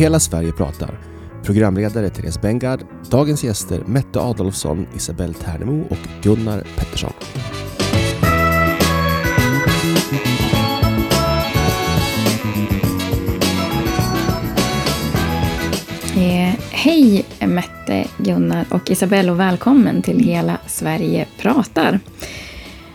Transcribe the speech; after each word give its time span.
Hela 0.00 0.20
Sverige 0.20 0.52
pratar. 0.52 1.00
Programledare 1.42 2.10
Therese 2.10 2.40
Bengard. 2.40 2.80
Dagens 3.10 3.44
gäster 3.44 3.82
Mette 3.86 4.20
Adolfsson, 4.20 4.86
Isabelle 4.96 5.34
Ternemo 5.34 5.84
och 5.90 5.98
Gunnar 6.22 6.62
Pettersson. 6.76 7.12
Eh, 16.16 16.54
hej 16.70 17.24
Mette, 17.40 18.04
Gunnar 18.18 18.64
och 18.70 18.90
Isabelle 18.90 19.32
och 19.32 19.40
välkommen 19.40 20.02
till 20.02 20.18
Hela 20.18 20.58
Sverige 20.66 21.26
pratar. 21.38 22.00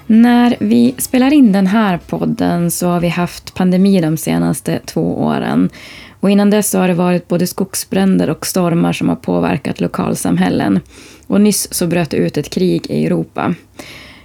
När 0.08 0.56
vi 0.60 0.96
spelar 0.98 1.34
in 1.34 1.52
den 1.52 1.68
här 1.68 1.98
podden 2.08 2.72
så 2.72 2.88
har 2.88 3.00
vi 3.00 3.10
haft 3.10 3.54
pandemi 3.54 4.02
de 4.02 4.18
senaste 4.18 4.80
två 4.86 5.24
åren. 5.24 5.70
Och 6.26 6.32
innan 6.32 6.50
dess 6.50 6.74
har 6.74 6.88
det 6.88 6.94
varit 6.94 7.28
både 7.28 7.48
skogsbränder 7.48 8.30
och 8.30 8.46
stormar 8.46 8.94
som 8.94 9.10
har 9.10 9.16
påverkat 9.16 9.82
lokalsamhällen. 9.82 10.80
Och 11.28 11.42
nyss 11.42 11.74
så 11.74 11.88
bröt 11.88 12.10
det 12.10 12.18
ut 12.18 12.38
ett 12.38 12.50
krig 12.50 12.86
i 12.90 13.06
Europa. 13.06 13.56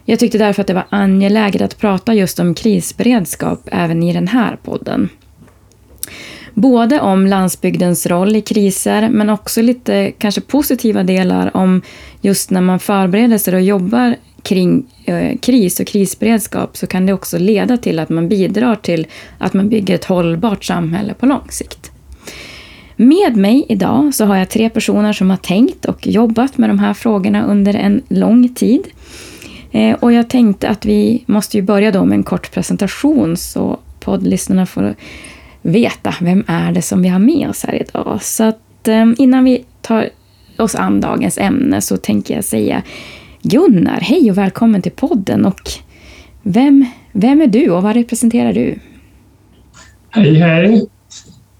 Jag 0.05 0.19
tyckte 0.19 0.39
därför 0.39 0.61
att 0.61 0.67
det 0.67 0.75
var 0.75 0.87
angeläget 0.91 1.63
att 1.63 1.79
prata 1.79 2.15
just 2.15 2.39
om 2.39 2.55
krisberedskap 2.55 3.69
även 3.73 4.03
i 4.03 4.13
den 4.13 4.29
här 4.29 4.57
podden. 4.63 5.09
Både 6.55 7.01
om 7.01 7.27
landsbygdens 7.27 8.07
roll 8.07 8.37
i 8.37 8.41
kriser, 8.41 9.09
men 9.09 9.31
också 9.31 9.63
lite 9.63 10.13
kanske 10.19 10.41
positiva 10.41 11.03
delar 11.03 11.57
om 11.57 11.83
just 12.21 12.51
när 12.51 12.61
man 12.61 12.81
förbereder 12.81 13.39
sig 13.39 13.55
och 13.55 13.61
jobbar 13.61 14.17
kring 14.43 14.87
eh, 15.05 15.39
kris 15.39 15.81
och 15.81 15.87
krisberedskap 15.87 16.77
så 16.77 16.87
kan 16.87 17.07
det 17.07 17.13
också 17.13 17.39
leda 17.39 17.77
till 17.77 17.99
att 17.99 18.09
man 18.09 18.29
bidrar 18.29 18.77
till 18.77 19.07
att 19.39 19.55
man 19.55 19.69
bygger 19.69 19.95
ett 19.95 20.05
hållbart 20.05 20.65
samhälle 20.65 21.15
på 21.15 21.27
lång 21.27 21.49
sikt. 21.51 21.90
Med 23.01 23.37
mig 23.37 23.67
idag 23.69 24.15
så 24.15 24.25
har 24.25 24.37
jag 24.37 24.49
tre 24.49 24.71
personer 24.71 25.13
som 25.13 25.31
har 25.31 25.37
tänkt 25.37 25.85
och 25.85 26.07
jobbat 26.07 26.59
med 26.59 26.71
de 26.71 26.79
här 26.79 26.95
frågorna 26.95 27.45
under 27.45 27.75
en 27.75 28.03
lång 28.09 28.55
tid. 28.55 28.83
Eh, 29.73 29.97
och 30.01 30.13
jag 30.13 30.29
tänkte 30.29 30.69
att 30.69 30.85
vi 30.87 31.25
måste 31.27 31.57
ju 31.57 31.63
börja 31.63 31.91
då 31.91 32.05
med 32.05 32.17
en 32.17 32.23
kort 32.23 32.53
presentation 32.53 33.37
så 33.37 33.79
poddlyssnarna 34.01 34.67
får 34.67 34.95
veta 35.63 36.15
vem 36.21 36.45
är 36.47 36.73
det 36.73 36.83
som 36.83 37.03
vi 37.03 37.09
har 37.09 37.19
med 37.19 37.49
oss 37.49 37.65
här 37.65 37.83
idag. 37.83 38.19
Så 38.23 38.45
att 38.45 38.89
eh, 38.89 39.07
innan 39.19 39.45
vi 39.45 39.65
tar 39.81 40.09
oss 40.59 40.75
an 40.75 41.01
dagens 41.01 41.39
ämne 41.39 41.81
så 41.81 41.97
tänker 41.97 42.35
jag 42.35 42.45
säga 42.45 42.83
Gunnar, 43.43 44.01
hej 44.01 44.31
och 44.31 44.39
välkommen 44.39 44.83
till 44.83 44.93
podden. 44.93 45.47
Och 45.47 45.61
vem, 46.43 46.87
vem 47.13 47.41
är 47.41 47.47
du 47.47 47.71
och 47.71 47.83
vad 47.83 47.95
representerar 47.97 48.53
du? 48.53 48.79
Hej, 50.11 50.35
hej. 50.35 50.89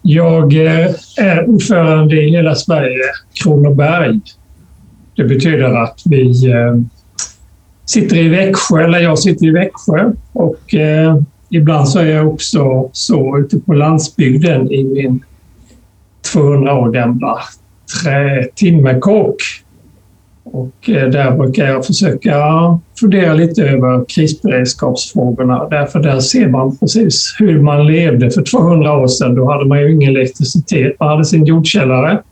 Jag 0.03 0.67
eh, 0.67 0.91
är 1.17 1.49
ordförande 1.49 2.23
i 2.23 2.31
Hela 2.31 2.55
Sverige 2.55 3.03
Kronoberg. 3.43 4.21
Det 5.17 5.25
betyder 5.25 5.83
att 5.83 6.03
vi 6.05 6.53
eh, 6.53 6.75
sitter 7.87 8.17
i 8.17 8.29
Växjö, 8.29 8.85
eller 8.85 8.99
jag 8.99 9.19
sitter 9.19 9.47
i 9.47 9.51
Växjö 9.51 10.13
och 10.33 10.75
eh, 10.75 11.21
ibland 11.51 11.89
så 11.89 11.99
är 11.99 12.07
jag 12.07 12.29
också 12.29 12.91
så 12.93 13.39
ute 13.39 13.59
på 13.59 13.73
landsbygden 13.73 14.73
i 14.73 14.85
min 14.85 15.25
200 16.33 16.75
år 16.75 16.91
gamla 16.91 17.39
trätimmerkåk 18.03 19.37
och 20.53 20.91
eh, 20.91 21.09
där 21.09 21.37
brukar 21.37 21.67
jag 21.67 21.87
försöka 21.87 22.35
fundera 23.01 23.35
lite 23.35 23.63
över 23.63 24.05
krisberedskapsfrågorna. 24.09 25.69
Därför 25.69 26.01
där 26.01 26.21
ser 26.21 26.49
man 26.49 26.77
precis 26.77 27.37
hur 27.39 27.63
man 27.63 27.87
levde 27.87 28.31
för 28.31 28.43
200 28.43 28.99
år 28.99 29.07
sedan. 29.07 29.35
Då 29.35 29.53
hade 29.53 29.65
man 29.65 29.81
ju 29.81 29.93
ingen 29.95 30.17
elektricitet. 30.17 30.97
Man 31.01 31.09
hade 31.09 31.25
sin 31.25 31.45
jordkällare. 31.45 32.23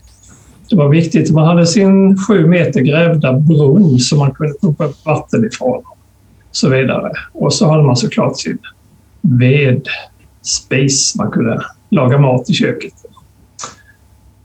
Det 0.71 0.77
var 0.77 0.89
viktigt 0.89 1.31
man 1.31 1.47
hade 1.47 1.67
sin 1.67 2.19
sju 2.19 2.47
meter 2.47 2.81
grävda 2.81 3.33
brunn 3.33 3.99
som 3.99 4.19
man 4.19 4.31
kunde 4.31 4.55
pumpa 4.63 4.85
upp 4.85 5.07
vatten 5.07 5.45
ifrån. 5.45 5.83
Så 6.51 6.69
vidare. 6.69 7.13
Och 7.33 7.53
så 7.53 7.71
hade 7.71 7.83
man 7.83 7.97
såklart 7.97 8.39
sin 8.39 8.59
vedspis. 9.21 11.15
Man 11.17 11.31
kunde 11.31 11.63
laga 11.91 12.19
mat 12.19 12.51
i 12.51 12.53
köket. 12.53 12.93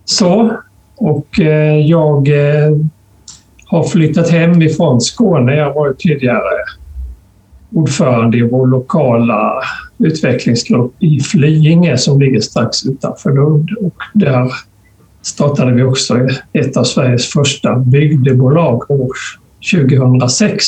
Så, 0.06 0.58
och 0.96 1.40
eh, 1.40 1.78
jag 1.80 2.28
eh, 2.28 2.72
har 3.73 3.84
flyttat 3.84 4.29
hem 4.29 4.61
ifrån 4.61 5.01
Skåne. 5.01 5.56
Jag 5.56 5.73
var 5.73 5.94
tidigare 5.94 6.63
ordförande 7.72 8.38
i 8.38 8.41
vår 8.41 8.67
lokala 8.67 9.61
utvecklingsgrupp 10.00 10.94
i 11.00 11.19
Flyinge 11.19 11.97
som 11.97 12.22
ligger 12.22 12.39
strax 12.39 12.85
utanför 12.85 13.31
Lund. 13.31 13.69
Och 13.81 13.95
där 14.13 14.51
startade 15.22 15.73
vi 15.73 15.84
också 15.84 16.28
ett 16.53 16.78
av 16.78 16.84
Sveriges 16.84 17.29
första 17.29 17.75
bygdebolag 17.75 18.91
år 18.91 19.11
2006. 19.72 20.66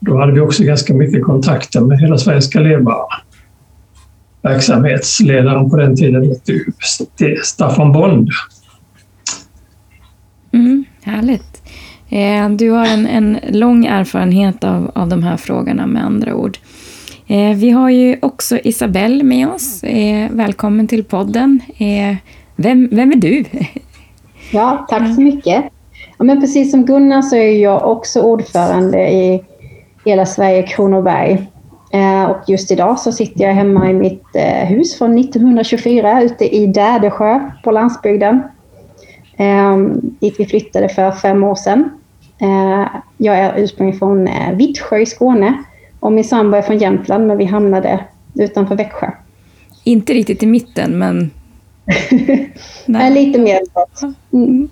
Då 0.00 0.18
hade 0.18 0.32
vi 0.32 0.40
också 0.40 0.64
ganska 0.64 0.94
mycket 0.94 1.24
kontakter 1.24 1.80
med 1.80 2.00
Hela 2.00 2.18
Sverige 2.18 2.42
ska 2.42 2.60
leva. 2.60 2.96
Verksamhetsledaren 4.42 5.70
på 5.70 5.76
den 5.76 5.96
tiden 5.96 6.22
hette 6.22 7.36
Staffan 7.42 7.92
Bond. 7.92 8.28
Mm, 10.52 10.84
härligt. 11.02 11.62
Eh, 12.16 12.50
du 12.50 12.70
har 12.70 12.86
en, 12.86 13.06
en 13.06 13.38
lång 13.48 13.86
erfarenhet 13.86 14.64
av, 14.64 14.90
av 14.94 15.08
de 15.08 15.22
här 15.22 15.36
frågorna 15.36 15.86
med 15.86 16.04
andra 16.04 16.34
ord. 16.34 16.58
Eh, 17.26 17.56
vi 17.56 17.70
har 17.70 17.90
ju 17.90 18.18
också 18.22 18.58
Isabelle 18.58 19.24
med 19.24 19.48
oss. 19.48 19.84
Eh, 19.84 20.30
välkommen 20.30 20.88
till 20.88 21.04
podden. 21.04 21.60
Eh, 21.78 22.16
vem, 22.56 22.88
vem 22.92 23.12
är 23.12 23.16
du? 23.16 23.44
Ja, 24.52 24.86
tack 24.88 25.14
så 25.14 25.20
mycket. 25.20 25.64
Ja, 26.18 26.24
men 26.24 26.40
precis 26.40 26.70
som 26.70 26.84
Gunnar 26.84 27.22
så 27.22 27.36
är 27.36 27.62
jag 27.62 27.90
också 27.90 28.20
ordförande 28.20 28.98
i 28.98 29.44
Hela 30.04 30.26
Sverige 30.26 30.62
Kronoberg. 30.62 31.46
Eh, 31.92 32.24
och 32.24 32.38
just 32.46 32.70
idag 32.70 32.98
så 32.98 33.12
sitter 33.12 33.44
jag 33.44 33.54
hemma 33.54 33.90
i 33.90 33.92
mitt 33.92 34.36
eh, 34.36 34.68
hus 34.68 34.98
från 34.98 35.18
1924 35.18 36.22
ute 36.22 36.56
i 36.56 36.66
Dädesjö 36.66 37.50
på 37.64 37.70
landsbygden. 37.70 38.42
Dit 40.20 40.34
vi 40.38 40.46
flyttade 40.46 40.88
för 40.88 41.10
fem 41.12 41.44
år 41.44 41.54
sedan. 41.54 41.90
Eh, 42.38 42.86
jag 43.16 43.38
är 43.38 43.58
ursprungligen 43.58 43.98
från 43.98 44.28
eh, 44.28 44.52
Vittsjö 44.52 44.98
i 44.98 45.06
Skåne 45.06 45.62
och 46.00 46.12
min 46.12 46.24
sambo 46.24 46.56
är 46.56 46.62
från 46.62 46.78
Jämtland, 46.78 47.26
men 47.26 47.38
vi 47.38 47.44
hamnade 47.44 48.04
utanför 48.34 48.76
Växjö. 48.76 49.10
Inte 49.84 50.14
riktigt 50.14 50.42
i 50.42 50.46
mitten, 50.46 50.98
men... 50.98 51.30
Nej. 52.86 53.10
lite 53.10 53.38
mer. 53.38 53.60
Mm. 54.32 54.68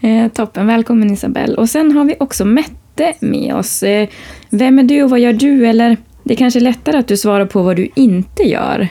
Eh, 0.00 0.32
toppen, 0.32 0.66
välkommen 0.66 1.10
Isabelle. 1.10 1.56
Och 1.56 1.70
sen 1.70 1.92
har 1.92 2.04
vi 2.04 2.16
också 2.20 2.44
Mette 2.44 3.14
med 3.20 3.54
oss. 3.54 3.82
Eh, 3.82 4.08
vem 4.50 4.78
är 4.78 4.82
du 4.82 5.02
och 5.02 5.10
vad 5.10 5.20
gör 5.20 5.32
du? 5.32 5.66
Eller 5.66 5.96
det 6.24 6.34
är 6.34 6.36
kanske 6.36 6.58
är 6.58 6.62
lättare 6.62 6.98
att 6.98 7.08
du 7.08 7.16
svarar 7.16 7.46
på 7.46 7.62
vad 7.62 7.76
du 7.76 7.88
inte 7.94 8.42
gör. 8.42 8.88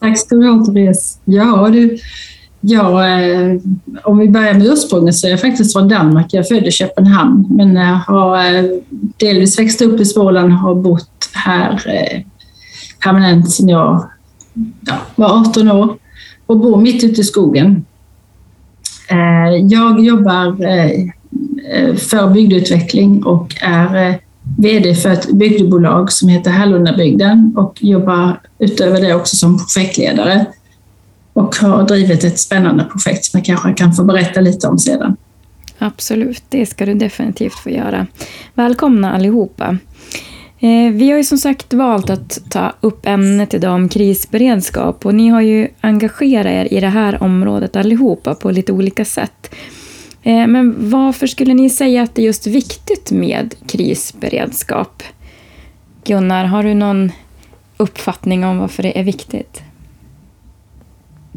Tack 0.00 0.18
ska 0.18 0.36
du 0.36 0.48
ha 0.48 0.64
Therese. 0.64 1.20
Ja, 1.24 1.68
du, 1.72 1.98
Ja, 2.68 3.08
eh, 3.08 3.56
om 4.04 4.18
vi 4.18 4.28
börjar 4.28 4.54
med 4.54 4.66
ursprunget 4.66 5.14
så 5.14 5.26
är 5.26 5.30
jag 5.30 5.40
faktiskt 5.40 5.72
från 5.72 5.88
Danmark. 5.88 6.26
Jag 6.30 6.44
är 6.44 6.54
född 6.54 6.66
i 6.66 6.70
Köpenhamn 6.70 7.46
men 7.50 7.76
har 7.76 8.36
eh, 8.36 8.64
delvis 9.16 9.58
växt 9.58 9.82
upp 9.82 10.00
i 10.00 10.04
Småland 10.04 10.52
och 10.52 10.58
har 10.58 10.74
bott 10.74 11.30
här 11.32 11.72
eh, 11.86 12.22
permanent 13.04 13.50
sedan 13.50 13.68
jag 13.68 14.10
ja, 14.80 14.94
var 15.14 15.40
18 15.40 15.70
år 15.70 15.96
och 16.46 16.58
bor 16.58 16.76
mitt 16.76 17.04
ute 17.04 17.20
i 17.20 17.24
skogen. 17.24 17.84
Eh, 19.10 19.56
jag 19.56 20.04
jobbar 20.04 20.64
eh, 20.64 20.90
eh, 21.70 21.94
för 21.94 22.30
bygdeutveckling 22.30 23.24
och 23.24 23.54
är 23.60 24.18
VD 24.58 24.94
för 24.94 25.10
ett 25.10 25.32
bygdebolag 25.32 26.12
som 26.12 26.28
heter 26.28 26.50
Hallundabygden 26.50 27.54
och 27.56 27.78
jobbar 27.80 28.40
utöver 28.58 29.00
det 29.00 29.14
också 29.14 29.36
som 29.36 29.58
projektledare 29.58 30.46
och 31.36 31.56
har 31.56 31.82
drivit 31.82 32.24
ett 32.24 32.38
spännande 32.38 32.84
projekt 32.84 33.24
som 33.24 33.38
jag 33.38 33.44
kanske 33.44 33.72
kan 33.72 33.92
få 33.92 34.04
berätta 34.04 34.40
lite 34.40 34.68
om 34.68 34.78
sedan. 34.78 35.16
Absolut, 35.78 36.42
det 36.48 36.66
ska 36.66 36.86
du 36.86 36.94
definitivt 36.94 37.54
få 37.54 37.70
göra. 37.70 38.06
Välkomna 38.54 39.12
allihopa. 39.12 39.78
Eh, 40.60 40.92
vi 40.92 41.10
har 41.10 41.16
ju 41.16 41.24
som 41.24 41.38
sagt 41.38 41.74
valt 41.74 42.10
att 42.10 42.38
ta 42.50 42.72
upp 42.80 43.06
ämnet 43.06 43.54
idag 43.54 43.74
om 43.74 43.88
krisberedskap 43.88 45.06
och 45.06 45.14
ni 45.14 45.28
har 45.28 45.40
ju 45.40 45.68
engagerat 45.80 46.46
er 46.46 46.74
i 46.74 46.80
det 46.80 46.88
här 46.88 47.22
området 47.22 47.76
allihopa 47.76 48.34
på 48.34 48.50
lite 48.50 48.72
olika 48.72 49.04
sätt. 49.04 49.54
Eh, 50.22 50.46
men 50.46 50.90
varför 50.90 51.26
skulle 51.26 51.54
ni 51.54 51.70
säga 51.70 52.02
att 52.02 52.14
det 52.14 52.22
är 52.22 52.26
just 52.26 52.46
viktigt 52.46 53.10
med 53.10 53.54
krisberedskap? 53.66 55.02
Gunnar, 56.04 56.44
har 56.44 56.62
du 56.62 56.74
någon 56.74 57.12
uppfattning 57.76 58.44
om 58.44 58.58
varför 58.58 58.82
det 58.82 58.98
är 58.98 59.04
viktigt? 59.04 59.62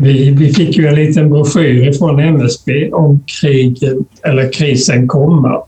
Vi, 0.01 0.29
vi 0.29 0.53
fick 0.53 0.77
ju 0.77 0.87
en 0.87 0.95
liten 0.95 1.29
broschyr 1.29 1.93
från 1.93 2.19
MSB 2.19 2.91
om 2.91 3.23
kriget, 3.41 3.97
eller 4.23 4.51
krisen 4.51 5.07
kommer. 5.07 5.61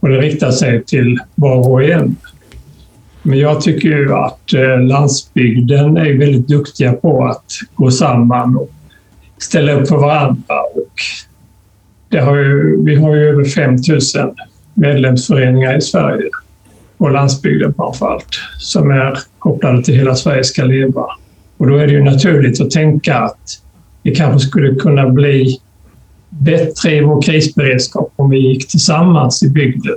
Och 0.00 0.08
det 0.08 0.20
riktar 0.20 0.50
sig 0.50 0.84
till 0.84 1.18
var 1.34 1.68
och 1.68 1.84
en. 1.84 2.16
Men 3.22 3.38
jag 3.38 3.60
tycker 3.60 3.88
ju 3.88 4.14
att 4.14 4.52
eh, 4.54 4.80
landsbygden 4.80 5.96
är 5.96 6.18
väldigt 6.18 6.48
duktiga 6.48 6.92
på 6.92 7.24
att 7.24 7.44
gå 7.74 7.90
samman 7.90 8.56
och 8.56 8.70
ställa 9.38 9.72
upp 9.72 9.88
för 9.88 9.96
varandra. 9.96 10.60
Och 10.74 10.92
det 12.08 12.20
har 12.20 12.36
ju, 12.36 12.84
vi 12.84 12.94
har 12.94 13.16
ju 13.16 13.28
över 13.28 13.44
5 13.44 13.76
000 14.14 14.34
medlemsföreningar 14.74 15.76
i 15.76 15.80
Sverige, 15.80 16.30
och 16.98 17.12
landsbygden 17.12 17.74
framför 17.74 18.06
allt, 18.06 18.40
som 18.58 18.90
är 18.90 19.18
kopplade 19.38 19.82
till 19.82 19.94
Hela 19.94 20.14
Sverige 20.14 20.44
ska 20.44 20.64
leva. 20.64 21.06
Och 21.56 21.66
då 21.66 21.76
är 21.76 21.86
det 21.86 21.92
ju 21.92 22.04
naturligt 22.04 22.60
att 22.60 22.70
tänka 22.70 23.18
att 23.18 23.62
vi 24.06 24.14
kanske 24.14 24.48
skulle 24.48 24.74
kunna 24.74 25.08
bli 25.08 25.58
bättre 26.30 26.94
i 26.94 27.00
vår 27.00 27.22
krisberedskap 27.22 28.12
om 28.16 28.30
vi 28.30 28.38
gick 28.38 28.68
tillsammans 28.68 29.42
i 29.42 29.48
bygden 29.48 29.96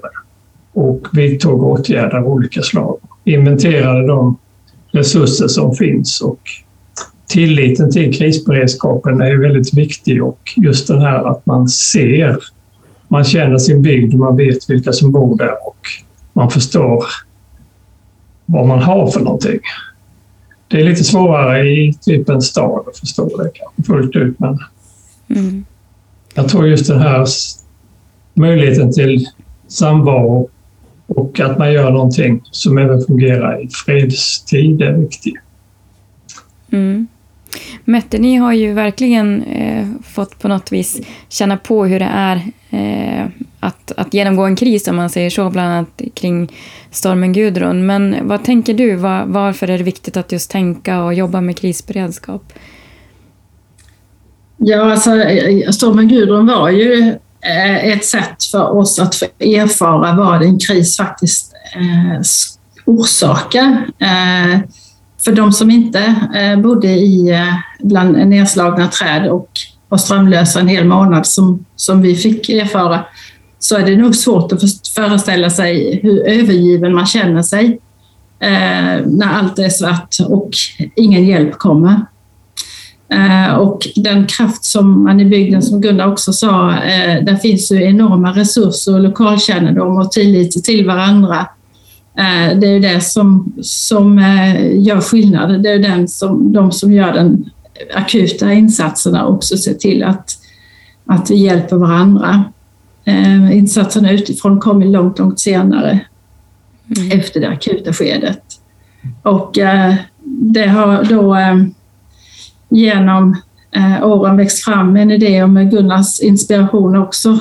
och 0.74 1.08
vidtog 1.14 1.64
åtgärder 1.64 2.18
av 2.18 2.28
olika 2.28 2.62
slag. 2.62 2.98
Inventerade 3.24 4.08
de 4.08 4.38
resurser 4.92 5.48
som 5.48 5.76
finns 5.76 6.22
och 6.22 6.40
tilliten 7.28 7.92
till 7.92 8.14
krisberedskapen 8.14 9.22
är 9.22 9.36
väldigt 9.36 9.74
viktig 9.74 10.24
och 10.24 10.40
just 10.58 10.88
den 10.88 11.02
här 11.02 11.32
att 11.32 11.46
man 11.46 11.68
ser, 11.68 12.38
man 13.08 13.24
känner 13.24 13.58
sin 13.58 13.82
bygd, 13.82 14.14
man 14.14 14.38
vet 14.38 14.70
vilka 14.70 14.94
som 14.94 15.12
bor 15.12 15.38
där 15.38 15.68
och 15.68 15.80
man 16.34 16.50
förstår 16.50 17.04
vad 18.46 18.68
man 18.68 18.80
har 18.80 19.08
för 19.08 19.20
någonting. 19.20 19.60
Det 20.70 20.82
är 20.82 20.84
lite 20.84 21.04
svårare 21.04 21.70
i 21.70 21.94
typ 22.02 22.30
en 22.30 22.42
stad 22.42 22.86
att 22.88 22.98
förstå 22.98 23.38
det 23.38 23.52
kanske 23.54 23.84
fullt 23.84 24.16
ut 24.16 24.40
men 24.40 24.60
mm. 25.30 25.66
jag 26.34 26.50
tror 26.50 26.68
just 26.68 26.88
den 26.88 27.00
här 27.00 27.28
möjligheten 28.34 28.94
till 28.94 29.26
samvaro 29.68 30.50
och 31.08 31.40
att 31.40 31.58
man 31.58 31.74
gör 31.74 31.92
någonting 31.92 32.42
som 32.52 32.78
även 32.78 33.02
fungerar 33.02 33.64
i 33.64 33.70
fredstid 33.86 34.82
är 34.82 34.94
viktigt. 34.94 35.36
Mm. 36.72 37.08
Mette, 37.86 38.18
ni 38.18 38.36
har 38.36 38.54
ju 38.54 38.74
verkligen 38.74 39.44
eh, 39.44 39.88
fått 40.04 40.40
på 40.40 40.48
något 40.48 40.72
vis 40.72 41.02
känna 41.30 41.58
på 41.58 41.86
hur 41.86 42.00
det 42.00 42.10
är 42.14 42.36
eh, 42.70 43.26
att, 43.60 43.92
att 43.98 44.14
genomgå 44.14 44.46
en 44.46 44.56
kris, 44.56 44.88
om 44.88 44.96
man 44.96 45.10
säger 45.10 45.30
så, 45.30 45.50
bland 45.50 45.74
annat 45.74 46.02
kring 46.14 46.52
stormen 46.92 47.34
Gudrun. 47.34 47.86
Men 47.86 48.16
vad 48.22 48.44
tänker 48.44 48.74
du? 48.74 48.96
Var, 48.96 49.26
varför 49.26 49.68
är 49.70 49.78
det 49.78 49.84
viktigt 49.84 50.18
att 50.18 50.32
just 50.32 50.52
tänka 50.52 51.04
och 51.04 51.14
jobba 51.14 51.42
med 51.42 51.58
krisberedskap? 51.58 52.54
Ja, 54.58 54.92
alltså, 54.92 55.16
eh, 55.16 55.70
stormen 55.70 56.08
Gudrun 56.08 56.48
var 56.48 56.70
ju 56.70 57.18
eh, 57.42 57.86
ett 57.86 58.06
sätt 58.06 58.44
för 58.52 58.78
oss 58.78 59.00
att 59.00 59.16
få 59.16 59.26
erfara 59.40 60.16
vad 60.16 60.44
en 60.44 60.60
kris 60.60 60.98
faktiskt 60.98 61.54
eh, 61.76 62.22
orsakar. 62.86 63.88
Eh, 64.00 64.60
för 65.24 65.32
de 65.32 65.52
som 65.52 65.72
inte 65.72 66.16
eh, 66.36 66.60
bodde 66.60 66.88
i, 66.88 67.30
eh, 67.30 67.54
bland 67.80 68.28
nedslagna 68.28 68.88
träd 68.88 69.30
och 69.30 69.50
var 69.90 69.98
strömlösa 69.98 70.60
en 70.60 70.68
hel 70.68 70.86
månad 70.86 71.28
som, 71.28 71.66
som 71.76 72.02
vi 72.02 72.16
fick 72.16 72.50
erfara, 72.50 73.06
så 73.60 73.78
är 73.78 73.86
det 73.86 73.98
nog 73.98 74.16
svårt 74.16 74.52
att 74.52 74.62
föreställa 74.96 75.50
sig 75.50 76.00
hur 76.04 76.28
övergiven 76.28 76.96
man 76.96 77.06
känner 77.06 77.42
sig 77.42 77.80
eh, 78.40 79.06
när 79.06 79.28
allt 79.34 79.60
är 79.60 79.70
svart 79.70 80.16
och 80.30 80.52
ingen 80.96 81.28
hjälp 81.28 81.58
kommer. 81.58 82.06
Eh, 83.12 83.54
och 83.54 83.88
den 83.96 84.28
kraft 84.28 84.66
som 84.66 85.04
man 85.04 85.20
i 85.20 85.26
bygden, 85.26 85.62
som 85.62 85.82
Gunnar 85.82 86.12
också 86.12 86.34
sa, 86.34 86.72
eh, 86.72 87.24
där 87.24 87.36
finns 87.36 87.72
ju 87.72 87.84
enorma 87.84 88.32
resurser 88.32 88.94
och 88.94 89.00
lokalkännedom 89.00 89.98
och 89.98 90.12
tillit 90.12 90.64
till 90.64 90.88
varandra 90.88 91.48
Eh, 91.48 91.59
det 92.60 92.68
är 92.68 92.80
det 92.80 93.02
som, 93.02 93.54
som 93.62 94.20
eh, 94.20 94.80
gör 94.82 95.02
skillnad. 95.02 95.64
Det 95.64 95.70
är 95.70 95.80
den 95.80 96.08
som, 96.08 96.54
de 96.54 96.72
som 96.72 96.92
gör 96.92 97.14
den 97.14 97.50
akuta 97.94 98.54
insatserna 98.54 99.28
också 99.28 99.58
ser 99.58 99.74
till 99.74 100.04
att, 100.04 100.32
att 101.06 101.32
vi 101.32 101.36
hjälper 101.36 101.76
varandra. 101.76 102.44
Eh, 103.06 103.58
insatserna 103.58 104.12
utifrån 104.12 104.60
kommer 104.60 104.86
långt, 104.86 105.20
långt 105.20 105.40
senare 105.40 106.00
mm. 106.98 107.20
efter 107.20 107.40
det 107.40 107.50
akuta 107.50 107.94
skedet. 107.94 108.44
Och 109.24 109.58
det 110.24 110.68
har 110.68 111.04
då 111.04 111.38
genom 112.70 113.36
åren 114.04 114.38
växt 114.38 114.64
fram 114.64 114.98
en 114.98 115.12
idé 115.12 115.44
och 115.44 115.50
med 115.50 115.72
Gunnars 115.72 116.20
inspiration 116.20 116.96
också 116.96 117.40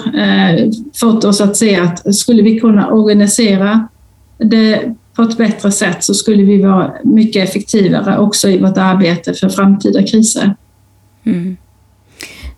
fått 1.00 1.24
oss 1.24 1.40
att 1.40 1.56
se 1.56 1.76
att 1.76 2.14
skulle 2.14 2.42
vi 2.42 2.60
kunna 2.60 2.90
organisera 2.90 3.88
det 4.38 4.94
på 5.16 5.22
ett 5.22 5.36
bättre 5.36 5.72
sätt 5.72 6.04
så 6.04 6.14
skulle 6.14 6.42
vi 6.42 6.62
vara 6.62 6.92
mycket 7.04 7.48
effektivare 7.48 8.18
också 8.18 8.48
i 8.48 8.58
vårt 8.58 8.78
arbete 8.78 9.34
för 9.34 9.48
framtida 9.48 10.02
kriser. 10.02 10.54
Mm. 11.24 11.56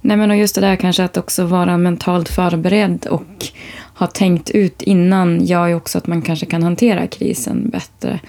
Nej, 0.00 0.16
men 0.16 0.30
och 0.30 0.36
just 0.36 0.54
det 0.54 0.60
där 0.60 0.76
kanske 0.76 1.04
att 1.04 1.16
också 1.16 1.44
vara 1.44 1.78
mentalt 1.78 2.28
förberedd 2.28 3.06
och 3.06 3.46
ha 3.94 4.06
tänkt 4.06 4.50
ut 4.50 4.82
innan 4.82 5.44
gör 5.44 5.66
ju 5.66 5.74
också 5.74 5.98
att 5.98 6.06
man 6.06 6.22
kanske 6.22 6.46
kan 6.46 6.62
hantera 6.62 7.06
krisen 7.06 7.70
bättre. 7.70 8.20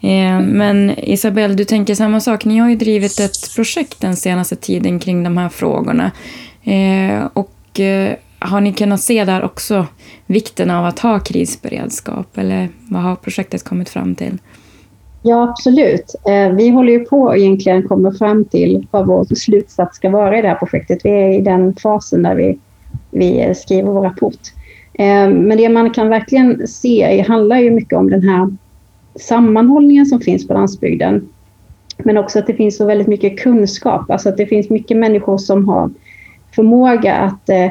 Eh, 0.00 0.40
men 0.40 0.98
Isabelle, 0.98 1.54
du 1.54 1.64
tänker 1.64 1.94
samma 1.94 2.20
sak. 2.20 2.44
Ni 2.44 2.58
har 2.58 2.70
ju 2.70 2.76
drivit 2.76 3.20
ett 3.20 3.54
projekt 3.54 4.00
den 4.00 4.16
senaste 4.16 4.56
tiden 4.56 4.98
kring 4.98 5.24
de 5.24 5.36
här 5.36 5.48
frågorna. 5.48 6.10
Eh, 6.64 7.28
och 7.32 7.80
eh, 7.80 8.16
har 8.44 8.60
ni 8.60 8.72
kunnat 8.72 9.00
se 9.00 9.24
där 9.24 9.44
också 9.44 9.86
vikten 10.26 10.70
av 10.70 10.84
att 10.84 10.98
ha 10.98 11.18
krisberedskap? 11.18 12.38
Eller 12.38 12.68
vad 12.90 13.02
har 13.02 13.16
projektet 13.16 13.64
kommit 13.64 13.88
fram 13.88 14.14
till? 14.14 14.38
Ja, 15.22 15.48
absolut. 15.50 16.14
Eh, 16.28 16.48
vi 16.48 16.68
håller 16.68 16.92
ju 16.92 17.04
på 17.04 17.28
att 17.28 17.36
egentligen 17.36 17.88
komma 17.88 18.12
fram 18.12 18.44
till 18.44 18.86
vad 18.90 19.06
vår 19.06 19.24
slutsats 19.34 19.96
ska 19.96 20.10
vara 20.10 20.38
i 20.38 20.42
det 20.42 20.48
här 20.48 20.54
projektet. 20.54 21.04
Vi 21.04 21.10
är 21.10 21.38
i 21.38 21.40
den 21.40 21.74
fasen 21.74 22.22
där 22.22 22.34
vi, 22.34 22.58
vi 23.10 23.54
skriver 23.54 23.90
vår 23.90 24.02
rapport. 24.02 24.40
Eh, 24.94 25.28
men 25.28 25.56
det 25.56 25.68
man 25.68 25.90
kan 25.90 26.08
verkligen 26.08 26.68
se 26.68 27.24
handlar 27.28 27.58
ju 27.58 27.70
mycket 27.70 27.98
om 27.98 28.10
den 28.10 28.22
här 28.22 28.56
sammanhållningen 29.20 30.06
som 30.06 30.20
finns 30.20 30.46
på 30.46 30.54
landsbygden. 30.54 31.28
Men 31.98 32.18
också 32.18 32.38
att 32.38 32.46
det 32.46 32.54
finns 32.54 32.76
så 32.76 32.86
väldigt 32.86 33.08
mycket 33.08 33.38
kunskap, 33.38 34.10
alltså 34.10 34.28
att 34.28 34.36
det 34.36 34.46
finns 34.46 34.70
mycket 34.70 34.96
människor 34.96 35.38
som 35.38 35.68
har 35.68 35.90
förmåga 36.54 37.14
att 37.14 37.48
eh, 37.48 37.70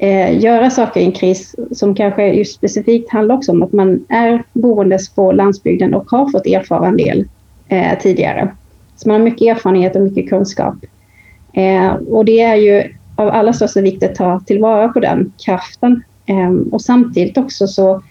eh, 0.00 0.38
göra 0.38 0.70
saker 0.70 1.00
i 1.00 1.04
en 1.04 1.12
kris 1.12 1.54
som 1.72 1.94
kanske 1.94 2.32
just 2.32 2.54
specifikt 2.54 3.12
handlar 3.12 3.36
också 3.36 3.52
om 3.52 3.62
att 3.62 3.72
man 3.72 4.04
är 4.08 4.42
boendes 4.52 5.08
på 5.08 5.32
landsbygden 5.32 5.94
och 5.94 6.10
har 6.10 6.28
fått 6.28 6.46
erfara 6.46 6.86
en 6.86 6.96
del 6.96 7.28
eh, 7.68 7.98
tidigare. 7.98 8.56
Så 8.96 9.08
man 9.08 9.20
har 9.20 9.24
mycket 9.24 9.56
erfarenhet 9.56 9.96
och 9.96 10.02
mycket 10.02 10.28
kunskap. 10.28 10.74
Eh, 11.52 11.92
och 11.92 12.24
det 12.24 12.40
är 12.40 12.54
ju 12.54 12.82
av 13.16 13.28
allra 13.28 13.52
största 13.52 13.80
vikt 13.80 14.02
att 14.02 14.14
ta 14.14 14.40
tillvara 14.40 14.88
på 14.88 15.00
den 15.00 15.32
kraften. 15.44 16.02
Eh, 16.26 16.50
och 16.72 16.82
samtidigt 16.82 17.38
också 17.38 17.66
så, 17.66 18.02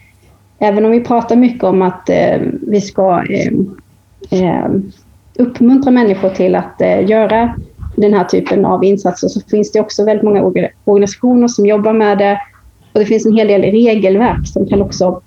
även 0.58 0.84
om 0.84 0.90
vi 0.90 1.00
pratar 1.00 1.36
mycket 1.36 1.64
om 1.64 1.82
att 1.82 2.08
eh, 2.10 2.40
vi 2.66 2.80
ska 2.80 3.24
eh, 4.30 4.70
uppmuntra 5.38 5.90
människor 5.90 6.28
till 6.28 6.54
att 6.54 6.80
eh, 6.80 7.08
göra 7.08 7.54
den 8.00 8.14
här 8.14 8.24
typen 8.24 8.64
av 8.64 8.84
insatser 8.84 9.28
så 9.28 9.40
finns 9.40 9.72
det 9.72 9.80
också 9.80 10.04
väldigt 10.04 10.24
många 10.24 10.42
organisationer 10.84 11.48
som 11.48 11.66
jobbar 11.66 11.92
med 11.92 12.18
det. 12.18 12.40
Och 12.92 13.00
det 13.00 13.06
finns 13.06 13.26
en 13.26 13.36
hel 13.36 13.48
del 13.48 13.62
regelverk 13.62 14.46
som 14.46 14.66
kan 14.66 14.82
också 14.82 15.20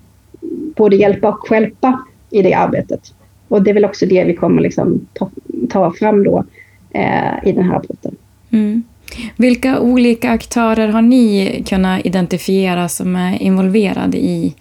både 0.76 0.96
hjälpa 0.96 1.28
och 1.28 1.50
hjälpa 1.50 2.04
i 2.30 2.42
det 2.42 2.54
arbetet. 2.54 3.00
Och 3.48 3.62
det 3.62 3.70
är 3.70 3.74
väl 3.74 3.84
också 3.84 4.06
det 4.06 4.24
vi 4.24 4.34
kommer 4.34 4.62
liksom 4.62 5.06
ta, 5.12 5.30
ta 5.70 5.92
fram 5.92 6.24
då 6.24 6.44
eh, 6.90 7.48
i 7.48 7.52
den 7.52 7.64
här 7.64 7.74
rapporten. 7.74 8.16
Mm. 8.50 8.82
Vilka 9.36 9.80
olika 9.80 10.30
aktörer 10.30 10.88
har 10.88 11.02
ni 11.02 11.62
kunnat 11.66 12.06
identifiera 12.06 12.88
som 12.88 13.16
är 13.16 13.42
involverade 13.42 14.18
i 14.18 14.54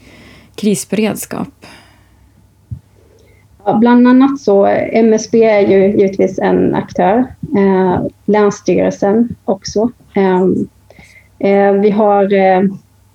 krisberedskap? 0.55 1.65
Bland 3.79 4.07
annat 4.07 4.39
så 4.39 4.65
eh, 4.65 4.99
MSB 4.99 5.43
är 5.43 5.59
ju 5.59 5.97
givetvis 5.97 6.39
en 6.39 6.75
aktör. 6.75 7.17
Eh, 7.57 8.05
Länsstyrelsen 8.25 9.35
också. 9.45 9.89
Eh, 10.13 10.41
eh, 11.49 11.73
vi 11.73 11.89
har... 11.91 12.33
Eh, 12.33 12.57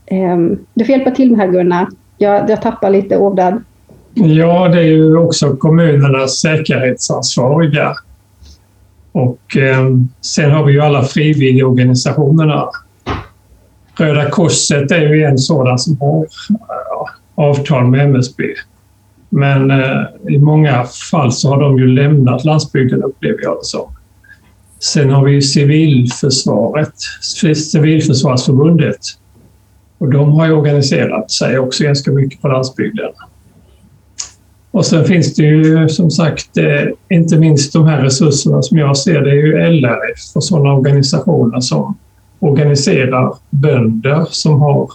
eh, 0.06 0.38
du 0.74 0.84
får 0.84 0.90
hjälpa 0.90 1.10
till 1.10 1.30
med 1.30 1.40
här 1.40 1.52
Gunnar. 1.52 1.88
Jag, 2.18 2.50
jag 2.50 2.62
tappar 2.62 2.90
lite 2.90 3.18
ord. 3.18 3.40
Ja, 4.14 4.68
det 4.68 4.78
är 4.78 4.82
ju 4.82 5.16
också 5.16 5.56
kommunernas 5.56 6.40
säkerhetsansvariga. 6.40 7.94
Och 9.12 9.56
eh, 9.56 9.86
sen 10.20 10.50
har 10.50 10.64
vi 10.64 10.72
ju 10.72 10.80
alla 10.80 11.02
frivilligorganisationerna. 11.02 12.68
Röda 13.98 14.30
Korset 14.30 14.90
är 14.90 15.14
ju 15.14 15.24
en 15.24 15.38
sådan 15.38 15.78
som 15.78 15.98
har 16.00 16.26
ja, 16.68 17.08
avtal 17.34 17.86
med 17.86 18.04
MSB. 18.04 18.44
Men 19.28 19.70
eh, 19.70 20.02
i 20.28 20.38
många 20.38 20.84
fall 20.84 21.32
så 21.32 21.48
har 21.48 21.60
de 21.60 21.78
ju 21.78 21.86
lämnat 21.86 22.44
landsbygden 22.44 23.02
upplever 23.02 23.42
jag 23.42 23.56
det 23.56 23.64
som. 23.64 23.92
Sen 24.80 25.10
har 25.10 25.24
vi 25.24 25.32
ju 25.32 25.42
civilförsvaret, 25.42 26.94
Civilförsvarsförbundet. 27.56 29.00
Och 29.98 30.10
de 30.10 30.32
har 30.32 30.46
ju 30.46 30.52
organiserat 30.52 31.30
sig 31.30 31.58
också 31.58 31.84
ganska 31.84 32.12
mycket 32.12 32.42
på 32.42 32.48
landsbygden. 32.48 33.10
Och 34.70 34.86
sen 34.86 35.04
finns 35.04 35.34
det 35.34 35.42
ju 35.42 35.88
som 35.88 36.10
sagt 36.10 36.56
eh, 36.56 36.84
inte 37.08 37.38
minst 37.38 37.72
de 37.72 37.86
här 37.86 38.02
resurserna 38.02 38.62
som 38.62 38.78
jag 38.78 38.96
ser 38.96 39.20
det 39.20 39.30
är 39.30 39.34
ju 39.34 39.80
LRF 39.80 40.20
och 40.34 40.44
sådana 40.44 40.74
organisationer 40.74 41.60
som 41.60 41.98
organiserar 42.38 43.34
bönder 43.50 44.26
som 44.30 44.60
har 44.60 44.90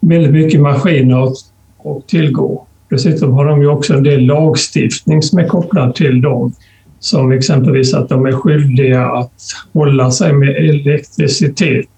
väldigt 0.00 0.32
mycket 0.32 0.60
maskiner 0.60 1.22
att 1.24 2.08
tillgå. 2.08 2.66
Dessutom 2.92 3.32
har 3.32 3.44
de 3.44 3.60
ju 3.60 3.68
också 3.68 3.94
en 3.94 4.02
del 4.02 4.20
lagstiftning 4.20 5.22
som 5.22 5.38
är 5.38 5.48
kopplad 5.48 5.94
till 5.94 6.20
dem. 6.20 6.52
Som 6.98 7.32
exempelvis 7.32 7.94
att 7.94 8.08
de 8.08 8.26
är 8.26 8.32
skyldiga 8.32 9.06
att 9.06 9.40
hålla 9.72 10.10
sig 10.10 10.32
med 10.32 10.48
elektricitet 10.48 11.88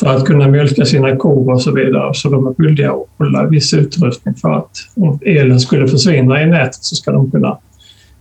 för 0.00 0.06
att 0.06 0.24
kunna 0.24 0.48
mjölka 0.48 0.84
sina 0.84 1.16
kor 1.16 1.52
och 1.52 1.62
så 1.62 1.72
vidare. 1.72 2.14
Så 2.14 2.28
de 2.28 2.46
är 2.46 2.54
skyldiga 2.54 2.92
att 2.92 3.06
hålla 3.18 3.46
viss 3.46 3.74
utrustning 3.74 4.34
för 4.34 4.52
att 4.52 4.70
om 4.96 5.18
elen 5.22 5.60
skulle 5.60 5.88
försvinna 5.88 6.42
i 6.42 6.46
nätet 6.46 6.84
så 6.84 6.96
ska 6.96 7.12
de 7.12 7.30
kunna 7.30 7.58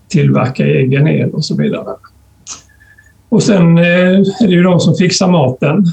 tillverka 0.08 0.66
egen 0.66 1.08
el 1.08 1.30
och 1.30 1.46
så 1.46 1.56
vidare. 1.56 1.96
Och 3.30 3.44
sen 3.44 3.78
eh, 3.78 3.84
är 3.84 4.48
det 4.48 4.54
ju 4.54 4.64
de 4.64 4.80
som 4.80 4.96
fixar 4.96 5.28
maten. 5.28 5.86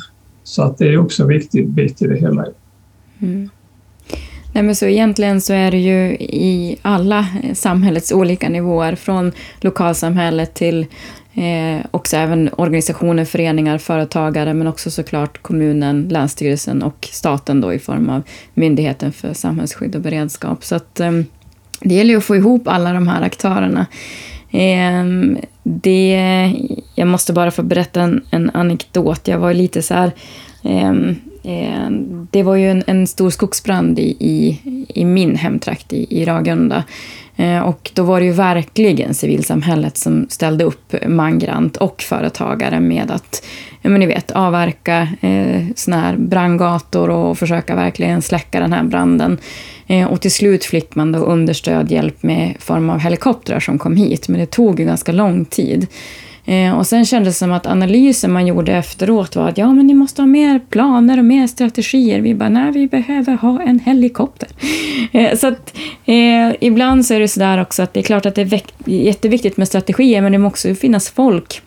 Så 0.44 0.62
att 0.62 0.78
det 0.78 0.88
är 0.88 0.98
också 0.98 1.22
en 1.22 1.28
viktig 1.28 1.68
bit 1.68 2.02
i 2.02 2.06
det 2.06 2.16
hela. 2.16 2.44
Mm. 3.20 3.50
Nej, 4.52 4.62
men 4.62 4.76
så 4.76 4.86
egentligen 4.86 5.40
så 5.40 5.52
är 5.52 5.70
det 5.70 5.78
ju 5.78 6.12
i 6.20 6.76
alla 6.82 7.26
eh, 7.42 7.54
samhällets 7.54 8.12
olika 8.12 8.48
nivåer, 8.48 8.94
från 8.94 9.32
lokalsamhället 9.60 10.54
till 10.54 10.86
eh, 11.34 11.86
också 11.90 12.16
även 12.16 12.50
organisationer, 12.56 13.24
föreningar, 13.24 13.78
företagare, 13.78 14.54
men 14.54 14.66
också 14.66 14.90
såklart 14.90 15.42
kommunen, 15.42 16.08
Länsstyrelsen 16.08 16.82
och 16.82 17.08
staten 17.12 17.60
då 17.60 17.74
i 17.74 17.78
form 17.78 18.08
av 18.10 18.22
Myndigheten 18.54 19.12
för 19.12 19.32
samhällsskydd 19.32 19.94
och 19.96 20.02
beredskap. 20.02 20.64
Så 20.64 20.74
att, 20.74 21.00
eh, 21.00 21.12
det 21.80 21.94
gäller 21.94 22.10
ju 22.10 22.18
att 22.18 22.24
få 22.24 22.36
ihop 22.36 22.68
alla 22.68 22.92
de 22.92 23.08
här 23.08 23.22
aktörerna. 23.22 23.86
Eh, 24.50 25.04
det, 25.62 26.52
jag 26.94 27.08
måste 27.08 27.32
bara 27.32 27.50
få 27.50 27.62
berätta 27.62 28.00
en, 28.00 28.24
en 28.30 28.50
anekdot. 28.50 29.28
Jag 29.28 29.38
var 29.38 29.54
lite 29.54 29.82
så 29.82 29.94
här... 29.94 30.12
Ehm, 30.62 31.16
ehm, 31.44 32.28
det 32.30 32.42
var 32.42 32.56
ju 32.56 32.70
en, 32.70 32.82
en 32.86 33.06
stor 33.06 33.30
skogsbrand 33.30 33.98
i, 33.98 34.16
i, 34.20 34.58
i, 34.88 35.04
min 35.04 35.36
hemtrakt 35.36 35.92
i, 35.92 36.20
i 36.20 36.24
Ragunda. 36.24 36.84
Ehm, 37.36 37.62
och 37.64 37.90
då 37.94 38.02
var 38.02 38.20
det 38.20 38.26
ju 38.26 38.32
verkligen 38.32 39.14
civilsamhället 39.14 39.96
som 39.96 40.26
ställde 40.28 40.64
upp 40.64 40.94
mangrant 41.06 41.76
och 41.76 42.02
företagare 42.02 42.80
med 42.80 43.10
att 43.10 43.44
men 43.82 44.00
ni 44.00 44.06
vet, 44.06 44.30
avverka 44.30 45.08
eh, 45.20 45.62
såna 45.74 46.00
här 46.00 46.16
brandgator 46.16 47.10
och 47.10 47.38
försöka 47.38 47.74
verkligen 47.74 48.22
släcka 48.22 48.60
den 48.60 48.72
här 48.72 48.82
branden. 48.82 49.38
Eh, 49.86 50.06
och 50.06 50.20
till 50.20 50.30
slut 50.30 50.64
fick 50.64 50.94
man 50.94 51.12
då 51.12 51.18
understöd, 51.18 51.90
hjälp 51.90 52.22
med 52.22 52.56
form 52.58 52.90
av 52.90 52.98
helikoptrar 52.98 53.60
som 53.60 53.78
kom 53.78 53.96
hit, 53.96 54.28
men 54.28 54.40
det 54.40 54.46
tog 54.46 54.80
ju 54.80 54.86
ganska 54.86 55.12
lång 55.12 55.44
tid. 55.44 55.86
Eh, 56.44 56.78
och 56.78 56.86
sen 56.86 57.06
kändes 57.06 57.34
det 57.34 57.38
som 57.38 57.52
att 57.52 57.66
analysen 57.66 58.32
man 58.32 58.46
gjorde 58.46 58.72
efteråt 58.72 59.36
var 59.36 59.48
att 59.48 59.58
ja, 59.58 59.72
men 59.72 59.86
ni 59.86 59.94
måste 59.94 60.22
ha 60.22 60.26
mer 60.26 60.60
planer 60.70 61.18
och 61.18 61.24
mer 61.24 61.46
strategier. 61.46 62.20
Vi 62.20 62.34
bara, 62.34 62.48
nej, 62.48 62.72
vi 62.72 62.86
behöver 62.86 63.34
ha 63.34 63.62
en 63.62 63.78
helikopter. 63.78 64.48
Eh, 65.12 65.36
så 65.36 65.46
att 65.46 65.76
eh, 66.06 66.52
ibland 66.60 67.06
så 67.06 67.14
är 67.14 67.20
det 67.20 67.28
sådär 67.28 67.60
också 67.60 67.82
att 67.82 67.94
det 67.94 68.00
är 68.00 68.04
klart 68.04 68.26
att 68.26 68.34
det 68.34 68.42
är 68.42 68.60
jätteviktigt 68.84 69.56
med 69.56 69.68
strategier, 69.68 70.22
men 70.22 70.32
det 70.32 70.38
måste 70.38 70.68
ju 70.68 70.74
finnas 70.74 71.10
folk 71.10 71.62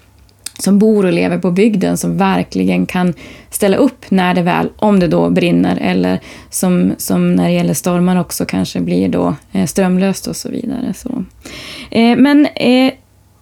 som 0.60 0.80
bor 0.80 1.06
och 1.06 1.14
lever 1.14 1.38
på 1.38 1.52
bygden 1.52 1.98
som 1.98 2.18
verkligen 2.18 2.86
kan 2.86 3.14
ställa 3.50 3.78
upp 3.78 4.12
när 4.12 4.34
det 4.34 4.42
väl, 4.42 4.70
om 4.76 5.00
det 5.00 5.08
då 5.08 5.30
brinner 5.30 5.78
eller 5.82 6.20
som, 6.50 6.94
som 6.98 7.36
när 7.36 7.44
det 7.44 7.54
gäller 7.54 7.74
stormar 7.74 8.20
också 8.20 8.46
kanske 8.46 8.80
blir 8.80 9.10
då 9.10 9.36
eh, 9.52 9.66
strömlöst 9.66 10.28
och 10.28 10.36
så 10.36 10.50
vidare. 10.50 10.94
Så. 10.94 11.24
Eh, 11.92 12.18
men 12.18 12.46
eh, 12.46 12.94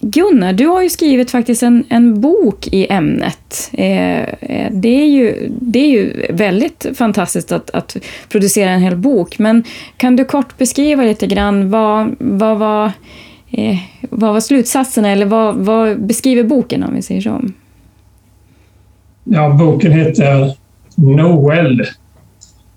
Gunnar, 0.04 0.52
du 0.52 0.66
har 0.66 0.82
ju 0.82 0.90
skrivit 0.90 1.30
faktiskt 1.30 1.62
en, 1.62 1.84
en 1.88 2.20
bok 2.20 2.66
i 2.66 2.86
ämnet. 2.90 3.70
Eh, 3.72 4.20
eh, 4.22 4.72
det, 4.72 5.02
är 5.02 5.06
ju, 5.06 5.48
det 5.60 5.78
är 5.78 5.88
ju 5.88 6.26
väldigt 6.30 6.86
fantastiskt 6.94 7.52
att, 7.52 7.70
att, 7.70 7.96
producera 8.28 8.70
en 8.70 8.80
hel 8.80 8.96
bok, 8.96 9.38
men 9.38 9.64
kan 9.96 10.16
du 10.16 10.24
kort 10.24 10.58
beskriva 10.58 11.02
lite 11.02 11.26
grann 11.26 11.70
vad, 11.70 12.16
vad, 12.18 12.58
var, 12.58 12.92
eh, 13.50 13.78
vad 14.10 14.32
var 14.32 14.40
slutsatserna, 14.40 15.10
eller 15.10 15.26
vad, 15.26 15.56
vad 15.56 16.02
beskriver 16.02 16.44
boken 16.44 16.82
om 16.82 16.94
vi 16.94 17.02
säger 17.02 17.20
så? 17.20 17.40
Ja, 19.24 19.48
boken 19.48 19.92
heter 19.92 20.52
Noel 20.94 21.82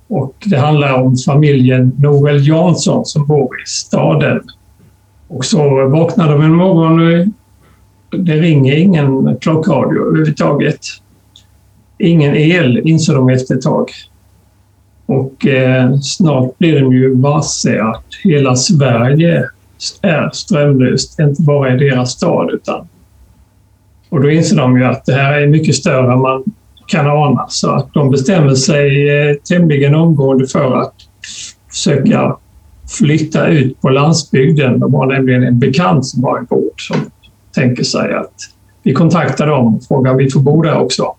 och 0.07 0.35
det 0.45 0.57
handlar 0.57 0.93
om 0.93 1.17
familjen 1.17 1.91
Noel 1.97 2.47
Jansson 2.47 3.05
som 3.05 3.27
bor 3.27 3.61
i 3.61 3.65
staden 3.65 4.41
och 5.27 5.45
så 5.45 5.87
vaknar 5.87 6.29
de 6.29 6.41
en 6.41 6.55
morgon 6.55 7.33
det 8.17 8.41
ringer 8.41 8.75
ingen 8.75 9.37
klockradio 9.37 10.01
överhuvudtaget. 10.07 10.79
Ingen 11.97 12.35
el, 12.35 12.81
insåg 12.87 13.15
de 13.15 13.29
efter 13.29 13.55
ett 13.55 13.61
tag. 13.61 13.89
Och 15.05 15.47
eh, 15.47 15.97
snart 15.99 16.57
blir 16.57 16.81
de 16.81 16.93
ju 16.93 17.15
varse 17.15 17.81
att 17.81 18.05
hela 18.23 18.55
Sverige 18.55 19.49
är 20.01 20.29
strömlöst, 20.33 21.19
inte 21.19 21.41
bara 21.41 21.73
i 21.73 21.77
deras 21.77 22.11
stad. 22.11 22.49
Utan, 22.53 22.87
och 24.09 24.21
då 24.21 24.31
inser 24.31 24.57
de 24.57 24.77
ju 24.77 24.85
att 24.85 25.05
det 25.05 25.13
här 25.13 25.41
är 25.41 25.47
mycket 25.47 25.75
större 25.75 26.13
än 26.13 26.21
man 26.21 26.43
kan 26.87 27.07
ana. 27.07 27.45
Så 27.49 27.69
att 27.69 27.93
de 27.93 28.11
bestämmer 28.11 28.55
sig 28.55 29.09
eh, 29.09 29.35
tämligen 29.35 29.95
omgående 29.95 30.47
för 30.47 30.81
att 30.81 30.93
försöka 31.69 32.37
flytta 32.87 33.47
ut 33.47 33.81
på 33.81 33.89
landsbygden. 33.89 34.79
De 34.79 34.93
har 34.93 35.05
nämligen 35.05 35.43
en 35.43 35.59
bekant 35.59 36.05
som 36.05 36.23
har 36.23 36.37
en 36.37 36.45
gård 36.45 36.87
som 36.87 36.97
tänker 37.55 37.83
sig 37.83 38.13
att 38.13 38.33
vi 38.83 38.93
kontaktar 38.93 39.47
dem 39.47 39.75
och 39.75 39.83
frågar 39.83 40.11
om 40.11 40.17
vi 40.17 40.31
får 40.31 40.39
bo 40.39 40.61
där 40.61 40.77
också. 40.77 41.15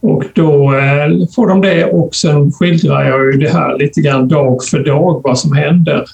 Och 0.00 0.24
då 0.34 0.74
eh, 0.74 1.08
får 1.34 1.46
de 1.46 1.60
det 1.60 1.84
och 1.84 2.14
sen 2.14 2.52
skildrar 2.52 3.04
jag 3.04 3.32
ju 3.32 3.38
det 3.38 3.48
här 3.48 3.78
lite 3.78 4.00
grann 4.00 4.28
dag 4.28 4.64
för 4.64 4.84
dag 4.84 5.20
vad 5.24 5.38
som 5.38 5.52
händer 5.52 6.04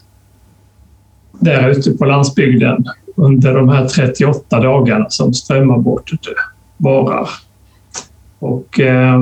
där 1.41 1.69
ute 1.69 1.91
på 1.91 2.05
landsbygden 2.05 2.85
under 3.17 3.55
de 3.55 3.69
här 3.69 3.89
38 3.89 4.61
dagarna 4.61 5.07
som 5.11 5.35
strömavbrottet 5.35 6.21
varar. 6.77 7.29
Och 8.39 8.81
eh, 8.81 9.21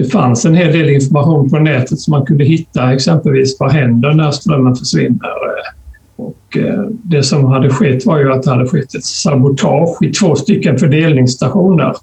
det 0.00 0.08
fanns 0.08 0.44
en 0.44 0.54
hel 0.54 0.72
del 0.72 0.90
information 0.90 1.50
på 1.50 1.58
nätet 1.58 2.00
som 2.00 2.10
man 2.10 2.26
kunde 2.26 2.44
hitta, 2.44 2.94
exempelvis 2.94 3.56
vad 3.60 3.72
händer 3.72 4.12
när 4.12 4.30
strömmen 4.30 4.76
försvinner? 4.76 5.30
Och 6.16 6.56
eh, 6.56 6.84
det 6.90 7.22
som 7.22 7.44
hade 7.44 7.70
skett 7.70 8.06
var 8.06 8.18
ju 8.18 8.32
att 8.32 8.42
det 8.42 8.50
hade 8.50 8.66
skett 8.66 8.94
ett 8.94 9.04
sabotage 9.04 10.02
i 10.02 10.12
två 10.12 10.36
stycken 10.36 10.78
fördelningsstationer 10.78 11.96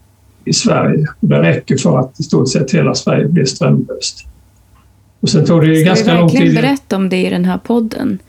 i 0.46 0.54
Sverige. 0.54 1.06
Det 1.20 1.42
räcker 1.42 1.78
för 1.78 2.00
att 2.00 2.20
i 2.20 2.24
stort 2.24 2.50
sett 2.50 2.74
hela 2.74 2.96
Sverige 2.96 3.28
blir 3.28 3.46
strömlöst. 3.46 4.28
Och 5.20 5.30
sen 5.30 5.46
tog 5.46 5.62
det 5.62 5.68
ju 5.68 5.84
ganska 5.84 6.20
lång 6.20 6.30
tid... 6.30 6.38
Ska 6.38 6.44
vi 6.44 6.50
verkligen 6.50 6.70
berätta 6.70 6.96
om 6.96 7.10
det 7.10 7.26
i 7.28 7.30
den 7.30 7.46
här 7.46 7.58
podden? 7.58 8.20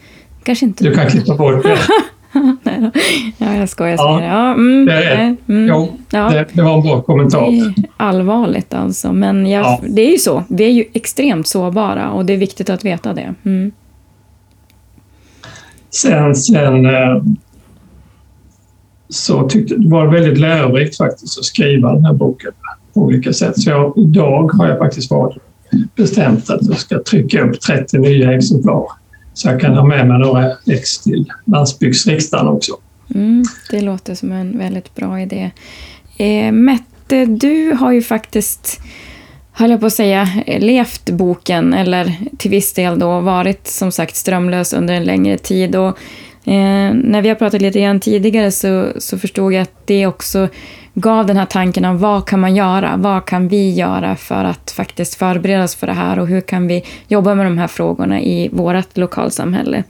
Kanske 0.43 0.67
inte... 0.67 0.85
Du 0.85 0.95
kan 0.95 1.07
klippa 1.07 1.37
bort 1.37 1.63
det. 1.63 1.79
ja, 3.39 3.57
jag 3.57 3.69
skojar. 3.69 3.97
Ja, 3.97 4.25
ja, 4.25 4.53
mm, 4.53 4.87
det, 4.87 5.05
är, 5.05 5.37
mm, 5.49 5.69
jo, 5.69 5.99
ja. 6.11 6.29
Det, 6.29 6.47
det, 6.53 6.63
var 6.63 6.75
en 6.75 6.83
bra 6.83 7.03
kommentar. 7.03 7.49
Allvarligt 7.97 8.75
alltså, 8.75 9.13
men 9.13 9.47
jag, 9.47 9.65
ja. 9.65 9.81
det 9.83 10.03
är 10.03 10.11
ju 10.11 10.19
så. 10.19 10.45
Vi 10.49 10.65
är 10.65 10.71
ju 10.71 10.85
extremt 10.93 11.47
sårbara 11.47 12.11
och 12.11 12.27
det 12.27 12.33
är 12.33 12.37
viktigt 12.37 12.71
att 12.71 12.85
veta 12.85 13.15
det. 13.15 13.35
Mm. 13.45 13.73
Sen, 15.91 16.35
sen 16.35 16.87
eh, 16.87 17.23
så 19.09 19.49
tyckte 19.49 19.77
det 19.77 19.89
var 19.89 20.07
väldigt 20.07 20.39
lärorikt 20.39 20.97
faktiskt 20.97 21.39
att 21.39 21.45
skriva 21.45 21.95
den 21.95 22.05
här 22.05 22.13
boken 22.13 22.53
på 22.95 23.01
olika 23.01 23.33
sätt. 23.33 23.61
Så 23.61 23.71
jag, 23.71 23.93
idag 23.97 24.53
har 24.53 24.69
jag 24.69 24.79
faktiskt 24.79 25.11
varit 25.11 25.37
bestämt 25.97 26.51
att 26.51 26.67
jag 26.67 26.79
ska 26.79 27.03
trycka 27.03 27.43
upp 27.43 27.61
30 27.61 27.99
nya 27.99 28.33
exemplar 28.33 28.87
så 29.39 29.49
jag 29.49 29.61
kan 29.61 29.75
ha 29.75 29.85
med 29.85 30.09
mig 30.09 30.19
några 30.19 30.53
ex 30.67 30.99
till 30.99 31.33
landsbygdsriksdagen 31.45 32.49
också. 32.49 32.73
Mm, 33.15 33.45
det 33.71 33.81
låter 33.81 34.15
som 34.15 34.33
en 34.33 34.59
väldigt 34.59 34.95
bra 34.95 35.21
idé. 35.21 35.51
Eh, 36.17 36.53
Mette, 36.53 37.25
du 37.27 37.73
har 37.73 37.93
ju 37.93 38.03
faktiskt, 38.03 38.81
höll 39.53 39.71
jag 39.71 39.81
på 39.81 39.87
att 39.87 39.93
säga, 39.93 40.29
levt 40.47 41.11
boken, 41.11 41.75
eller 41.75 42.13
till 42.39 42.51
viss 42.51 42.73
del 42.73 42.99
då 42.99 43.21
varit 43.21 43.67
som 43.67 43.93
sagt 43.93 44.17
strömlös 44.17 44.73
under 44.73 44.95
en 44.95 45.05
längre 45.05 45.39
tid. 45.39 45.77
Och, 45.77 45.99
eh, 46.45 46.95
när 46.95 47.23
vi 47.23 47.29
har 47.29 47.37
pratat 47.37 47.63
lite 47.63 47.81
grann 47.81 48.01
tidigare 48.01 48.51
så, 48.51 48.89
så 48.99 49.19
förstod 49.19 49.53
jag 49.53 49.63
att 49.63 49.87
det 49.87 50.07
också 50.07 50.49
gav 51.01 51.27
den 51.27 51.37
här 51.37 51.47
tanken 51.47 51.85
om 51.85 51.99
vad 51.99 52.27
kan 52.27 52.41
man 52.41 52.57
göra? 52.57 52.97
Vad 52.97 53.25
kan 53.25 53.49
vi 53.49 53.75
göra 53.75 54.17
för 54.17 54.45
att 54.45 54.71
faktiskt 54.71 55.15
förbereda 55.15 55.65
oss 55.65 55.75
för 55.75 55.87
det 55.87 55.93
här 55.93 56.19
och 56.19 56.27
hur 56.27 56.41
kan 56.41 56.67
vi 56.67 56.85
jobba 57.09 57.35
med 57.35 57.47
de 57.47 57.59
här 57.59 57.67
frågorna 57.67 58.21
i 58.21 58.49
vårt 58.53 58.97
lokalsamhälle? 58.97 59.85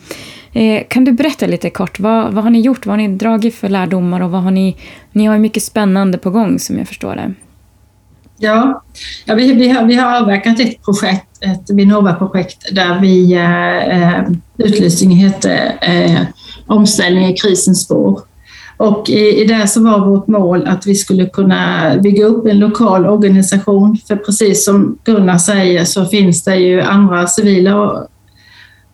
Eh, 0.53 0.83
kan 0.89 1.05
du 1.05 1.13
berätta 1.13 1.47
lite 1.47 1.71
kort, 1.71 2.01
vad, 2.01 2.33
vad 2.33 2.45
har 2.45 2.51
ni 2.51 2.61
gjort? 2.61 2.87
Vad 2.87 2.93
har 2.93 3.09
ni 3.09 3.17
dragit 3.17 3.55
för 3.55 3.69
lärdomar 3.69 4.21
och 4.21 4.31
vad 4.31 4.43
har 4.43 4.51
ni... 4.51 4.77
Ni 5.13 5.25
har 5.27 5.39
mycket 5.39 5.63
spännande 5.63 6.19
på 6.19 6.31
gång 6.31 6.59
som 6.59 6.79
jag 6.79 6.89
förstår 6.89 7.15
det. 7.15 7.35
Ja, 8.39 8.83
ja 9.25 9.35
vi, 9.35 9.53
vi, 9.53 9.69
har, 9.69 9.85
vi 9.85 9.95
har 9.95 10.21
avverkat 10.21 10.61
ett 10.61 10.83
projekt, 10.83 11.27
ett 11.41 11.71
Vinnova-projekt 11.71 12.75
där 12.75 13.01
vi 13.01 13.33
eh, 13.33 13.89
eh 13.89 14.29
utlysningen 14.57 15.19
hette 15.19 15.55
eh, 15.81 16.23
Omställning 16.67 17.27
i 17.27 17.37
krisens 17.37 17.83
spår. 17.83 18.21
Och 18.79 19.11
i, 19.11 19.43
i 19.43 19.45
det 19.45 19.69
så 19.69 19.83
var 19.83 20.07
vårt 20.07 20.27
mål 20.27 20.67
att 20.67 20.87
vi 20.87 20.95
skulle 20.95 21.27
kunna 21.27 21.93
bygga 22.03 22.25
upp 22.25 22.47
en 22.47 22.59
lokal 22.59 23.07
organisation. 23.07 23.99
För 24.09 24.17
precis 24.17 24.65
som 24.65 24.99
Gunnar 25.05 25.39
säger 25.39 25.85
så 25.85 26.05
finns 26.05 26.45
det 26.45 26.57
ju 26.57 26.81
andra 26.81 27.27
civila 27.27 28.07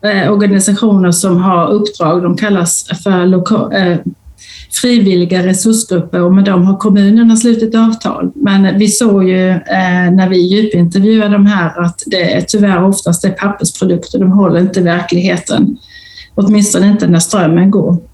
eh, 0.05 0.33
organisationer 0.33 1.11
som 1.13 1.37
har 1.37 1.71
uppdrag. 1.71 2.23
De 2.23 2.37
kallas 2.37 2.87
för 3.05 3.27
loka, 3.27 3.77
eh, 3.79 3.99
frivilliga 4.73 5.47
resursgrupper 5.47 6.23
och 6.23 6.35
med 6.35 6.45
dem 6.45 6.65
har 6.65 6.77
kommunerna 6.77 7.37
slutit 7.37 7.75
avtal. 7.75 8.31
Men 8.35 8.79
vi 8.79 8.89
såg 8.89 9.25
ju 9.29 9.51
eh, 9.51 10.11
när 10.13 10.29
vi 10.29 10.39
djupintervjuade 10.39 11.33
de 11.33 11.47
här 11.47 11.81
att 11.81 12.03
det 12.07 12.33
är 12.33 12.41
tyvärr 12.41 12.85
oftast 12.85 13.25
är 13.25 13.31
pappersprodukter. 13.31 14.19
De 14.19 14.33
håller 14.33 14.61
inte 14.61 14.81
verkligheten. 14.81 15.77
Åtminstone 16.35 16.87
inte 16.87 17.07
när 17.07 17.19
strömmen 17.19 17.71
går. 17.71 18.14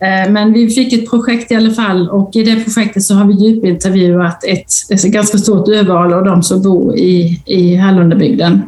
Eh, 0.00 0.30
men 0.30 0.52
vi 0.52 0.70
fick 0.70 0.92
ett 0.92 1.10
projekt 1.10 1.52
i 1.52 1.54
alla 1.54 1.70
fall 1.70 2.08
och 2.08 2.36
i 2.36 2.42
det 2.42 2.64
projektet 2.64 3.02
så 3.02 3.14
har 3.14 3.24
vi 3.24 3.34
djupintervjuat 3.34 4.44
ett, 4.44 4.72
ett 4.90 5.02
ganska 5.02 5.38
stort 5.38 5.68
urval 5.68 6.12
av 6.12 6.24
de 6.24 6.42
som 6.42 6.62
bor 6.62 6.96
i, 6.96 7.42
i 7.46 7.76
Hallundabygden. 7.76 8.62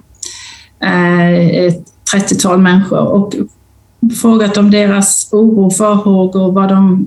Eh, 0.82 1.48
ett 1.48 1.84
30-tal 2.14 2.58
människor 2.58 2.98
och 2.98 3.34
frågat 4.22 4.56
om 4.56 4.70
deras 4.70 5.28
oro, 5.32 5.70
farhågor, 5.70 6.52
vad 6.52 6.68
de, 6.68 7.06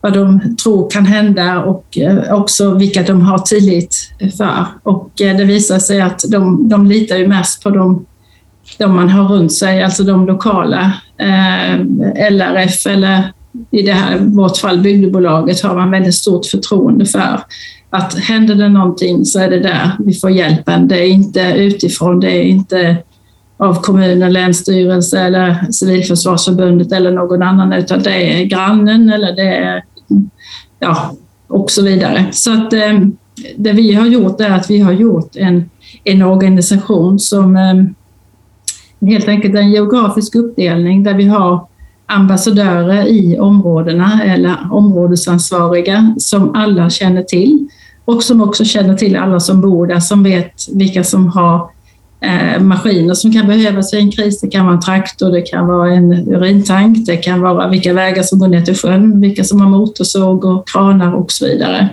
vad 0.00 0.12
de 0.12 0.56
tror 0.56 0.90
kan 0.90 1.06
hända 1.06 1.62
och 1.62 1.98
eh, 1.98 2.34
också 2.34 2.74
vilka 2.74 3.02
de 3.02 3.20
har 3.20 3.38
tillit 3.38 3.96
för. 4.36 4.66
Och 4.82 5.10
det 5.14 5.44
visar 5.44 5.78
sig 5.78 6.00
att 6.00 6.24
de, 6.28 6.68
de 6.68 6.86
litar 6.86 7.16
ju 7.16 7.28
mest 7.28 7.62
på 7.62 7.70
de, 7.70 8.06
de 8.78 8.96
man 8.96 9.08
har 9.08 9.28
runt 9.28 9.52
sig, 9.52 9.82
alltså 9.82 10.02
de 10.02 10.26
lokala 10.26 10.92
Eh, 11.18 11.80
LRF 12.30 12.86
eller 12.86 13.32
i 13.70 13.82
det 13.82 13.92
här 13.92 14.18
vårt 14.18 14.56
fall 14.56 14.78
bygdebolaget 14.78 15.62
har 15.62 15.74
man 15.74 15.90
väldigt 15.90 16.14
stort 16.14 16.46
förtroende 16.46 17.06
för. 17.06 17.40
Att 17.90 18.18
händer 18.18 18.54
det 18.54 18.68
någonting 18.68 19.24
så 19.24 19.40
är 19.40 19.50
det 19.50 19.60
där 19.60 19.90
vi 19.98 20.14
får 20.14 20.30
hjälpen. 20.30 20.88
Det 20.88 20.98
är 20.98 21.08
inte 21.08 21.40
utifrån, 21.40 22.20
det 22.20 22.30
är 22.30 22.42
inte 22.42 22.96
av 23.56 23.74
kommunen, 23.74 24.32
länsstyrelse 24.32 25.20
eller 25.20 25.72
Civilförsvarsförbundet 25.72 26.92
eller 26.92 27.10
någon 27.10 27.42
annan 27.42 27.72
utan 27.72 28.02
det 28.02 28.40
är 28.40 28.44
grannen 28.44 29.10
eller 29.10 29.36
det 29.36 29.56
är 29.56 29.84
ja, 30.78 31.14
och 31.48 31.70
så 31.70 31.82
vidare. 31.82 32.26
Så 32.32 32.52
att 32.52 32.72
eh, 32.72 33.00
det 33.56 33.72
vi 33.72 33.94
har 33.94 34.06
gjort 34.06 34.40
är 34.40 34.50
att 34.50 34.70
vi 34.70 34.78
har 34.78 34.92
gjort 34.92 35.36
en, 35.36 35.70
en 36.04 36.22
organisation 36.22 37.18
som 37.18 37.56
eh, 37.56 37.74
helt 39.00 39.28
enkelt 39.28 39.54
en 39.54 39.70
geografisk 39.70 40.34
uppdelning 40.34 41.02
där 41.02 41.14
vi 41.14 41.24
har 41.24 41.66
ambassadörer 42.06 43.06
i 43.06 43.38
områdena 43.38 44.20
eller 44.24 44.56
områdesansvariga 44.70 46.14
som 46.18 46.54
alla 46.54 46.90
känner 46.90 47.22
till 47.22 47.68
och 48.04 48.22
som 48.22 48.40
också 48.40 48.64
känner 48.64 48.94
till 48.94 49.16
alla 49.16 49.40
som 49.40 49.60
bor 49.60 49.86
där, 49.86 50.00
som 50.00 50.22
vet 50.22 50.52
vilka 50.72 51.04
som 51.04 51.28
har 51.28 51.70
eh, 52.20 52.62
maskiner 52.62 53.14
som 53.14 53.32
kan 53.32 53.46
behövas 53.46 53.94
i 53.94 53.96
en 53.96 54.12
kris. 54.12 54.40
Det 54.40 54.48
kan 54.48 54.64
vara 54.64 54.74
en 54.74 54.80
traktor, 54.80 55.30
det 55.30 55.42
kan 55.42 55.66
vara 55.66 55.92
en 55.92 56.12
urintank, 56.12 57.06
det 57.06 57.16
kan 57.16 57.40
vara 57.40 57.68
vilka 57.68 57.92
vägar 57.92 58.22
som 58.22 58.38
går 58.38 58.48
ner 58.48 58.62
till 58.62 58.76
sjön, 58.76 59.20
vilka 59.20 59.44
som 59.44 59.60
har 59.60 59.68
motorsåg 59.68 60.44
och 60.44 60.68
kranar 60.68 61.12
och 61.12 61.32
så 61.32 61.46
vidare. 61.46 61.88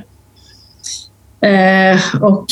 Eh, 1.44 2.00
och 2.22 2.46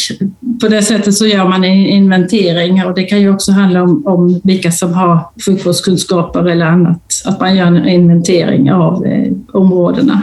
på 0.62 0.67
det 0.67 0.81
sättet 0.81 1.13
så 1.13 1.25
gör 1.25 1.48
man 1.48 1.63
en 1.63 1.86
inventering 1.86 2.86
och 2.86 2.93
det 2.93 3.03
kan 3.03 3.21
ju 3.21 3.33
också 3.33 3.51
handla 3.51 3.83
om, 3.83 4.07
om 4.07 4.41
vilka 4.43 4.71
som 4.71 4.93
har 4.93 5.19
sjukvårdskunskaper 5.45 6.45
eller 6.45 6.65
annat. 6.65 7.01
Att 7.25 7.39
man 7.39 7.55
gör 7.55 7.65
en 7.65 7.88
inventering 7.88 8.71
av 8.71 9.05
eh, 9.05 9.33
områdena. 9.53 10.21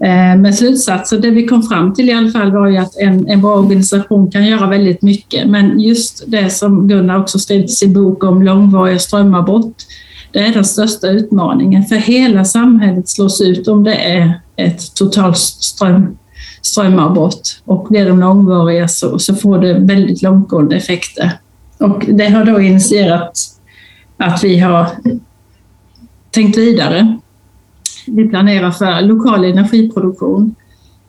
Eh, 0.00 0.40
men 0.40 0.54
slutsatsen, 0.54 1.20
det 1.20 1.30
vi 1.30 1.46
kom 1.46 1.62
fram 1.62 1.94
till 1.94 2.08
i 2.08 2.12
alla 2.12 2.30
fall 2.30 2.52
var 2.52 2.66
ju 2.66 2.76
att 2.76 2.96
en, 2.96 3.28
en 3.28 3.40
bra 3.40 3.54
organisation 3.54 4.30
kan 4.30 4.46
göra 4.46 4.66
väldigt 4.66 5.02
mycket. 5.02 5.48
Men 5.48 5.80
just 5.80 6.24
det 6.26 6.50
som 6.50 6.88
Gunnar 6.88 7.20
också 7.20 7.38
skrivit 7.38 7.70
i 7.70 7.74
sin 7.74 7.92
bok 7.92 8.24
om 8.24 8.42
långvariga 8.42 8.98
strömavbrott, 8.98 9.86
det 10.32 10.38
är 10.38 10.52
den 10.52 10.64
största 10.64 11.08
utmaningen. 11.08 11.84
För 11.84 11.96
hela 11.96 12.44
samhället 12.44 13.08
slås 13.08 13.40
ut 13.40 13.68
om 13.68 13.84
det 13.84 13.94
är 13.94 14.40
ett 14.56 14.94
totalt 14.94 15.38
ström 15.38 16.16
strömavbrott 16.62 17.62
och 17.64 17.86
blir 17.90 18.08
de 18.08 18.20
långvariga 18.20 18.88
så, 18.88 19.18
så 19.18 19.34
får 19.34 19.58
det 19.58 19.72
väldigt 19.72 20.22
långtgående 20.22 20.76
effekter. 20.76 21.32
Och 21.78 22.04
det 22.08 22.28
har 22.28 22.44
då 22.44 22.60
initierat 22.60 23.38
att 24.16 24.44
vi 24.44 24.58
har 24.58 24.86
tänkt 26.30 26.58
vidare. 26.58 27.18
Vi 28.06 28.28
planerar 28.28 28.70
för 28.70 29.00
lokal 29.00 29.44
energiproduktion 29.44 30.54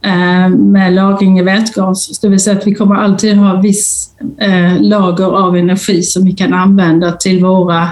eh, 0.02 0.50
med 0.50 0.94
lagring 0.94 1.40
i 1.40 1.44
vätgas. 1.44 2.20
Det 2.20 2.30
vill 2.30 2.40
säga 2.40 2.58
att 2.58 2.68
vi 2.68 2.76
kommer 2.76 2.96
alltid 2.96 3.38
ha 3.38 3.62
viss 3.62 4.14
eh, 4.38 4.82
lager 4.82 5.26
av 5.26 5.58
energi 5.58 6.04
som 6.04 6.24
vi 6.24 6.32
kan 6.32 6.54
använda 6.54 7.12
till 7.12 7.46
våra 7.46 7.90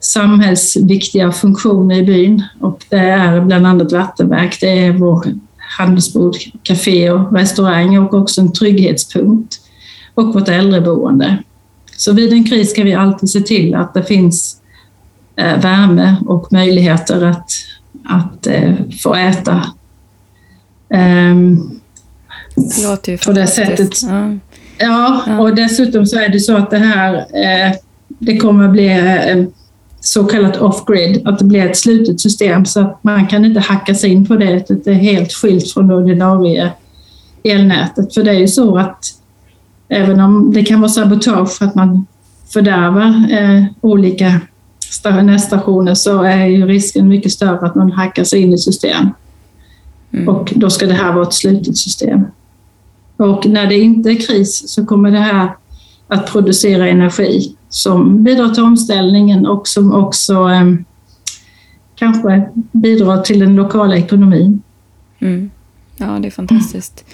samhällsviktiga 0.00 1.32
funktioner 1.32 1.96
i 1.96 2.02
byn. 2.02 2.42
Och 2.60 2.84
det 2.88 2.96
är 2.96 3.40
bland 3.40 3.66
annat 3.66 3.92
vattenverk, 3.92 4.58
det 4.60 4.86
är 4.86 4.92
vår 4.92 5.24
handelsbod, 5.78 6.36
och 7.12 7.36
restaurang 7.36 7.98
och 7.98 8.14
också 8.14 8.40
en 8.40 8.52
trygghetspunkt 8.52 9.60
och 10.14 10.34
vårt 10.34 10.48
äldreboende. 10.48 11.42
Så 11.96 12.12
vid 12.12 12.32
en 12.32 12.44
kris 12.44 12.70
ska 12.70 12.82
vi 12.82 12.94
alltid 12.94 13.30
se 13.30 13.40
till 13.40 13.74
att 13.74 13.94
det 13.94 14.02
finns 14.02 14.56
eh, 15.36 15.60
värme 15.60 16.16
och 16.26 16.52
möjligheter 16.52 17.24
att, 17.24 17.50
att 18.04 18.46
eh, 18.46 18.74
få 19.02 19.14
äta. 19.14 19.62
Det 22.56 22.88
låter 22.88 23.12
ju 23.12 23.18
på 23.18 23.32
det 23.32 23.46
sättet. 23.46 24.02
Ja. 24.02 24.36
ja. 24.78 25.38
och 25.40 25.54
dessutom 25.54 26.06
så 26.06 26.18
är 26.18 26.28
det 26.28 26.40
så 26.40 26.56
att 26.56 26.70
det 26.70 26.78
här 26.78 27.14
eh, 27.14 27.72
det 28.08 28.36
kommer 28.36 28.68
bli 28.68 28.88
så 30.04 30.24
kallat 30.24 30.56
off-grid, 30.56 31.26
att 31.26 31.38
det 31.38 31.44
blir 31.44 31.66
ett 31.66 31.76
slutet 31.76 32.20
system 32.20 32.64
så 32.64 32.80
att 32.80 33.04
man 33.04 33.26
kan 33.26 33.44
inte 33.44 33.60
hacka 33.60 33.94
sig 33.94 34.10
in 34.10 34.26
på 34.26 34.36
det, 34.36 34.84
det 34.84 34.90
är 34.90 34.94
helt 34.94 35.32
skilt 35.32 35.72
från 35.72 35.88
det 35.88 35.94
ordinarie 35.94 36.72
elnätet. 37.44 38.14
För 38.14 38.22
det 38.22 38.30
är 38.30 38.38
ju 38.38 38.48
så 38.48 38.78
att 38.78 39.04
även 39.88 40.20
om 40.20 40.52
det 40.52 40.64
kan 40.64 40.80
vara 40.80 40.90
sabotage 40.90 41.58
för 41.58 41.64
att 41.64 41.74
man 41.74 42.06
fördärvar 42.52 43.26
eh, 43.30 43.64
olika 43.80 44.40
nätstationer 45.22 45.94
så 45.94 46.22
är 46.22 46.46
ju 46.46 46.66
risken 46.66 47.08
mycket 47.08 47.32
större 47.32 47.66
att 47.66 47.74
man 47.74 47.92
hackar 47.92 48.24
sig 48.24 48.40
in 48.40 48.52
i 48.52 48.58
system. 48.58 49.08
Mm. 50.12 50.28
Och 50.28 50.52
då 50.56 50.70
ska 50.70 50.86
det 50.86 50.94
här 50.94 51.12
vara 51.12 51.22
ett 51.22 51.34
slutet 51.34 51.76
system. 51.76 52.24
Och 53.16 53.46
när 53.46 53.66
det 53.66 53.78
inte 53.78 54.10
är 54.10 54.26
kris 54.26 54.68
så 54.68 54.86
kommer 54.86 55.10
det 55.10 55.18
här 55.18 55.56
att 56.08 56.26
producera 56.26 56.88
energi 56.88 57.56
som 57.72 58.22
bidrar 58.24 58.48
till 58.48 58.62
omställningen 58.62 59.46
och 59.46 59.68
som 59.68 59.94
också 59.94 60.32
eh, 60.32 60.74
kanske 61.94 62.48
bidrar 62.72 63.22
till 63.22 63.38
den 63.38 63.56
lokala 63.56 63.96
ekonomin. 63.96 64.62
Mm. 65.18 65.50
Ja, 65.96 66.06
det 66.06 66.28
är 66.28 66.30
fantastiskt. 66.30 67.04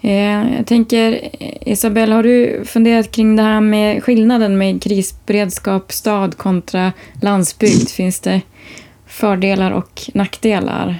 Eh, 0.00 0.56
jag 0.56 0.66
tänker, 0.66 1.20
Isabelle, 1.68 2.14
har 2.14 2.22
du 2.22 2.64
funderat 2.64 3.10
kring 3.10 3.36
det 3.36 3.42
här 3.42 3.60
med 3.60 4.04
skillnaden 4.04 4.58
med 4.58 4.82
krisberedskap, 4.82 5.92
stad 5.92 6.36
kontra 6.36 6.92
landsbygd? 7.20 7.88
Finns 7.88 8.20
det 8.20 8.40
fördelar 9.06 9.70
och 9.70 10.02
nackdelar? 10.14 10.98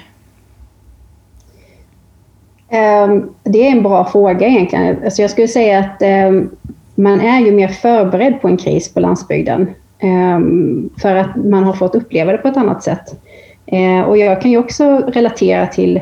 Ehm, 2.69 3.29
det 3.43 3.67
är 3.67 3.71
en 3.71 3.83
bra 3.83 4.05
fråga 4.11 4.47
egentligen. 4.47 5.03
Alltså 5.03 5.21
jag 5.21 5.31
skulle 5.31 5.47
säga 5.47 5.79
att 5.79 6.01
ehm, 6.01 6.49
man 6.95 7.21
är 7.21 7.39
ju 7.39 7.51
mer 7.51 7.67
förberedd 7.67 8.41
på 8.41 8.47
en 8.47 8.57
kris 8.57 8.93
på 8.93 8.99
landsbygden. 8.99 9.67
Ehm, 10.03 10.89
för 11.01 11.15
att 11.15 11.35
man 11.35 11.63
har 11.63 11.73
fått 11.73 11.95
uppleva 11.95 12.31
det 12.31 12.37
på 12.37 12.47
ett 12.47 12.57
annat 12.57 12.83
sätt. 12.83 13.21
Eh, 13.65 14.01
och 14.01 14.17
jag 14.17 14.41
kan 14.41 14.51
ju 14.51 14.57
också 14.57 14.97
relatera 14.97 15.67
till 15.67 16.01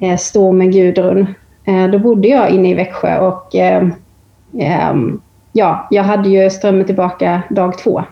eh, 0.00 0.16
stormen 0.16 0.70
Gudrun. 0.70 1.26
Eh, 1.64 1.86
då 1.86 1.98
bodde 1.98 2.28
jag 2.28 2.50
inne 2.50 2.70
i 2.70 2.74
Växjö 2.74 3.18
och 3.18 3.54
ehm, 3.54 3.92
ehm, 4.58 5.20
ja, 5.52 5.88
jag 5.90 6.02
hade 6.02 6.28
ju 6.28 6.50
strömmen 6.50 6.84
tillbaka 6.84 7.42
dag 7.50 7.78
två. 7.78 8.02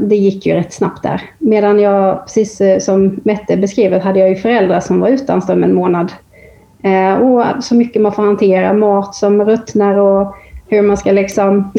Det 0.00 0.16
gick 0.16 0.46
ju 0.46 0.54
rätt 0.54 0.72
snabbt 0.72 1.02
där. 1.02 1.22
Medan 1.38 1.80
jag, 1.80 2.26
precis 2.26 2.62
som 2.84 3.20
Mette 3.24 3.56
beskrev, 3.56 4.00
hade 4.00 4.18
jag 4.18 4.28
ju 4.28 4.36
föräldrar 4.36 4.80
som 4.80 5.00
var 5.00 5.08
utan 5.08 5.42
ström 5.42 5.64
en 5.64 5.74
månad 5.74 6.12
Eh, 6.82 7.14
och 7.14 7.64
så 7.64 7.74
mycket 7.74 8.02
man 8.02 8.12
får 8.12 8.22
hantera, 8.22 8.72
mat 8.72 9.14
som 9.14 9.44
ruttnar 9.44 9.98
och 9.98 10.34
hur 10.68 10.82
man 10.82 10.96
ska 10.96 11.12
liksom 11.12 11.72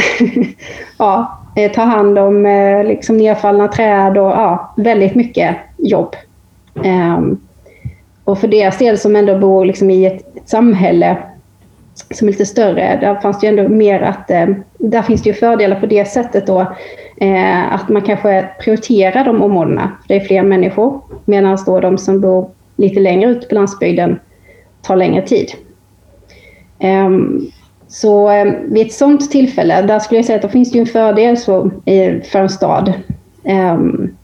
ja, 0.97 1.39
eh, 1.55 1.71
ta 1.71 1.81
hand 1.81 2.19
om 2.19 2.45
eh, 2.45 2.83
liksom 2.83 3.17
nedfallna 3.17 3.67
träd 3.67 4.17
och 4.17 4.31
ja, 4.31 4.73
väldigt 4.77 5.15
mycket 5.15 5.55
jobb. 5.77 6.15
Ehm, 6.83 7.37
och 8.23 8.39
för 8.39 8.47
deras 8.47 8.77
del 8.77 8.97
som 8.97 9.15
ändå 9.15 9.37
bor 9.37 9.65
liksom 9.65 9.89
i 9.89 10.05
ett 10.05 10.25
samhälle 10.45 11.17
som 12.11 12.27
är 12.27 12.31
lite 12.31 12.45
större, 12.45 12.97
där 13.01 13.15
fanns 13.15 13.39
det 13.39 13.47
ju 13.47 13.59
ändå 13.59 13.69
mer 13.69 14.01
att, 14.01 14.31
eh, 14.31 14.47
där 14.77 15.01
finns 15.01 15.23
det 15.23 15.29
ju 15.29 15.33
fördelar 15.33 15.79
på 15.79 15.85
det 15.85 16.05
sättet 16.05 16.47
då, 16.47 16.61
eh, 17.17 17.73
att 17.73 17.89
man 17.89 18.01
kanske 18.01 18.49
prioriterar 18.59 19.25
de 19.25 19.41
områdena, 19.41 19.91
för 20.01 20.07
det 20.07 20.15
är 20.15 20.25
fler 20.25 20.43
människor, 20.43 21.01
medan 21.25 21.57
då 21.65 21.79
de 21.79 21.97
som 21.97 22.21
bor 22.21 22.49
lite 22.75 22.99
längre 22.99 23.29
ut 23.29 23.49
på 23.49 23.55
landsbygden 23.55 24.19
tar 24.81 24.95
längre 24.95 25.21
tid. 25.21 25.51
Ehm, 26.79 27.41
så 27.87 28.29
ehm, 28.29 28.73
vid 28.73 28.87
ett 28.87 28.93
sådant 28.93 29.31
tillfälle, 29.31 29.81
där 29.81 29.99
skulle 29.99 30.17
jag 30.17 30.25
säga 30.25 30.35
att 30.35 30.41
det 30.41 30.49
finns 30.49 30.75
ju 30.75 30.79
en 30.79 30.85
fördel 30.85 31.37
så, 31.37 31.71
för 32.31 32.39
en 32.39 32.49
stad. 32.49 32.93
Ehm, 33.43 34.15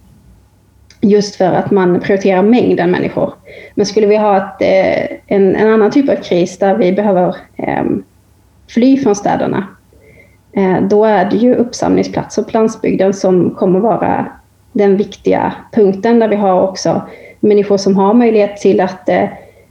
just 1.01 1.35
för 1.35 1.45
att 1.45 1.71
man 1.71 1.99
prioriterar 1.99 2.41
mängden 2.41 2.91
människor. 2.91 3.33
Men 3.75 3.85
skulle 3.85 4.07
vi 4.07 4.17
ha 4.17 4.37
ett, 4.37 4.61
eh, 4.61 5.17
en, 5.27 5.55
en, 5.55 5.69
annan 5.69 5.91
typ 5.91 6.09
av 6.09 6.15
kris 6.15 6.57
där 6.57 6.75
vi 6.75 6.91
behöver 6.91 7.35
fly 8.69 8.97
från 8.97 9.15
städerna, 9.15 9.67
eh, 10.53 10.81
då 10.81 11.05
är 11.05 11.29
det 11.29 11.37
ju 11.37 11.55
uppsamlingsplatser 11.55 12.43
på 12.43 12.51
landsbygden 12.51 13.13
som 13.13 13.51
kommer 13.51 13.79
vara 13.79 14.25
den 14.71 14.97
viktiga 14.97 15.53
punkten 15.71 16.19
där 16.19 16.27
vi 16.27 16.35
har 16.35 16.61
också 16.61 17.01
människor 17.39 17.77
som 17.77 17.95
har 17.95 18.13
möjlighet 18.13 18.57
till 18.57 18.81
att 18.81 19.09
eh, 19.09 19.23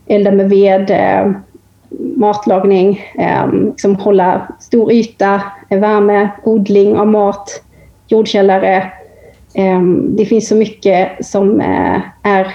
elda 0.07 0.31
med 0.31 0.49
ved, 0.49 0.91
eh, 0.91 1.33
matlagning, 2.17 3.01
eh, 3.19 3.53
liksom 3.53 3.97
hålla 3.97 4.49
stor 4.61 4.93
yta, 4.93 5.43
eh, 5.69 5.79
värme, 5.79 6.29
odling 6.45 6.97
av 6.97 7.07
mat, 7.07 7.63
jordkällare. 8.09 8.93
Det 10.09 10.25
finns 10.25 10.49
så 10.49 10.55
mycket 10.57 11.27
som 11.27 11.61
är 12.23 12.47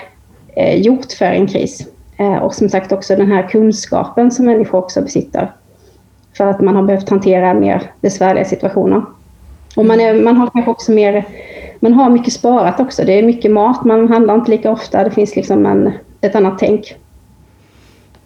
gjort 0.75 1.11
för 1.11 1.25
en 1.25 1.47
kris. 1.47 1.87
Och 2.41 2.53
som 2.53 2.69
sagt 2.69 2.91
också 2.91 3.15
den 3.15 3.31
här 3.31 3.47
kunskapen 3.47 4.31
som 4.31 4.45
människor 4.45 4.79
också 4.79 5.01
besitter. 5.01 5.51
För 6.37 6.47
att 6.47 6.61
man 6.61 6.75
har 6.75 6.83
behövt 6.83 7.09
hantera 7.09 7.53
mer 7.53 7.91
besvärliga 8.01 8.45
situationer. 8.45 9.01
Och 9.75 9.85
man, 9.85 9.99
är, 9.99 10.23
man 10.23 10.37
har 10.37 10.49
kanske 10.49 10.71
också 10.71 10.91
mer, 10.91 11.25
man 11.79 11.93
har 11.93 12.09
mycket 12.09 12.33
sparat 12.33 12.79
också. 12.79 13.03
Det 13.05 13.19
är 13.19 13.23
mycket 13.23 13.51
mat, 13.51 13.85
man 13.85 14.07
handlar 14.07 14.35
inte 14.35 14.51
lika 14.51 14.71
ofta. 14.71 15.03
Det 15.03 15.11
finns 15.11 15.35
liksom 15.35 15.65
en, 15.65 15.91
ett 16.21 16.35
annat 16.35 16.59
tänk. 16.59 16.95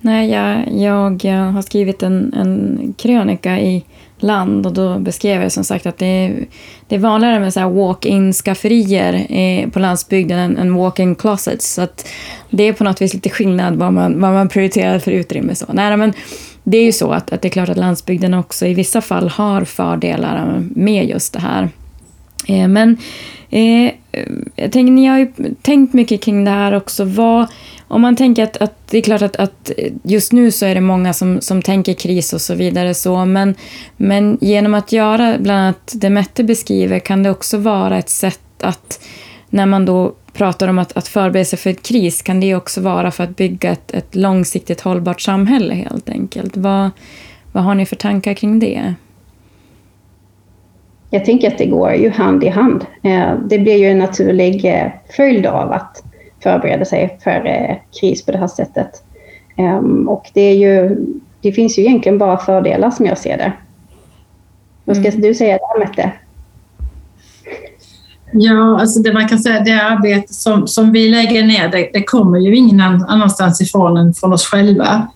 Nej, 0.05 0.29
jag, 0.29 0.73
jag 0.73 1.25
eh, 1.25 1.51
har 1.51 1.61
skrivit 1.61 2.03
en, 2.03 2.33
en 2.33 2.93
krönika 2.97 3.59
i 3.59 3.83
Land 4.17 4.65
och 4.65 4.73
då 4.73 4.99
beskrev 4.99 5.41
jag 5.41 5.51
som 5.51 5.63
sagt 5.63 5.85
att 5.85 5.97
det 5.97 6.05
är, 6.05 6.45
det 6.87 6.95
är 6.95 6.99
vanligare 6.99 7.39
med 7.39 7.71
walk-in 7.71 8.33
skafferier 8.33 9.25
eh, 9.29 9.69
på 9.69 9.79
landsbygden 9.79 10.39
än, 10.39 10.57
än 10.57 10.75
walk-in 10.75 11.15
closets. 11.15 11.73
Så 11.73 11.81
att 11.81 12.07
det 12.49 12.63
är 12.63 12.73
på 12.73 12.83
något 12.83 13.01
vis 13.01 13.13
lite 13.13 13.29
skillnad 13.29 13.75
vad 13.75 13.93
man, 13.93 14.21
vad 14.21 14.33
man 14.33 14.49
prioriterar 14.49 14.99
för 14.99 15.11
utrymme. 15.11 15.55
Så. 15.55 15.65
Nej, 15.73 15.97
men 15.97 16.13
det 16.63 16.77
är 16.77 16.83
ju 16.83 16.91
så 16.91 17.11
att, 17.11 17.33
att 17.33 17.41
det 17.41 17.47
är 17.47 17.49
klart 17.49 17.69
att 17.69 17.77
landsbygden 17.77 18.33
också 18.33 18.65
i 18.65 18.73
vissa 18.73 19.01
fall 19.01 19.29
har 19.29 19.63
fördelar 19.63 20.63
med 20.75 21.09
just 21.09 21.33
det 21.33 21.39
här. 21.39 21.69
Eh, 22.47 22.67
men 22.67 22.97
eh, 23.49 23.91
jag 24.55 24.71
tänker, 24.71 24.91
ni 24.91 25.05
har 25.05 25.17
ju 25.17 25.31
tänkt 25.61 25.93
mycket 25.93 26.21
kring 26.21 26.45
det 26.45 26.51
här 26.51 26.73
också. 26.73 27.03
Vad, 27.05 27.47
om 27.93 28.01
man 28.01 28.15
tänker 28.15 28.43
att, 28.43 28.57
att 28.57 28.87
det 28.87 28.97
är 28.97 29.01
klart 29.01 29.21
att, 29.21 29.35
att, 29.35 29.71
just 30.03 30.31
nu 30.31 30.51
så 30.51 30.65
är 30.65 30.75
det 30.75 30.81
många 30.81 31.13
som, 31.13 31.41
som 31.41 31.61
tänker 31.61 31.93
kris 31.93 32.33
och 32.33 32.41
så 32.41 32.55
vidare, 32.55 32.93
så, 32.93 33.25
men, 33.25 33.55
men 33.97 34.37
genom 34.41 34.73
att 34.73 34.91
göra 34.91 35.37
bland 35.39 35.59
annat 35.59 35.93
det 35.95 36.09
Mette 36.09 36.43
beskriver 36.43 36.99
kan 36.99 37.23
det 37.23 37.29
också 37.29 37.57
vara 37.57 37.97
ett 37.97 38.09
sätt 38.09 38.39
att, 38.59 39.05
när 39.49 39.65
man 39.65 39.85
då 39.85 40.13
pratar 40.33 40.67
om 40.67 40.79
att, 40.79 40.97
att 40.97 41.07
förbereda 41.07 41.45
sig 41.45 41.59
för 41.59 41.69
ett 41.69 41.83
kris, 41.83 42.21
kan 42.21 42.39
det 42.39 42.55
också 42.55 42.81
vara 42.81 43.11
för 43.11 43.23
att 43.23 43.35
bygga 43.35 43.71
ett, 43.71 43.91
ett 43.91 44.15
långsiktigt 44.15 44.81
hållbart 44.81 45.21
samhälle 45.21 45.73
helt 45.73 46.09
enkelt. 46.09 46.57
Vad, 46.57 46.89
vad 47.51 47.63
har 47.63 47.75
ni 47.75 47.85
för 47.85 47.95
tankar 47.95 48.33
kring 48.33 48.59
det? 48.59 48.93
Jag 51.09 51.25
tänker 51.25 51.47
att 51.47 51.57
det 51.57 51.65
går 51.65 51.93
ju 51.93 52.09
hand 52.09 52.43
i 52.43 52.49
hand. 52.49 52.85
Eh, 53.03 53.33
det 53.45 53.59
blir 53.59 53.75
ju 53.75 53.87
en 53.87 53.97
naturlig 53.97 54.65
eh, 54.65 54.91
följd 55.15 55.45
av 55.45 55.71
att 55.71 56.03
förbereda 56.43 56.85
sig 56.85 57.19
för 57.23 57.45
eh, 57.45 57.75
kris 57.99 58.25
på 58.25 58.31
det 58.31 58.37
här 58.37 58.47
sättet. 58.47 59.03
Um, 59.57 60.09
och 60.09 60.29
det, 60.33 60.41
är 60.41 60.55
ju, 60.55 60.97
det 61.41 61.51
finns 61.51 61.79
ju 61.79 61.81
egentligen 61.81 62.17
bara 62.17 62.37
fördelar 62.37 62.91
som 62.91 63.05
jag 63.05 63.17
ser 63.17 63.37
det. 63.37 63.53
Vad 64.85 64.97
ska 64.97 65.07
mm. 65.07 65.21
du 65.21 65.33
säga 65.33 65.57
där, 65.57 65.79
Mette? 65.79 66.11
Ja, 68.31 68.79
alltså 68.79 68.99
det 68.99 69.13
man 69.13 69.27
kan 69.27 69.39
säga 69.39 69.59
det 69.59 69.81
arbete 69.81 70.33
som, 70.33 70.67
som 70.67 70.91
vi 70.91 71.09
lägger 71.09 71.43
ner, 71.43 71.67
det, 71.67 71.89
det 71.93 72.03
kommer 72.03 72.39
ju 72.39 72.55
ingen 72.55 72.81
annanstans 72.81 73.61
ifrån 73.61 73.97
än 73.97 74.13
från 74.13 74.33
oss 74.33 74.45
själva. 74.45 75.07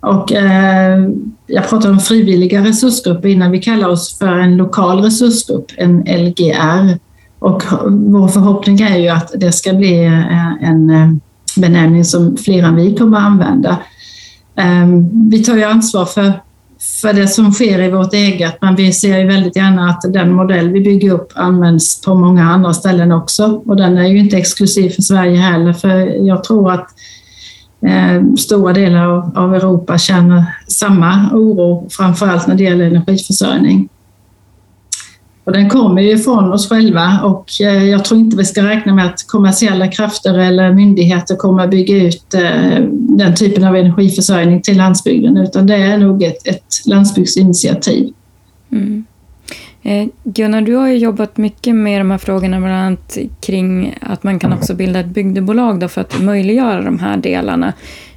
Och, 0.00 0.32
eh, 0.32 1.08
jag 1.46 1.68
pratade 1.68 1.92
om 1.92 2.00
frivilliga 2.00 2.64
resursgrupper 2.64 3.28
innan. 3.28 3.50
Vi 3.50 3.62
kallar 3.62 3.88
oss 3.88 4.18
för 4.18 4.38
en 4.38 4.56
lokal 4.56 5.02
resursgrupp, 5.02 5.72
en 5.76 6.00
LGR. 6.00 6.98
Och 7.38 7.62
vår 7.88 8.28
förhoppning 8.28 8.80
är 8.80 8.98
ju 8.98 9.08
att 9.08 9.32
det 9.36 9.52
ska 9.52 9.72
bli 9.72 10.04
eh, 10.04 10.68
en 10.68 10.90
eh, 10.90 11.08
benämning 11.56 12.04
som 12.04 12.36
fler 12.36 12.62
än 12.62 12.76
vi 12.76 12.94
kommer 12.94 13.18
att 13.18 13.24
använda. 13.24 13.78
Ehm, 14.56 15.30
vi 15.30 15.44
tar 15.44 15.56
ju 15.56 15.64
ansvar 15.64 16.04
för, 16.04 16.32
för 17.00 17.12
det 17.12 17.28
som 17.28 17.52
sker 17.52 17.82
i 17.82 17.90
vårt 17.90 18.14
eget, 18.14 18.58
men 18.60 18.76
vi 18.76 18.92
ser 18.92 19.18
ju 19.18 19.26
väldigt 19.26 19.56
gärna 19.56 19.90
att 19.90 20.12
den 20.12 20.32
modell 20.32 20.68
vi 20.68 20.80
bygger 20.80 21.12
upp 21.12 21.32
används 21.34 22.00
på 22.02 22.14
många 22.14 22.44
andra 22.44 22.74
ställen 22.74 23.12
också. 23.12 23.62
Och 23.66 23.76
den 23.76 23.98
är 23.98 24.06
ju 24.08 24.18
inte 24.18 24.36
exklusiv 24.36 24.90
för 24.90 25.02
Sverige 25.02 25.36
heller, 25.36 25.72
för 25.72 26.26
jag 26.26 26.44
tror 26.44 26.72
att 26.72 26.86
eh, 27.86 28.34
stora 28.38 28.72
delar 28.72 29.06
av, 29.06 29.32
av 29.38 29.54
Europa 29.54 29.98
känner 29.98 30.44
samma 30.68 31.30
oro, 31.32 31.88
framförallt 31.90 32.46
när 32.46 32.54
det 32.54 32.64
gäller 32.64 32.84
energiförsörjning. 32.84 33.88
Och 35.46 35.52
den 35.52 35.68
kommer 35.68 36.02
ju 36.02 36.18
från 36.18 36.52
oss 36.52 36.68
själva 36.68 37.20
och 37.24 37.60
eh, 37.60 37.84
jag 37.84 38.04
tror 38.04 38.20
inte 38.20 38.36
vi 38.36 38.44
ska 38.44 38.62
räkna 38.62 38.94
med 38.94 39.06
att 39.06 39.26
kommersiella 39.26 39.88
krafter 39.88 40.38
eller 40.38 40.72
myndigheter 40.72 41.36
kommer 41.36 41.64
att 41.64 41.70
bygga 41.70 41.96
ut 41.96 42.34
eh, 42.34 42.80
den 42.90 43.34
typen 43.34 43.64
av 43.64 43.76
energiförsörjning 43.76 44.62
till 44.62 44.76
landsbygden, 44.76 45.36
utan 45.36 45.66
det 45.66 45.74
är 45.76 45.98
nog 45.98 46.22
ett, 46.22 46.46
ett 46.46 46.86
landsbygdsinitiativ. 46.86 48.12
Mm. 48.72 49.04
Eh, 49.82 50.08
Gunnar, 50.24 50.60
du 50.60 50.74
har 50.74 50.88
ju 50.88 50.96
jobbat 50.96 51.36
mycket 51.36 51.74
med 51.74 52.00
de 52.00 52.10
här 52.10 52.18
frågorna, 52.18 52.58
bland 52.58 52.74
annat 52.74 53.18
kring 53.40 53.98
att 54.00 54.22
man 54.22 54.38
kan 54.38 54.52
också 54.52 54.74
bilda 54.74 55.00
ett 55.00 55.06
bygdebolag 55.06 55.80
då 55.80 55.88
för 55.88 56.00
att 56.00 56.20
möjliggöra 56.20 56.82
de 56.82 56.98
här 56.98 57.16
delarna. 57.16 57.72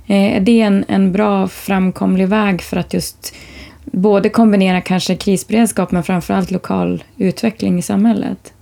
Är 0.08 0.40
det 0.40 0.62
en, 0.62 0.86
en 0.88 1.12
bra 1.12 1.48
framkomlig 1.48 2.28
väg 2.28 2.62
för 2.62 2.78
att 2.78 2.94
just 2.94 3.36
både 3.92 4.30
kombinera 4.30 4.82
kanske 4.82 5.16
krisberedskap 5.16 5.92
men 5.92 6.04
framförallt 6.04 6.52
lokal 6.52 7.04
utveckling 7.18 7.80
i 7.80 7.82
samhället? 7.82 8.54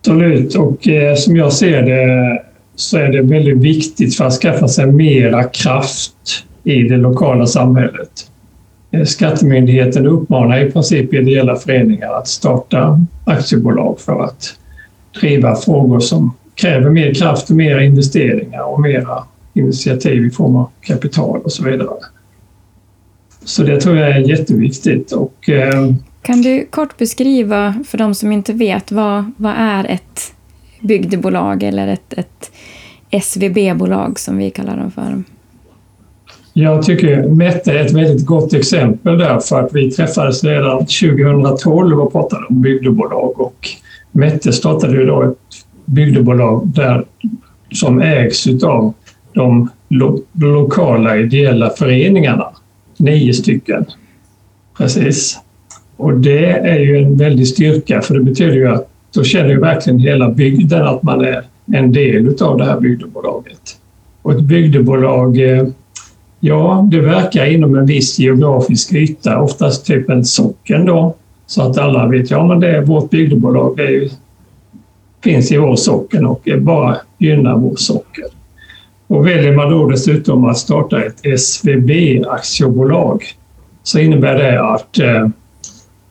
Absolut, 0.00 0.54
och 0.54 0.88
eh, 0.88 1.14
som 1.14 1.36
jag 1.36 1.52
ser 1.52 1.82
det 1.82 2.42
så 2.74 2.98
är 2.98 3.08
det 3.08 3.22
väldigt 3.22 3.58
viktigt 3.58 4.16
för 4.16 4.24
att 4.24 4.32
skaffa 4.32 4.68
sig 4.68 4.86
mera 4.86 5.44
kraft 5.44 6.44
i 6.64 6.82
det 6.82 6.96
lokala 6.96 7.46
samhället. 7.46 8.30
Eh, 8.90 9.04
skattemyndigheten 9.04 10.06
uppmanar 10.06 10.66
i 10.66 10.70
princip 10.70 11.14
ideella 11.14 11.56
föreningar 11.56 12.12
att 12.12 12.28
starta 12.28 13.00
aktiebolag 13.24 14.00
för 14.00 14.24
att 14.24 14.54
driva 15.20 15.56
frågor 15.56 16.00
som 16.00 16.32
kräver 16.54 16.90
mer 16.90 17.14
kraft 17.14 17.50
och 17.50 17.56
mer 17.56 17.78
investeringar 17.78 18.62
och 18.62 18.80
mera 18.80 19.24
initiativ 19.54 20.26
i 20.26 20.30
form 20.30 20.56
av 20.56 20.70
kapital 20.80 21.40
och 21.40 21.52
så 21.52 21.64
vidare. 21.64 21.88
Så 23.50 23.62
det 23.62 23.80
tror 23.80 23.96
jag 23.96 24.10
är 24.10 24.18
jätteviktigt. 24.20 25.12
Och, 25.12 25.48
eh, 25.48 25.92
kan 26.22 26.42
du 26.42 26.66
kort 26.70 26.96
beskriva 26.98 27.74
för 27.86 27.98
de 27.98 28.14
som 28.14 28.32
inte 28.32 28.52
vet, 28.52 28.92
vad, 28.92 29.32
vad 29.36 29.54
är 29.56 29.84
ett 29.84 30.34
bygdebolag 30.80 31.62
eller 31.62 31.88
ett, 31.88 32.12
ett 32.12 32.50
SVB-bolag 33.10 34.18
som 34.18 34.36
vi 34.36 34.50
kallar 34.50 34.76
dem 34.76 34.90
för? 34.90 35.22
Jag 36.52 36.82
tycker 36.82 37.22
Mette 37.22 37.72
är 37.72 37.86
ett 37.86 37.92
väldigt 37.92 38.26
gott 38.26 38.54
exempel 38.54 39.18
där 39.18 39.38
för 39.38 39.60
att 39.60 39.72
vi 39.72 39.90
träffades 39.90 40.44
redan 40.44 40.78
2012 40.78 42.00
och 42.00 42.12
pratade 42.12 42.46
om 42.46 42.62
bygdebolag 42.62 43.40
och 43.40 43.68
Mette 44.12 44.52
startade 44.52 44.96
ju 44.96 45.06
då 45.06 45.22
ett 45.22 45.38
bygdebolag 45.84 46.66
där, 46.66 47.04
som 47.72 48.00
ägs 48.00 48.64
av 48.64 48.94
de 49.32 49.68
lo 49.88 50.22
lokala 50.32 51.16
ideella 51.16 51.70
föreningarna 51.70 52.52
nio 53.00 53.34
stycken. 53.34 53.84
Precis. 54.76 55.38
Och 55.96 56.16
det 56.16 56.46
är 56.48 56.78
ju 56.78 56.98
en 56.98 57.16
väldig 57.16 57.48
styrka 57.48 58.00
för 58.00 58.14
det 58.14 58.20
betyder 58.20 58.54
ju 58.54 58.68
att 58.68 58.88
då 59.14 59.24
känner 59.24 59.48
ju 59.48 59.60
verkligen 59.60 59.98
hela 59.98 60.30
bygden 60.30 60.86
att 60.86 61.02
man 61.02 61.24
är 61.24 61.42
en 61.72 61.92
del 61.92 62.42
av 62.42 62.58
det 62.58 62.64
här 62.64 62.80
bygdebolaget. 62.80 63.76
Och 64.22 64.32
ett 64.32 64.40
bygdebolag, 64.40 65.40
eh, 65.40 65.66
ja, 66.40 66.88
det 66.90 67.00
verkar 67.00 67.46
inom 67.46 67.78
en 67.78 67.86
viss 67.86 68.18
geografisk 68.18 68.92
yta, 68.92 69.40
oftast 69.40 69.86
typ 69.86 70.10
en 70.10 70.24
socken 70.24 70.86
då, 70.86 71.14
så 71.46 71.62
att 71.62 71.78
alla 71.78 72.06
vet, 72.06 72.30
ja 72.30 72.46
men 72.46 72.60
det 72.60 72.76
är 72.76 72.82
vårt 72.82 73.10
bygdebolag, 73.10 73.76
det 73.76 73.90
ju, 73.90 74.08
finns 75.24 75.52
i 75.52 75.58
vår 75.58 75.76
socken 75.76 76.26
och 76.26 76.48
bara 76.58 76.96
gynnar 77.18 77.56
vår 77.56 77.76
socken. 77.76 78.28
Och 79.10 79.26
väljer 79.26 79.52
man 79.52 79.70
då 79.70 79.86
dessutom 79.86 80.44
att 80.44 80.58
starta 80.58 81.02
ett 81.02 81.26
SVB-aktiebolag 81.38 83.24
så 83.82 83.98
innebär 83.98 84.34
det 84.34 84.62
att 84.62 84.98
eh, 84.98 85.28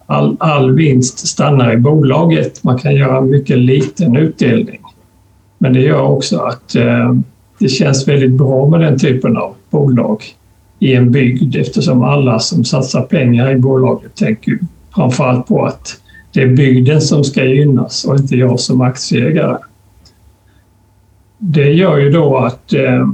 all, 0.05 0.37
all 0.39 0.75
vinst 0.75 1.27
stannar 1.27 1.73
i 1.73 1.77
bolaget. 1.77 2.63
Man 2.63 2.77
kan 2.77 2.95
göra 2.95 3.17
en 3.17 3.29
mycket 3.29 3.57
liten 3.57 4.15
utdelning. 4.15 4.79
Men 5.57 5.73
det 5.73 5.79
gör 5.79 6.01
också 6.01 6.37
att 6.37 6.75
eh, 6.75 7.15
det 7.59 7.69
känns 7.69 8.07
väldigt 8.07 8.31
bra 8.31 8.69
med 8.69 8.79
den 8.79 8.99
typen 8.99 9.37
av 9.37 9.55
bolag 9.69 10.23
i 10.79 10.93
en 10.93 11.11
bygd 11.11 11.55
eftersom 11.55 12.03
alla 12.03 12.39
som 12.39 12.63
satsar 12.63 13.01
pengar 13.01 13.51
i 13.51 13.55
bolaget 13.55 14.15
tänker 14.15 14.59
framförallt 14.95 15.47
på 15.47 15.65
att 15.65 16.01
det 16.33 16.41
är 16.41 16.47
bygden 16.47 17.01
som 17.01 17.23
ska 17.23 17.43
gynnas 17.43 18.05
och 18.05 18.15
inte 18.15 18.35
jag 18.35 18.59
som 18.59 18.81
aktieägare. 18.81 19.57
Det 21.39 21.71
gör 21.71 21.97
ju 21.97 22.09
då 22.09 22.37
att, 22.37 22.73
eh, 22.73 23.07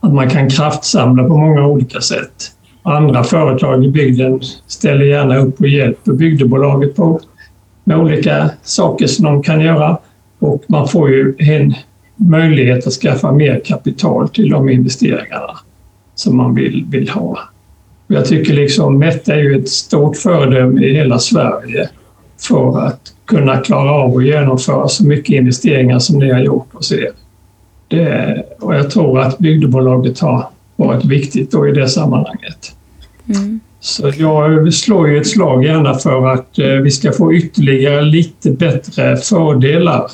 att 0.00 0.12
man 0.12 0.30
kan 0.30 0.50
kraftsamla 0.50 1.24
på 1.24 1.36
många 1.36 1.66
olika 1.66 2.00
sätt. 2.00 2.50
Andra 2.82 3.24
företag 3.24 3.84
i 3.84 3.90
bygden 3.90 4.40
ställer 4.66 5.04
gärna 5.04 5.36
upp 5.36 5.60
och 5.60 5.68
hjälper 5.68 6.12
bygdebolaget 6.12 6.96
på 6.96 7.20
med 7.84 7.98
olika 7.98 8.50
saker 8.62 9.06
som 9.06 9.24
de 9.24 9.42
kan 9.42 9.60
göra 9.60 9.98
och 10.38 10.64
man 10.66 10.88
får 10.88 11.10
ju 11.10 11.34
en 11.38 11.74
möjlighet 12.16 12.86
att 12.86 12.92
skaffa 12.92 13.32
mer 13.32 13.60
kapital 13.64 14.28
till 14.28 14.50
de 14.50 14.68
investeringarna 14.68 15.58
som 16.14 16.36
man 16.36 16.54
vill, 16.54 16.84
vill 16.88 17.08
ha. 17.08 17.38
Jag 18.06 18.24
tycker 18.24 18.54
liksom 18.54 18.98
Mette 18.98 19.32
är 19.32 19.38
ju 19.38 19.60
ett 19.60 19.68
stort 19.68 20.16
föredöme 20.16 20.84
i 20.84 20.94
hela 20.94 21.18
Sverige 21.18 21.88
för 22.48 22.86
att 22.86 23.13
kunna 23.26 23.56
klara 23.56 23.90
av 23.90 24.16
att 24.16 24.24
genomföra 24.24 24.88
så 24.88 25.06
mycket 25.06 25.34
investeringar 25.34 25.98
som 25.98 26.18
ni 26.18 26.32
har 26.32 26.40
gjort 26.40 26.68
hos 26.72 26.92
er. 26.92 27.10
Det, 27.88 28.42
och 28.60 28.74
jag 28.74 28.90
tror 28.90 29.20
att 29.20 29.38
bygdebolaget 29.38 30.20
har 30.20 30.48
varit 30.76 31.04
viktigt 31.04 31.50
då 31.50 31.68
i 31.68 31.72
det 31.72 31.88
sammanhanget. 31.88 32.76
Mm. 33.28 33.60
Så 33.80 34.12
jag 34.16 34.74
slår 34.74 35.08
ju 35.08 35.18
ett 35.20 35.26
slag 35.26 35.64
gärna 35.64 35.94
för 35.94 36.26
att 36.26 36.58
eh, 36.58 36.66
vi 36.66 36.90
ska 36.90 37.12
få 37.12 37.34
ytterligare 37.34 38.02
lite 38.02 38.50
bättre 38.50 39.16
fördelar 39.16 40.10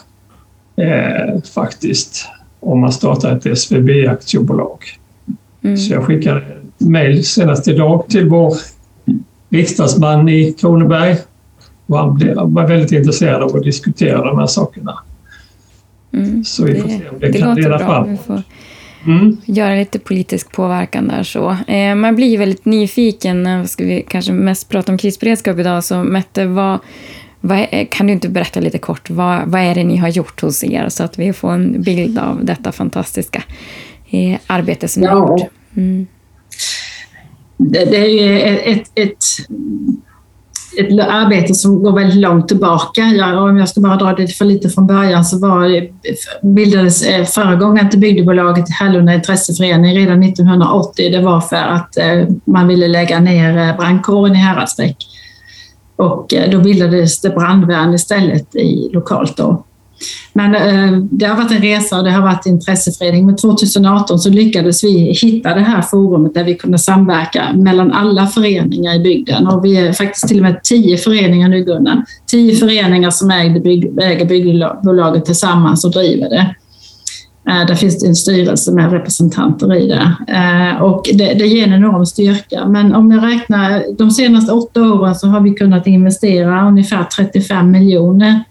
eh, 0.76 1.42
faktiskt 1.54 2.26
om 2.60 2.80
man 2.80 2.92
startar 2.92 3.36
ett 3.36 3.58
SVB-aktiebolag. 3.58 4.78
Mm. 5.62 5.76
Så 5.76 5.92
jag 5.92 6.04
skickade 6.04 6.42
mejl 6.78 7.24
senast 7.24 7.68
idag 7.68 8.04
till 8.08 8.28
vår 8.28 8.54
riksdagsman 9.50 10.28
i 10.28 10.52
Kronoberg 10.52 11.16
och 11.90 11.98
han 11.98 12.54
var 12.54 12.66
väldigt 12.66 12.92
intresserad 12.92 13.42
av 13.42 13.56
att 13.56 13.62
diskutera 13.62 14.24
de 14.24 14.38
här 14.38 14.46
sakerna. 14.46 14.98
Mm, 16.12 16.44
så 16.44 16.64
vi 16.64 16.80
får 16.80 16.88
se 16.88 17.08
om 17.08 17.18
det, 17.18 17.28
det 17.28 17.38
kan 17.38 17.56
leda 17.56 17.78
bra. 17.78 17.78
fram. 17.78 18.10
Vi 18.10 18.16
får 18.16 18.42
mm. 19.06 19.36
göra 19.44 19.74
lite 19.74 19.98
politisk 19.98 20.52
påverkan 20.52 21.08
där. 21.08 21.22
Så. 21.22 21.56
Eh, 21.66 21.94
man 21.94 22.16
blir 22.16 22.38
väldigt 22.38 22.64
nyfiken. 22.64 23.42
när 23.42 23.64
Ska 23.64 23.84
vi 23.84 24.04
kanske 24.08 24.32
mest 24.32 24.68
prata 24.68 24.92
om 24.92 24.98
krisberedskap 24.98 25.58
idag? 25.58 25.84
Så 25.84 26.04
Mette, 26.04 26.46
vad, 26.46 26.78
vad 27.40 27.66
är, 27.70 27.84
kan 27.84 28.06
du 28.06 28.12
inte 28.12 28.28
berätta 28.28 28.60
lite 28.60 28.78
kort, 28.78 29.10
vad, 29.10 29.42
vad 29.46 29.60
är 29.60 29.74
det 29.74 29.84
ni 29.84 29.96
har 29.96 30.08
gjort 30.08 30.40
hos 30.40 30.64
er? 30.64 30.88
Så 30.88 31.04
att 31.04 31.18
vi 31.18 31.32
får 31.32 31.52
en 31.52 31.82
bild 31.82 32.18
av 32.18 32.44
detta 32.44 32.72
fantastiska 32.72 33.42
eh, 34.10 34.38
arbete 34.46 34.88
som 34.88 35.02
ja. 35.02 35.14
ni 35.14 35.20
har 35.20 35.28
gjort. 35.28 35.50
Mm. 35.76 36.06
Det, 37.56 37.84
det, 37.84 37.96
är 37.96 38.56
ett, 38.56 38.62
ett, 38.66 38.90
ett, 38.94 39.24
ett, 40.78 41.00
arbete 41.08 41.54
som 41.54 41.82
går 41.82 41.92
väldigt 41.92 42.20
långt 42.20 42.48
tillbaka. 42.48 43.00
Ja, 43.00 43.40
om 43.40 43.56
jag 43.56 43.68
ska 43.68 43.80
bara 43.80 43.96
dra 43.96 44.12
det 44.12 44.28
för 44.28 44.44
lite 44.44 44.68
från 44.68 44.86
början 44.86 45.24
så 45.24 45.38
var, 45.38 45.88
bildades 46.46 47.02
eh, 47.02 47.88
till 47.90 47.98
bygdebolaget 47.98 48.64
Hallunda 48.80 49.14
intresseförening 49.14 49.96
redan 49.96 50.22
1980. 50.22 51.10
Det 51.12 51.20
var 51.20 51.40
för 51.40 51.56
att 51.56 51.96
eh, 51.96 52.28
man 52.44 52.68
ville 52.68 52.88
lägga 52.88 53.20
ner 53.20 53.68
eh, 53.68 53.76
brandkåren 53.76 54.34
i 54.34 54.38
Häradsbäck. 54.38 54.96
Och 55.96 56.34
eh, 56.34 56.50
då 56.50 56.58
bildades 56.58 57.20
det 57.20 57.30
brandvärn 57.30 57.94
istället 57.94 58.56
i, 58.56 58.90
lokalt. 58.92 59.36
Då. 59.36 59.64
Men 60.32 60.54
eh, 60.54 60.98
det 61.10 61.26
har 61.26 61.36
varit 61.36 61.50
en 61.50 61.62
resa 61.62 61.98
och 61.98 62.04
det 62.04 62.10
har 62.10 62.22
varit 62.22 62.46
intresseförening. 62.46 63.26
Men 63.26 63.36
2018 63.36 64.18
så 64.18 64.30
lyckades 64.30 64.84
vi 64.84 65.12
hitta 65.22 65.54
det 65.54 65.60
här 65.60 65.82
forumet 65.82 66.34
där 66.34 66.44
vi 66.44 66.54
kunde 66.54 66.78
samverka 66.78 67.52
mellan 67.54 67.92
alla 67.92 68.26
föreningar 68.26 68.94
i 68.94 68.98
bygden. 69.00 69.46
Och 69.46 69.64
vi 69.64 69.76
är 69.76 69.92
faktiskt 69.92 70.28
till 70.28 70.36
och 70.36 70.42
med 70.42 70.62
tio 70.62 70.96
föreningar 70.96 71.48
nu 71.48 71.64
Gunnar. 71.64 72.04
Tio 72.26 72.56
föreningar 72.56 73.10
som 73.10 73.30
äger, 73.30 73.60
bygg, 73.60 73.98
äger 74.02 74.24
byggbolaget 74.24 75.24
tillsammans 75.24 75.84
och 75.84 75.90
driver 75.90 76.28
det. 76.28 76.54
Eh, 77.48 77.66
där 77.66 77.74
finns 77.74 77.98
det 77.98 78.06
en 78.06 78.16
styrelse 78.16 78.72
med 78.72 78.92
representanter 78.92 79.74
i 79.74 79.86
det. 79.86 80.14
Eh, 80.28 80.82
och 80.82 81.06
det, 81.14 81.34
det 81.34 81.46
ger 81.46 81.66
en 81.66 81.72
enorm 81.72 82.06
styrka. 82.06 82.66
Men 82.66 82.94
om 82.94 83.12
jag 83.12 83.24
räknar 83.24 83.84
de 83.98 84.10
senaste 84.10 84.52
åtta 84.52 84.82
åren 84.82 85.14
så 85.14 85.26
har 85.26 85.40
vi 85.40 85.50
kunnat 85.50 85.86
investera 85.86 86.68
ungefär 86.68 87.04
35 87.04 87.70
miljoner 87.70 88.44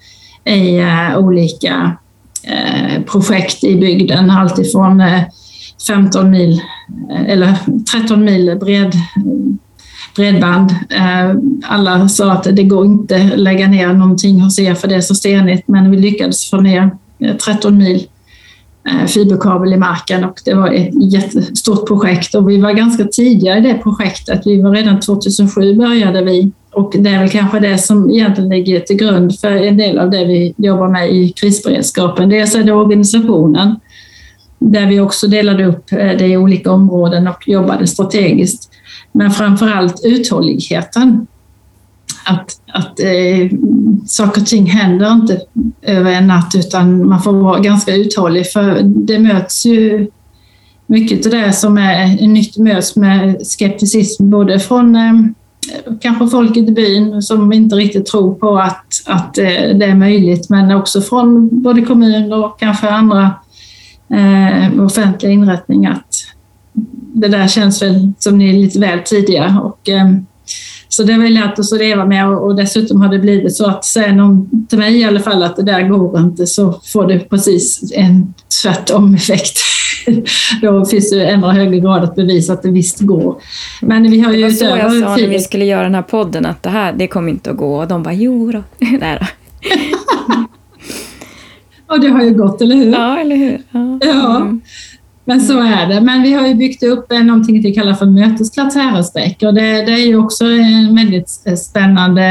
i 0.49 0.79
eh, 0.79 1.17
olika 1.17 1.97
eh, 2.43 3.01
projekt 3.03 3.63
i 3.63 3.75
bygden. 3.75 4.29
Alltifrån 4.29 5.01
eh, 5.01 5.21
15 5.87 6.29
mil 6.29 6.61
eller 7.27 7.55
13 7.91 8.25
mil 8.25 8.57
bred, 8.59 8.93
bredband. 10.15 10.75
Alla 11.63 12.09
sa 12.09 12.31
att 12.31 12.43
det 12.43 12.63
går 12.63 12.85
inte 12.85 13.15
att 13.33 13.39
lägga 13.39 13.67
ner 13.67 13.93
någonting 13.93 14.41
hos 14.41 14.59
er 14.59 14.75
för 14.75 14.87
det 14.87 14.95
är 14.95 15.01
så 15.01 15.15
stenigt, 15.15 15.67
men 15.67 15.91
vi 15.91 15.97
lyckades 15.97 16.49
få 16.49 16.61
ner 16.61 16.91
13 17.45 17.77
mil 17.77 18.07
fiberkabel 19.07 19.73
i 19.73 19.77
marken 19.77 20.23
och 20.23 20.39
det 20.45 20.53
var 20.53 20.73
ett 20.73 21.13
jättestort 21.13 21.87
projekt 21.87 22.35
och 22.35 22.49
vi 22.49 22.57
var 22.57 22.71
ganska 22.71 23.03
tidiga 23.03 23.57
i 23.57 23.61
det 23.61 23.73
projektet. 23.73 24.41
Vi 24.45 24.61
var 24.61 24.71
redan 24.71 24.99
2007 24.99 25.75
började 25.75 26.23
vi 26.23 26.51
och 26.71 26.95
det 26.99 27.09
är 27.09 27.19
väl 27.19 27.29
kanske 27.29 27.59
det 27.59 27.77
som 27.77 28.11
egentligen 28.11 28.49
ligger 28.49 28.79
till 28.79 28.95
grund 28.95 29.39
för 29.39 29.51
en 29.51 29.77
del 29.77 29.99
av 29.99 30.09
det 30.09 30.25
vi 30.25 30.53
jobbar 30.57 30.87
med 30.87 31.11
i 31.15 31.29
krisberedskapen. 31.31 32.29
Dels 32.29 32.55
är 32.55 32.63
det 32.63 32.73
organisationen, 32.73 33.75
där 34.59 34.85
vi 34.85 34.99
också 34.99 35.27
delade 35.27 35.65
upp 35.65 35.91
eh, 35.91 35.97
det 35.97 36.27
i 36.27 36.37
olika 36.37 36.71
områden 36.71 37.27
och 37.27 37.47
jobbade 37.47 37.87
strategiskt. 37.87 38.71
Men 39.11 39.31
framför 39.31 39.67
allt 39.67 40.01
uthålligheten. 40.05 41.27
Att, 42.25 42.61
att 42.73 42.99
eh, 42.99 43.57
saker 44.07 44.41
och 44.41 44.47
ting 44.47 44.65
händer 44.65 45.11
inte 45.11 45.41
över 45.81 46.11
en 46.11 46.27
natt 46.27 46.51
utan 46.55 47.07
man 47.07 47.21
får 47.21 47.33
vara 47.33 47.59
ganska 47.59 47.95
uthållig 47.95 48.51
för 48.51 48.81
det 48.83 49.19
möts 49.19 49.65
ju 49.65 50.07
mycket 50.87 51.25
av 51.25 51.31
det 51.31 51.53
som 51.53 51.77
är 51.77 52.27
nytt 52.27 52.57
möts 52.57 52.95
med 52.95 53.47
skepticism 53.47 54.29
både 54.29 54.59
från 54.59 54.95
eh, 54.95 55.13
kanske 56.01 56.27
folket 56.27 56.69
i 56.69 56.71
byn 56.71 57.21
som 57.21 57.53
inte 57.53 57.75
riktigt 57.75 58.05
tror 58.05 58.35
på 58.35 58.59
att, 58.59 58.85
att 59.05 59.37
eh, 59.37 59.45
det 59.75 59.85
är 59.85 59.95
möjligt, 59.95 60.49
men 60.49 60.71
också 60.71 61.01
från 61.01 61.61
både 61.61 61.81
kommuner 61.81 62.45
och 62.45 62.59
kanske 62.59 62.89
andra 62.89 63.31
eh, 64.13 64.83
offentliga 64.83 65.31
inrättningar 65.31 65.91
att 65.91 66.15
det 67.13 67.27
där 67.27 67.47
känns 67.47 67.81
väl 67.81 68.11
som 68.19 68.37
ni 68.37 68.49
är 68.49 68.53
lite 68.53 68.79
väl 68.79 68.99
tidiga. 68.99 69.59
Och, 69.63 69.89
eh, 69.89 70.11
så 70.89 71.03
det 71.03 71.13
har 71.13 71.19
vi 71.19 71.29
lärt 71.29 71.59
oss 71.59 71.73
att 71.73 71.79
leva 71.79 72.05
med 72.05 72.27
och 72.29 72.55
dessutom 72.55 73.01
har 73.01 73.09
det 73.09 73.19
blivit 73.19 73.55
så 73.55 73.65
att 73.65 73.85
säger 73.85 74.13
någon 74.13 74.67
till 74.69 74.79
mig 74.79 74.99
i 74.99 75.03
alla 75.03 75.19
fall 75.19 75.43
att 75.43 75.55
det 75.55 75.63
där 75.63 75.81
går 75.81 76.19
inte 76.19 76.47
så 76.47 76.81
får 76.83 77.07
det 77.07 77.19
precis 77.19 77.91
en 77.95 78.33
tvärtom 78.63 79.15
effekt. 79.15 79.59
då 80.61 80.85
finns 80.85 81.11
det 81.11 81.25
ännu 81.25 81.47
högre 81.47 81.79
grad 81.79 82.03
att 82.03 82.15
bevisa 82.15 82.53
att 82.53 82.61
det 82.61 82.71
visst 82.71 82.99
går. 82.99 83.41
Men 83.81 84.11
vi 84.11 84.19
har 84.19 84.31
ju 84.33 84.37
det 84.37 84.43
var 84.43 84.51
så 84.51 84.65
jag 84.65 84.91
sa 84.91 85.15
när 85.15 85.27
vi 85.27 85.39
skulle 85.39 85.65
göra 85.65 85.83
den 85.83 85.95
här 85.95 86.01
podden, 86.01 86.45
att 86.45 86.63
det 86.63 86.69
här 86.69 86.93
det 86.93 87.07
kommer 87.07 87.29
inte 87.29 87.51
att 87.51 87.57
gå. 87.57 87.75
Och 87.75 87.87
de 87.87 88.03
bara, 88.03 88.13
jo 88.13 88.51
då. 88.51 88.63
Ja, 91.89 91.97
det 91.97 92.07
har 92.07 92.23
ju 92.23 92.33
gått, 92.33 92.61
eller 92.61 92.75
hur? 92.75 92.91
Ja, 92.91 93.19
eller 93.19 93.35
hur? 93.35 93.61
Ja. 93.71 93.99
ja. 94.01 94.35
Mm. 94.35 94.61
Men 95.25 95.41
så 95.41 95.59
är 95.59 95.87
det. 95.87 96.01
Men 96.01 96.21
vi 96.21 96.33
har 96.33 96.47
ju 96.47 96.53
byggt 96.53 96.83
upp 96.83 97.11
någonting 97.11 97.61
vi 97.61 97.73
kallar 97.73 97.93
för 97.93 98.05
Mötesplats 98.05 98.75
Häradsbäck 98.75 99.43
och 99.43 99.53
det, 99.53 99.61
det, 99.61 99.91
är 99.91 100.07
ju 100.07 100.17
också 100.17 100.45
en 100.45 100.95
väldigt 100.95 101.29
spännande 101.59 102.23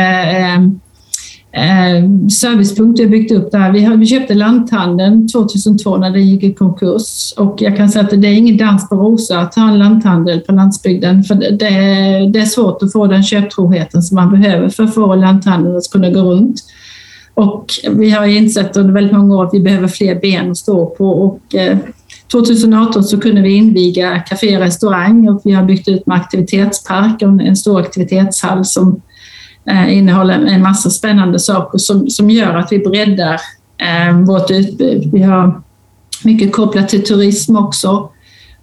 eh, 1.59 2.29
servicepunkt 2.29 3.01
vi 3.01 3.05
har 3.05 3.11
byggt 3.11 3.33
upp 3.33 3.51
där. 3.51 3.73
Vi, 3.73 3.85
har, 3.85 3.97
vi 3.97 4.07
köpte 4.07 4.35
lanthandeln 4.35 5.29
2002 5.29 5.97
när 5.97 6.11
den 6.11 6.27
gick 6.27 6.43
i 6.43 6.55
konkurs 6.55 7.35
och 7.37 7.63
jag 7.63 7.77
kan 7.77 7.89
säga 7.89 8.05
att 8.05 8.23
det 8.23 8.29
är 8.29 8.35
ingen 8.35 8.57
dans 8.57 8.89
på 8.89 8.95
rosor 8.95 9.37
att 9.37 9.55
ha 9.55 9.69
en 9.69 9.79
lanthandel 9.79 10.41
på 10.41 10.53
landsbygden 10.53 11.25
för 11.25 11.35
det, 11.35 11.59
det 12.33 12.39
är 12.39 12.45
svårt 12.45 12.83
att 12.83 12.93
få 12.93 13.07
den 13.07 13.23
köptroheten 13.23 14.03
som 14.03 14.15
man 14.15 14.31
behöver 14.31 14.69
för 14.69 14.85
att 14.85 14.95
få 14.95 15.15
lanthandeln 15.15 15.77
att 15.77 15.91
kunna 15.91 16.11
gå 16.11 16.21
runt. 16.21 16.61
Och 17.35 17.67
vi 17.91 18.11
har 18.11 18.27
insett 18.27 18.77
under 18.77 18.93
väldigt 18.93 19.13
många 19.13 19.37
år 19.37 19.45
att 19.45 19.55
vi 19.55 19.61
behöver 19.61 19.89
fler 19.89 20.21
ben 20.21 20.51
att 20.51 20.57
stå 20.57 20.87
på 20.87 21.11
och 21.11 21.55
eh, 21.55 21.79
2018 22.33 23.05
så 23.05 23.21
kunde 23.21 23.41
vi 23.43 23.57
inviga 23.57 24.19
Café 24.21 24.57
och 24.57 24.63
restaurang 24.63 25.29
och 25.29 25.41
vi 25.45 25.53
har 25.53 25.65
byggt 25.65 25.89
ut 25.89 26.07
med 26.07 26.17
aktivitetspark 26.17 27.23
och 27.23 27.29
en 27.43 27.57
stor 27.57 27.81
aktivitetshall 27.81 28.65
som 28.65 29.03
Eh, 29.71 29.99
innehåller 29.99 30.47
en 30.47 30.63
massa 30.63 30.91
spännande 30.91 31.39
saker 31.39 31.79
som, 31.79 32.11
som 32.11 32.31
gör 32.31 32.57
att 32.57 32.73
vi 32.73 32.79
breddar 32.79 33.41
eh, 33.79 34.19
vårt 34.27 34.51
utbud. 34.51 35.11
Vi 35.13 35.23
har 35.23 35.63
mycket 36.25 36.53
kopplat 36.53 36.89
till 36.89 37.05
turism 37.05 37.57
också. 37.57 38.11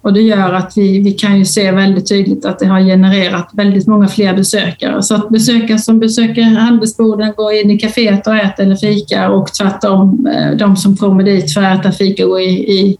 Och 0.00 0.12
det 0.12 0.20
gör 0.20 0.52
att 0.52 0.72
vi, 0.76 0.98
vi 0.98 1.12
kan 1.12 1.38
ju 1.38 1.44
se 1.44 1.70
väldigt 1.70 2.08
tydligt 2.08 2.44
att 2.44 2.58
det 2.58 2.66
har 2.66 2.80
genererat 2.80 3.50
väldigt 3.52 3.86
många 3.86 4.08
fler 4.08 4.34
besökare. 4.34 5.02
Så 5.02 5.14
att 5.14 5.28
besökare 5.28 5.78
som 5.78 5.98
besöker 5.98 6.42
handelsboden 6.42 7.32
går 7.36 7.52
in 7.52 7.70
i 7.70 7.78
kaféet 7.78 8.26
och 8.26 8.36
äter 8.36 8.64
eller 8.64 8.76
fikar 8.76 9.28
och 9.28 9.52
tvärtom 9.52 10.26
eh, 10.26 10.56
de 10.56 10.76
som 10.76 10.96
kommer 10.96 11.24
dit 11.24 11.54
för 11.54 11.62
att 11.62 11.80
äta 11.80 11.92
fika 11.92 12.24
går 12.24 12.40
i, 12.40 12.72
i, 12.72 12.96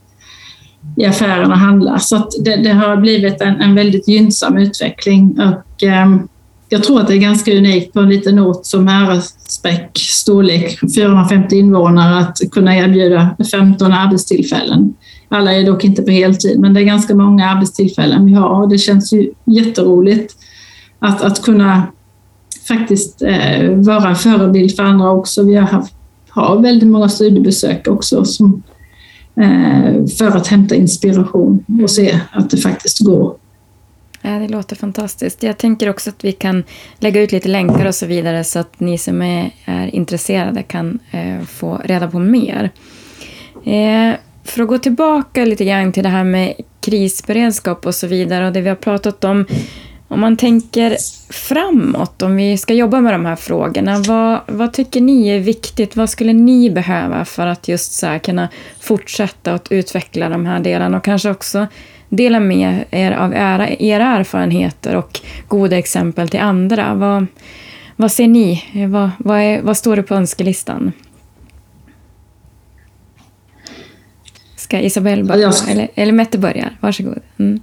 i 0.97 1.05
affären 1.05 1.51
och 1.51 1.57
handlar. 1.57 1.97
Så 1.97 2.29
det, 2.39 2.55
det, 2.55 2.71
har 2.71 2.97
blivit 2.97 3.41
en, 3.41 3.61
en 3.61 3.75
väldigt 3.75 4.07
gynnsam 4.07 4.57
utveckling. 4.57 5.39
Och, 5.39 5.83
eh, 5.83 6.07
jag 6.69 6.83
tror 6.83 7.01
att 7.01 7.07
det 7.07 7.13
är 7.13 7.17
ganska 7.17 7.57
unikt 7.57 7.93
på 7.93 7.99
en 7.99 8.09
liten 8.09 8.39
ort 8.39 8.65
som 8.65 8.87
Häradsbäck 8.87 9.97
storlek, 9.97 10.79
450 10.95 11.55
invånare, 11.55 12.19
att 12.19 12.37
kunna 12.51 12.77
erbjuda 12.77 13.35
15 13.51 13.93
arbetstillfällen. 13.93 14.93
Alla 15.29 15.53
är 15.53 15.65
dock 15.65 15.83
inte 15.83 16.01
på 16.01 16.11
heltid, 16.11 16.59
men 16.59 16.73
det 16.73 16.81
är 16.81 16.85
ganska 16.85 17.15
många 17.15 17.49
arbetstillfällen 17.49 18.25
vi 18.25 18.33
har 18.33 18.61
och 18.61 18.69
det 18.69 18.77
känns 18.77 19.13
ju 19.13 19.31
jätteroligt 19.45 20.35
att, 20.99 21.21
att 21.21 21.41
kunna 21.41 21.83
faktiskt 22.67 23.21
eh, 23.21 23.69
vara 23.71 24.09
en 24.09 24.15
förebild 24.15 24.75
för 24.75 24.83
andra 24.83 25.11
också. 25.11 25.43
Vi 25.43 25.55
har 25.55 25.67
haft, 25.67 25.93
har 26.29 26.61
väldigt 26.61 26.89
många 26.89 27.09
studiebesök 27.09 27.87
också 27.87 28.25
som, 28.25 28.63
eh, 29.41 30.05
för 30.17 30.37
att 30.37 30.47
hämta 30.47 30.75
inspiration 30.75 31.65
och 31.83 31.89
se 31.89 32.19
att 32.31 32.49
det 32.49 32.57
faktiskt 32.57 32.99
går. 32.99 33.35
Ja, 34.21 34.29
det 34.29 34.47
låter 34.47 34.75
fantastiskt. 34.75 35.43
Jag 35.43 35.57
tänker 35.57 35.89
också 35.89 36.09
att 36.09 36.25
vi 36.25 36.31
kan 36.31 36.63
lägga 36.99 37.21
ut 37.21 37.31
lite 37.31 37.47
länkar 37.47 37.85
och 37.85 37.95
så 37.95 38.05
vidare 38.05 38.43
så 38.43 38.59
att 38.59 38.79
ni 38.79 38.97
som 38.97 39.21
är, 39.21 39.51
är 39.65 39.95
intresserade 39.95 40.63
kan 40.63 40.99
eh, 41.11 41.41
få 41.41 41.81
reda 41.83 42.07
på 42.07 42.19
mer. 42.19 42.71
Eh, 43.65 44.15
för 44.43 44.61
att 44.61 44.67
gå 44.67 44.77
tillbaka 44.77 45.45
lite 45.45 45.65
grann 45.65 45.91
till 45.91 46.03
det 46.03 46.09
här 46.09 46.23
med 46.23 46.53
krisberedskap 46.81 47.85
och 47.85 47.95
så 47.95 48.07
vidare 48.07 48.47
och 48.47 48.53
det 48.53 48.61
vi 48.61 48.69
har 48.69 48.75
pratat 48.75 49.23
om. 49.23 49.45
Om 50.07 50.19
man 50.19 50.37
tänker 50.37 50.97
framåt, 51.29 52.21
om 52.21 52.35
vi 52.35 52.57
ska 52.57 52.73
jobba 52.73 53.01
med 53.01 53.13
de 53.13 53.25
här 53.25 53.35
frågorna, 53.35 53.99
vad, 53.99 54.39
vad 54.47 54.73
tycker 54.73 55.01
ni 55.01 55.27
är 55.27 55.39
viktigt? 55.39 55.95
Vad 55.95 56.09
skulle 56.09 56.33
ni 56.33 56.69
behöva 56.69 57.25
för 57.25 57.47
att 57.47 57.67
just 57.67 57.91
så 57.91 58.19
kunna 58.23 58.49
fortsätta 58.79 59.53
att 59.53 59.71
utveckla 59.71 60.29
de 60.29 60.45
här 60.45 60.59
delarna 60.59 60.97
och 60.97 61.03
kanske 61.03 61.29
också 61.29 61.67
dela 62.09 62.39
med 62.39 62.83
er 62.91 63.11
av 63.11 63.33
era, 63.33 63.69
era 63.69 64.05
erfarenheter 64.17 64.95
och 64.95 65.19
goda 65.47 65.77
exempel 65.77 66.29
till 66.29 66.39
andra? 66.39 66.93
Vad, 66.93 67.25
vad 67.95 68.11
ser 68.11 68.27
ni? 68.27 68.63
Vad, 68.89 69.09
vad, 69.17 69.39
är, 69.39 69.61
vad 69.61 69.77
står 69.77 69.95
det 69.95 70.03
på 70.03 70.15
önskelistan? 70.15 70.91
Ska 74.55 74.79
Isabelle 74.79 75.23
börja? 75.23 75.51
Eller, 75.69 75.87
eller 75.95 76.13
Mette 76.13 76.37
börjar? 76.37 76.77
Varsågod. 76.79 77.19
Mm. 77.37 77.59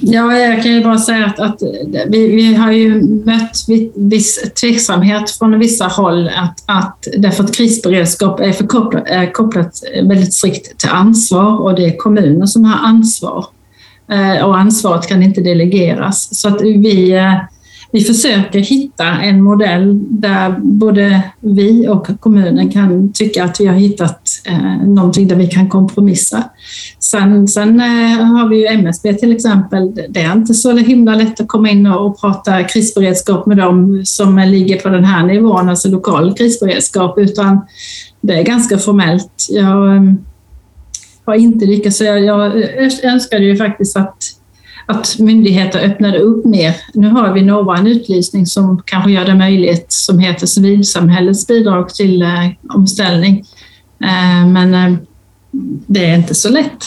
Ja, 0.00 0.38
jag 0.38 0.62
kan 0.62 0.72
ju 0.72 0.84
bara 0.84 0.98
säga 0.98 1.26
att, 1.26 1.40
att 1.40 1.62
vi, 2.08 2.36
vi, 2.36 2.54
har 2.54 2.72
ju 2.72 3.02
mött 3.02 3.56
viss 3.94 4.52
tveksamhet 4.60 5.30
från 5.30 5.58
vissa 5.58 5.86
håll 5.86 6.30
att, 6.36 6.62
att 6.66 7.08
därför 7.18 7.44
att 7.44 7.54
krisberedskap 7.54 8.40
är, 8.40 8.52
förkopplat, 8.52 9.02
är 9.06 9.32
kopplat 9.32 9.82
väldigt 10.02 10.34
strikt 10.34 10.78
till 10.78 10.90
ansvar 10.90 11.60
och 11.60 11.74
det 11.74 11.86
är 11.86 11.96
kommunen 11.96 12.48
som 12.48 12.64
har 12.64 12.88
ansvar. 12.88 13.46
Eh, 14.12 14.44
och 14.44 14.58
ansvaret 14.58 15.08
kan 15.08 15.22
inte 15.22 15.40
delegeras. 15.40 16.40
Så 16.40 16.48
att 16.48 16.62
vi 16.62 17.12
eh, 17.12 17.34
vi 17.92 18.00
försöker 18.00 18.58
hitta 18.58 19.04
en 19.04 19.42
modell 19.42 20.00
där 20.10 20.54
både 20.58 21.22
vi 21.40 21.88
och 21.88 22.20
kommunen 22.20 22.70
kan 22.70 23.12
tycka 23.12 23.44
att 23.44 23.60
vi 23.60 23.66
har 23.66 23.74
hittat 23.74 24.28
eh, 24.44 24.86
någonting 24.86 25.28
där 25.28 25.36
vi 25.36 25.46
kan 25.46 25.68
kompromissa. 25.68 26.44
Sen, 26.98 27.48
sen 27.48 27.80
eh, 27.80 28.24
har 28.24 28.48
vi 28.48 28.56
ju 28.56 28.66
MSB 28.66 29.14
till 29.14 29.32
exempel. 29.32 29.94
Det 30.08 30.20
är 30.20 30.32
inte 30.32 30.54
så 30.54 30.76
himla 30.76 31.14
lätt 31.14 31.40
att 31.40 31.48
komma 31.48 31.70
in 31.70 31.86
och, 31.86 32.06
och 32.06 32.20
prata 32.20 32.64
krisberedskap 32.64 33.46
med 33.46 33.56
dem 33.56 34.02
som 34.04 34.38
ligger 34.38 34.78
på 34.78 34.88
den 34.88 35.04
här 35.04 35.26
nivån, 35.26 35.68
alltså 35.68 35.88
lokal 35.88 36.34
krisberedskap, 36.34 37.18
utan 37.18 37.60
det 38.20 38.34
är 38.34 38.42
ganska 38.42 38.78
formellt. 38.78 39.46
Jag 39.50 39.96
eh, 39.96 40.02
har 41.24 41.34
inte 41.34 41.66
lyckats, 41.66 42.00
jag, 42.00 42.24
jag 42.24 42.52
önskade 43.04 43.44
ju 43.44 43.56
faktiskt 43.56 43.96
att 43.96 44.16
att 44.86 45.18
myndigheter 45.18 45.80
öppnade 45.80 46.18
upp 46.18 46.44
mer. 46.44 46.76
Nu 46.94 47.08
har 47.08 47.32
vi 47.32 47.42
några 47.42 47.78
en 47.78 47.86
utlysning 47.86 48.46
som 48.46 48.82
kanske 48.86 49.10
gör 49.10 49.24
det 49.24 49.34
möjligt 49.34 49.92
som 49.92 50.18
heter 50.18 50.46
civilsamhällets 50.46 51.46
bidrag 51.46 51.88
till 51.88 52.22
eh, 52.22 52.50
omställning. 52.68 53.44
Eh, 54.02 54.46
men 54.46 54.74
eh, 54.74 54.98
det 55.86 56.06
är 56.06 56.16
inte 56.16 56.34
så 56.34 56.48
lätt. 56.48 56.84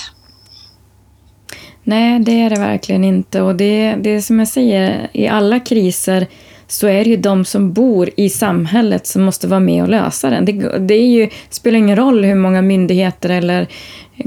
Nej, 1.84 2.20
det 2.20 2.42
är 2.42 2.50
det 2.50 2.60
verkligen 2.60 3.04
inte. 3.04 3.42
Och 3.42 3.56
det, 3.56 3.96
det 3.96 4.10
är 4.10 4.22
som 4.22 4.40
jag 4.40 4.48
säger, 4.48 5.10
i 5.14 5.28
alla 5.28 5.60
kriser 5.60 6.28
så 6.68 6.88
är 6.88 7.04
det 7.04 7.10
ju 7.10 7.18
de 7.18 7.46
som 7.46 7.74
bor 7.74 8.10
i 8.18 8.30
samhället 8.30 9.08
som 9.08 9.24
måste 9.24 9.48
vara 9.48 9.60
med 9.60 9.84
och 9.84 9.90
lösa 9.90 10.30
den. 10.30 10.46
Det, 10.46 10.80
det 10.80 10.94
är 10.94 11.08
ju, 11.08 11.30
spelar 11.50 11.78
ingen 11.78 11.96
roll 11.96 12.24
hur 12.24 12.36
många 12.36 12.62
myndigheter 12.62 13.30
eller 13.30 13.68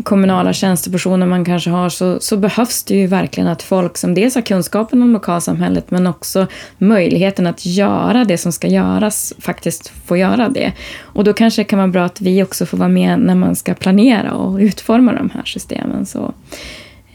kommunala 0.04 0.52
tjänstepersoner 0.52 1.26
man 1.26 1.44
kanske 1.44 1.70
har 1.70 1.88
så, 1.88 2.20
så 2.20 2.36
behövs 2.36 2.84
det 2.84 2.94
ju 2.94 3.06
verkligen 3.06 3.48
att 3.48 3.62
folk 3.62 3.96
som 3.96 4.14
dels 4.14 4.34
har 4.34 4.42
kunskapen 4.42 5.02
om 5.02 5.12
lokalsamhället 5.12 5.90
men 5.90 6.06
också 6.06 6.46
möjligheten 6.78 7.46
att 7.46 7.66
göra 7.66 8.24
det 8.24 8.38
som 8.38 8.52
ska 8.52 8.68
göras 8.68 9.34
faktiskt 9.38 9.92
får 10.06 10.18
göra 10.18 10.48
det. 10.48 10.72
Och 11.00 11.24
då 11.24 11.32
kanske 11.32 11.60
det 11.60 11.64
kan 11.64 11.78
vara 11.78 11.88
bra 11.88 12.04
att 12.04 12.20
vi 12.20 12.42
också 12.42 12.66
får 12.66 12.78
vara 12.78 12.88
med 12.88 13.18
när 13.18 13.34
man 13.34 13.56
ska 13.56 13.74
planera 13.74 14.32
och 14.32 14.58
utforma 14.58 15.12
de 15.12 15.30
här 15.34 15.44
systemen. 15.44 16.06
Så, 16.06 16.34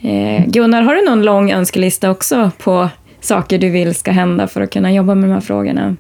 eh, 0.01 0.45
Gunnar, 0.47 0.81
har 0.81 0.95
du 0.95 1.05
någon 1.05 1.23
lång 1.23 1.51
önskelista 1.51 2.11
också 2.11 2.51
på 2.57 2.89
saker 3.23 3.57
du 3.57 3.69
vill 3.69 3.95
ska 3.95 4.11
hända 4.11 4.47
för 4.47 4.61
att 4.61 4.73
kunna 4.73 4.91
jobba 4.91 5.15
med 5.15 5.29
de 5.29 5.33
här 5.33 5.41
frågorna? 5.41 5.95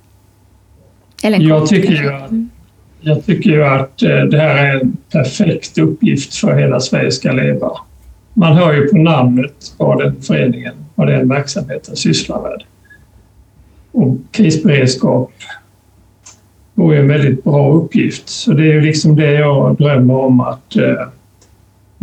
Eller 1.23 1.39
jag 1.39 1.67
tycker 1.67 1.93
ju 1.93 2.13
att 2.13 2.31
jag 3.05 3.25
tycker 3.25 3.49
ju 3.49 3.65
att 3.65 4.01
eh, 4.03 4.23
det 4.23 4.37
här 4.37 4.65
är 4.65 4.79
en 4.81 4.97
perfekt 5.11 5.77
uppgift 5.77 6.35
för 6.35 6.57
Hela 6.57 6.79
Sverige 6.79 7.11
ska 7.11 7.31
leva. 7.31 7.71
Man 8.33 8.57
hör 8.57 8.73
ju 8.73 8.87
på 8.87 8.97
namnet 8.97 9.73
vad 9.77 9.99
den 9.99 10.21
föreningen, 10.21 10.73
vad 10.95 11.07
den 11.07 11.29
verksamheten 11.29 11.95
sysslar 11.95 12.41
med. 12.41 12.63
Och 13.91 14.17
krisberedskap 14.31 15.31
vore 16.73 16.99
en 16.99 17.07
väldigt 17.07 17.43
bra 17.43 17.73
uppgift. 17.73 18.29
Så 18.29 18.53
det 18.53 18.63
är 18.63 18.73
ju 18.73 18.81
liksom 18.81 19.15
det 19.15 19.31
jag 19.31 19.77
drömmer 19.77 20.13
om 20.13 20.39
att 20.39 20.75
eh, 20.75 21.07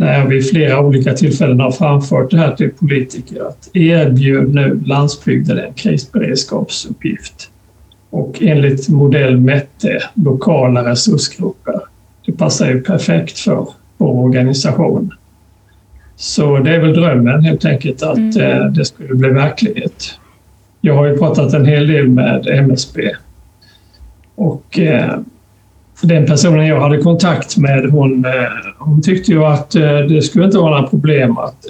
när 0.01 0.19
jag 0.19 0.25
vid 0.25 0.49
flera 0.49 0.79
olika 0.79 1.13
tillfällen 1.13 1.59
har 1.59 1.71
framfört 1.71 2.31
det 2.31 2.37
här 2.37 2.55
till 2.55 2.71
politiker 2.71 3.47
att 3.47 3.69
erbjud 3.73 4.53
nu 4.53 4.81
landsbygden 4.85 5.59
en 5.59 5.73
krisberedskapsuppgift 5.73 7.49
och 8.09 8.41
enligt 8.41 8.89
modell 8.89 9.37
Mette 9.39 9.99
lokala 10.13 10.91
resursgrupper. 10.91 11.79
Det 12.25 12.31
passar 12.31 12.67
ju 12.67 12.81
perfekt 12.81 13.39
för 13.39 13.67
vår 13.97 14.25
organisation. 14.25 15.13
Så 16.15 16.57
det 16.57 16.75
är 16.75 16.79
väl 16.79 16.93
drömmen 16.93 17.43
helt 17.43 17.65
enkelt 17.65 18.03
att 18.03 18.17
mm. 18.17 18.41
Eh, 18.41 18.65
det 18.65 18.85
skulle 18.85 19.15
bli 19.15 19.29
verklighet. 19.29 20.19
Jag 20.81 20.95
har 20.95 21.05
ju 21.05 21.17
pratat 21.17 21.53
en 21.53 21.65
hel 21.65 21.87
del 21.87 22.09
med 22.09 22.47
MSB 22.47 23.15
och 24.35 24.79
eh, 24.79 25.19
den 26.01 26.25
personen 26.25 26.67
jag 26.67 26.81
hade 26.81 26.97
kontakt 26.97 27.57
med 27.57 27.89
hon, 27.89 28.25
eh, 28.25 28.31
hon 28.77 29.01
tyckte 29.01 29.31
ju 29.31 29.45
att 29.45 29.71
det 30.09 30.21
skulle 30.21 30.45
inte 30.45 30.57
vara 30.57 30.75
några 30.75 30.89
problem 30.89 31.37
att 31.37 31.65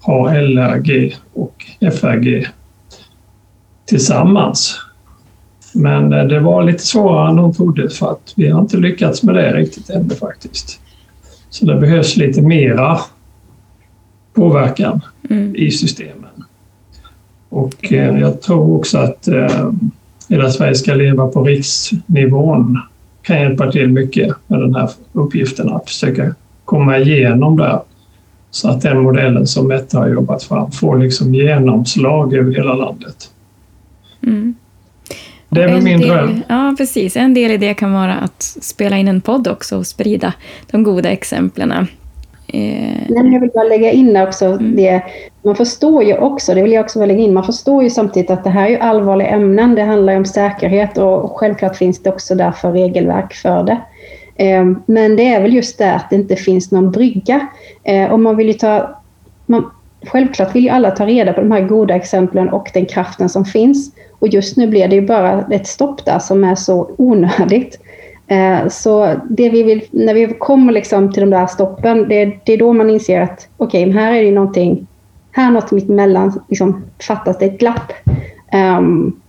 ha 0.00 0.34
LRG 0.34 1.16
och 1.34 1.66
FRG 1.80 2.46
tillsammans. 3.86 4.80
Men 5.74 6.12
eh, 6.12 6.24
det 6.24 6.40
var 6.40 6.62
lite 6.62 6.86
svårare 6.86 7.30
än 7.30 7.36
de 7.36 7.54
trodde 7.54 7.90
för 7.90 8.10
att 8.10 8.32
vi 8.36 8.48
har 8.48 8.60
inte 8.60 8.76
lyckats 8.76 9.22
med 9.22 9.34
det 9.34 9.52
riktigt 9.52 9.90
ännu 9.90 10.14
faktiskt. 10.14 10.80
Så 11.50 11.66
det 11.66 11.74
behövs 11.74 12.16
lite 12.16 12.42
mera 12.42 12.98
påverkan 14.34 15.00
mm. 15.30 15.56
i 15.56 15.70
systemen. 15.70 16.44
Och 17.48 17.92
eh, 17.92 18.18
jag 18.18 18.42
tror 18.42 18.76
också 18.76 18.98
att 18.98 19.28
eh, 19.28 19.72
hela 20.28 20.50
Sverige 20.50 20.74
ska 20.74 20.94
leva 20.94 21.26
på 21.26 21.44
riksnivån 21.44 22.80
kan 23.24 23.40
hjälpa 23.40 23.72
till 23.72 23.88
mycket 23.88 24.36
med 24.46 24.60
den 24.60 24.74
här 24.74 24.90
uppgiften 25.12 25.68
att 25.68 25.88
försöka 25.88 26.34
komma 26.64 26.98
igenom 26.98 27.56
där 27.56 27.80
så 28.50 28.68
att 28.68 28.80
den 28.80 29.02
modellen 29.02 29.46
som 29.46 29.68
Mette 29.68 29.98
har 29.98 30.08
jobbat 30.08 30.42
fram 30.42 30.70
får 30.70 30.98
liksom 30.98 31.34
genomslag 31.34 32.34
över 32.34 32.54
hela 32.54 32.74
landet. 32.74 33.30
Mm. 34.22 34.54
Det 35.48 35.62
är 35.62 35.68
väl 35.68 35.82
min 35.82 36.00
del, 36.00 36.08
dröm. 36.08 36.42
Ja, 36.48 36.74
precis. 36.78 37.16
En 37.16 37.34
del 37.34 37.50
i 37.50 37.56
det 37.56 37.74
kan 37.74 37.92
vara 37.92 38.14
att 38.14 38.42
spela 38.42 38.98
in 38.98 39.08
en 39.08 39.20
podd 39.20 39.48
också 39.48 39.76
och 39.76 39.86
sprida 39.86 40.32
de 40.70 40.82
goda 40.82 41.10
exemplen. 41.10 41.72
Eh. 42.46 43.10
jag 43.10 43.40
vill 43.40 43.50
bara 43.54 43.64
lägga 43.64 43.92
in 43.92 44.16
också 44.16 44.44
mm. 44.44 44.76
det. 44.76 45.02
Man 45.44 45.56
förstår 45.56 46.04
ju 46.04 46.16
också, 46.16 46.54
det 46.54 46.62
vill 46.62 46.72
jag 46.72 46.84
också 46.84 47.06
lägga 47.06 47.20
in, 47.20 47.34
man 47.34 47.44
förstår 47.44 47.82
ju 47.82 47.90
samtidigt 47.90 48.30
att 48.30 48.44
det 48.44 48.50
här 48.50 48.66
är 48.66 48.70
ju 48.70 48.78
allvarliga 48.78 49.28
ämnen. 49.28 49.74
Det 49.74 49.82
handlar 49.82 50.12
ju 50.12 50.18
om 50.18 50.24
säkerhet 50.24 50.98
och 50.98 51.38
självklart 51.38 51.76
finns 51.76 52.02
det 52.02 52.10
också 52.10 52.34
därför 52.34 52.72
regelverk 52.72 53.34
för 53.34 53.62
det. 53.62 53.80
Ehm, 54.36 54.82
men 54.86 55.16
det 55.16 55.34
är 55.34 55.42
väl 55.42 55.54
just 55.54 55.78
det 55.78 55.94
att 55.94 56.10
det 56.10 56.16
inte 56.16 56.36
finns 56.36 56.72
någon 56.72 56.90
brygga. 56.90 57.46
Ehm, 57.84 58.12
och 58.12 58.20
man 58.20 58.36
vill 58.36 58.46
ju 58.46 58.52
ta... 58.52 59.00
Man, 59.46 59.70
självklart 60.06 60.54
vill 60.54 60.64
ju 60.64 60.68
alla 60.68 60.90
ta 60.90 61.06
reda 61.06 61.32
på 61.32 61.40
de 61.40 61.52
här 61.52 61.60
goda 61.60 61.94
exemplen 61.94 62.48
och 62.48 62.70
den 62.74 62.86
kraften 62.86 63.28
som 63.28 63.44
finns. 63.44 63.92
Och 64.18 64.28
just 64.28 64.56
nu 64.56 64.66
blir 64.66 64.88
det 64.88 64.96
ju 64.96 65.06
bara 65.06 65.44
ett 65.50 65.66
stopp 65.66 66.04
där 66.04 66.18
som 66.18 66.44
är 66.44 66.54
så 66.54 66.90
onödigt. 66.98 67.78
Ehm, 68.28 68.70
så 68.70 69.14
det 69.30 69.50
vi 69.50 69.62
vill, 69.62 69.82
när 69.90 70.14
vi 70.14 70.26
kommer 70.26 70.72
liksom 70.72 71.12
till 71.12 71.20
de 71.20 71.30
där 71.30 71.46
stoppen, 71.46 72.08
det, 72.08 72.38
det 72.44 72.52
är 72.52 72.58
då 72.58 72.72
man 72.72 72.90
inser 72.90 73.20
att 73.20 73.48
okej, 73.56 73.88
okay, 73.88 74.00
här 74.00 74.12
är 74.12 74.24
det 74.24 74.30
någonting, 74.30 74.86
här 75.34 75.50
något 75.50 75.70
mitt 75.70 75.88
emellan 75.88 76.40
liksom, 76.48 76.84
fattas 77.06 77.38
det 77.38 77.44
ett 77.44 77.58
glapp. 77.58 77.92
Um, 78.78 79.20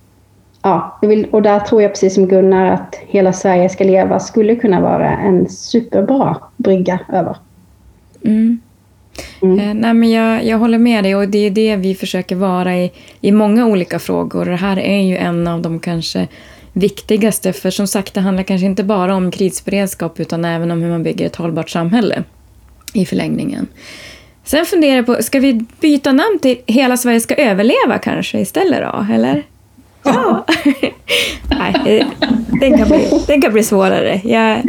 ja, 0.61 0.99
och 1.31 1.41
där 1.41 1.59
tror 1.59 1.81
jag 1.81 1.91
precis 1.91 2.13
som 2.13 2.27
Gunnar 2.27 2.65
att 2.65 2.95
Hela 3.07 3.33
Sverige 3.33 3.69
ska 3.69 3.83
leva 3.83 4.19
skulle 4.19 4.55
kunna 4.55 4.81
vara 4.81 5.17
en 5.17 5.49
superbra 5.49 6.37
brygga 6.57 6.99
över. 7.13 7.37
Mm. 8.25 8.59
Mm. 9.41 9.59
Eh, 9.59 9.73
nej, 9.73 9.93
men 9.93 10.11
jag, 10.11 10.45
jag 10.45 10.57
håller 10.57 10.77
med 10.77 11.03
dig 11.03 11.15
och 11.15 11.29
det 11.29 11.37
är 11.37 11.51
det 11.51 11.75
vi 11.75 11.95
försöker 11.95 12.35
vara 12.35 12.77
i, 12.77 12.91
i 13.21 13.31
många 13.31 13.65
olika 13.65 13.99
frågor. 13.99 14.45
Det 14.45 14.55
här 14.55 14.79
är 14.79 15.01
ju 15.01 15.17
en 15.17 15.47
av 15.47 15.61
de 15.61 15.79
kanske 15.79 16.27
viktigaste. 16.73 17.53
För 17.53 17.69
som 17.69 17.87
sagt, 17.87 18.13
det 18.13 18.21
handlar 18.21 18.43
kanske 18.43 18.65
inte 18.65 18.83
bara 18.83 19.15
om 19.15 19.31
krisberedskap 19.31 20.19
utan 20.19 20.45
även 20.45 20.71
om 20.71 20.81
hur 20.81 20.89
man 20.89 21.03
bygger 21.03 21.25
ett 21.25 21.35
hållbart 21.35 21.69
samhälle 21.69 22.23
i 22.93 23.05
förlängningen. 23.05 23.67
Sen 24.45 24.65
funderar 24.65 24.95
jag 24.95 25.05
på, 25.05 25.23
ska 25.23 25.39
vi 25.39 25.65
byta 25.79 26.11
namn 26.11 26.39
till 26.41 26.57
Hela 26.65 26.97
Sverige 26.97 27.19
ska 27.19 27.35
överleva 27.35 27.99
kanske 28.03 28.39
istället 28.39 28.81
då? 28.81 29.05
Eller? 29.13 29.43
Ja. 30.03 30.45
Nej, 31.49 32.05
den 32.61 32.77
kan 32.77 32.87
bli, 32.87 33.23
den 33.27 33.41
kan 33.41 33.53
bli 33.53 33.63
svårare. 33.63 34.21
Jag, 34.23 34.61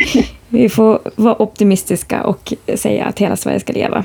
vi 0.49 0.69
får 0.69 1.01
vara 1.17 1.43
optimistiska 1.43 2.23
och 2.23 2.53
säga 2.75 3.05
att 3.05 3.19
hela 3.19 3.37
Sverige 3.37 3.61
ska 3.61 3.73
leva. 3.73 4.05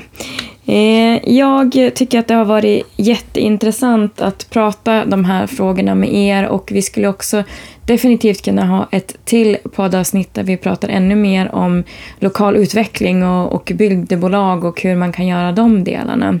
Eh, 0.66 1.34
jag 1.34 1.72
tycker 1.94 2.18
att 2.18 2.28
det 2.28 2.34
har 2.34 2.44
varit 2.44 2.86
jätteintressant 2.96 4.20
att 4.20 4.50
prata 4.50 5.04
de 5.04 5.24
här 5.24 5.46
frågorna 5.46 5.94
med 5.94 6.14
er 6.14 6.46
och 6.46 6.70
vi 6.72 6.82
skulle 6.82 7.08
också 7.08 7.44
definitivt 7.84 8.44
kunna 8.44 8.66
ha 8.66 8.88
ett 8.92 9.16
till 9.24 9.56
poddavsnitt 9.72 10.34
där 10.34 10.42
vi 10.42 10.56
pratar 10.56 10.88
ännu 10.88 11.16
mer 11.16 11.54
om 11.54 11.84
lokal 12.18 12.56
utveckling 12.56 13.24
och, 13.24 13.52
och 13.52 13.72
bygdebolag 13.74 14.64
och 14.64 14.82
hur 14.82 14.96
man 14.96 15.12
kan 15.12 15.26
göra 15.26 15.52
de 15.52 15.84
delarna. 15.84 16.40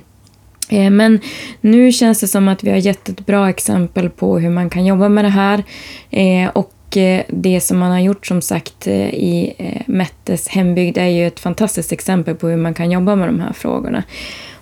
Eh, 0.72 0.90
men 0.90 1.20
nu 1.60 1.92
känns 1.92 2.20
det 2.20 2.28
som 2.28 2.48
att 2.48 2.64
vi 2.64 2.70
har 2.70 2.76
gett 2.76 3.08
ett 3.08 3.26
bra 3.26 3.48
exempel 3.48 4.10
på 4.10 4.38
hur 4.38 4.50
man 4.50 4.70
kan 4.70 4.86
jobba 4.86 5.08
med 5.08 5.24
det 5.24 5.28
här. 5.28 5.64
Eh, 6.10 6.50
och 6.52 6.96
eh, 6.96 7.22
det 7.28 7.60
som 7.60 7.78
man 7.78 7.90
har 7.90 8.00
gjort 8.00 8.26
som 8.26 8.42
sagt 8.42 8.86
i 8.86 9.52
Mettes 9.86 10.48
hembygd 10.48 10.98
är 10.98 11.06
ju 11.06 11.26
ett 11.26 11.40
fantastiskt 11.40 11.92
exempel 11.92 12.34
på 12.34 12.48
hur 12.48 12.56
man 12.56 12.74
kan 12.74 12.90
jobba 12.90 13.16
med 13.16 13.28
de 13.28 13.40
här 13.40 13.52
frågorna. 13.52 14.02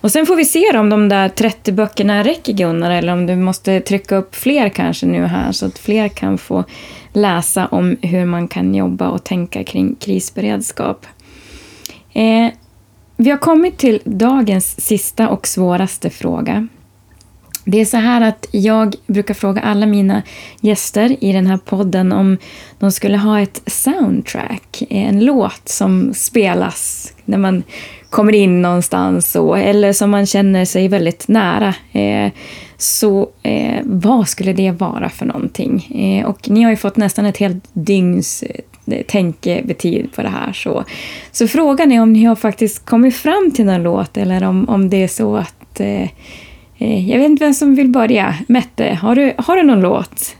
Och 0.01 0.13
sen 0.13 0.27
får 0.27 0.37
vi 0.37 0.45
se 0.45 0.79
om 0.79 0.91
de 0.91 1.09
där 1.09 1.29
30 1.29 1.73
böckerna 1.73 2.25
räcker 2.25 2.53
Gunnar, 2.53 2.91
eller 2.91 3.13
om 3.13 3.27
du 3.27 3.37
måste 3.37 3.81
trycka 3.81 4.17
upp 4.17 4.35
fler 4.35 4.69
kanske 4.69 5.07
nu 5.07 5.25
här 5.25 5.53
så 5.53 5.67
att 5.67 5.79
fler 5.79 6.09
kan 6.09 6.39
få 6.39 6.65
läsa 7.13 7.67
om 7.67 7.97
hur 8.03 8.25
man 8.25 8.49
kan 8.49 8.75
jobba 8.75 9.09
och 9.09 9.25
tänka 9.25 9.65
kring 9.65 9.95
krisberedskap. 9.95 11.07
Eh, 12.13 12.53
vi 13.17 13.31
har 13.31 13.39
kommit 13.39 13.79
till 13.79 14.01
dagens 14.05 14.81
sista 14.81 15.29
och 15.29 15.47
svåraste 15.47 16.11
fråga. 16.11 16.69
Det 17.65 17.81
är 17.81 17.85
så 17.85 17.97
här 17.97 18.21
att 18.21 18.47
jag 18.51 18.95
brukar 19.07 19.35
fråga 19.35 19.61
alla 19.61 19.87
mina 19.87 20.23
gäster 20.61 21.25
i 21.25 21.33
den 21.33 21.47
här 21.47 21.57
podden 21.57 22.13
om 22.13 22.39
de 22.79 22.93
skulle 22.93 23.17
ha 23.17 23.41
ett 23.41 23.63
soundtrack, 23.67 24.83
en 24.91 25.25
låt 25.25 25.69
som 25.69 26.15
spelas 26.15 27.13
när 27.31 27.39
man 27.39 27.62
kommer 28.11 28.33
in 28.33 28.62
någonstans 28.62 29.37
och, 29.37 29.59
eller 29.59 29.93
som 29.93 30.11
man 30.11 30.26
känner 30.26 30.64
sig 30.64 30.89
väldigt 30.89 31.28
nära. 31.28 31.74
Eh, 31.93 32.33
så 32.76 33.28
eh, 33.43 33.81
vad 33.85 34.28
skulle 34.28 34.53
det 34.53 34.70
vara 34.70 35.09
för 35.09 35.26
någonting? 35.26 35.87
Eh, 35.95 36.26
och 36.26 36.51
ni 36.51 36.62
har 36.62 36.70
ju 36.70 36.76
fått 36.76 36.97
nästan 36.97 37.26
ett 37.26 37.37
helt 37.37 37.64
dygns 37.72 38.43
eh, 38.87 39.03
tänkebetid 39.07 40.12
på 40.14 40.22
det 40.22 40.28
här. 40.28 40.53
Så, 40.53 40.85
så 41.33 41.49
frågan 41.49 41.93
är 41.93 42.03
om 42.03 42.12
ni 42.12 42.24
har 42.24 42.37
faktiskt 42.37 42.85
kommit 42.87 43.16
fram 43.16 43.51
till 43.55 43.64
någon 43.64 43.83
låt 43.83 44.16
eller 44.16 44.45
om, 44.45 44.68
om 44.68 44.91
det 44.91 45.03
är 45.03 45.09
så 45.09 45.37
att 45.37 45.55
Eh, 45.81 46.09
eh 46.78 47.11
jag 47.11 47.18
vet 47.18 47.31
inte 47.31 47.45
vem 47.45 47.55
som 47.55 47.74
vill 47.74 47.89
börja. 47.89 48.35
Mette, 48.49 48.99
har 49.03 49.14
du, 49.14 49.33
har 49.39 49.57
du 49.57 49.62
någon 49.62 49.81
låt? 49.81 50.37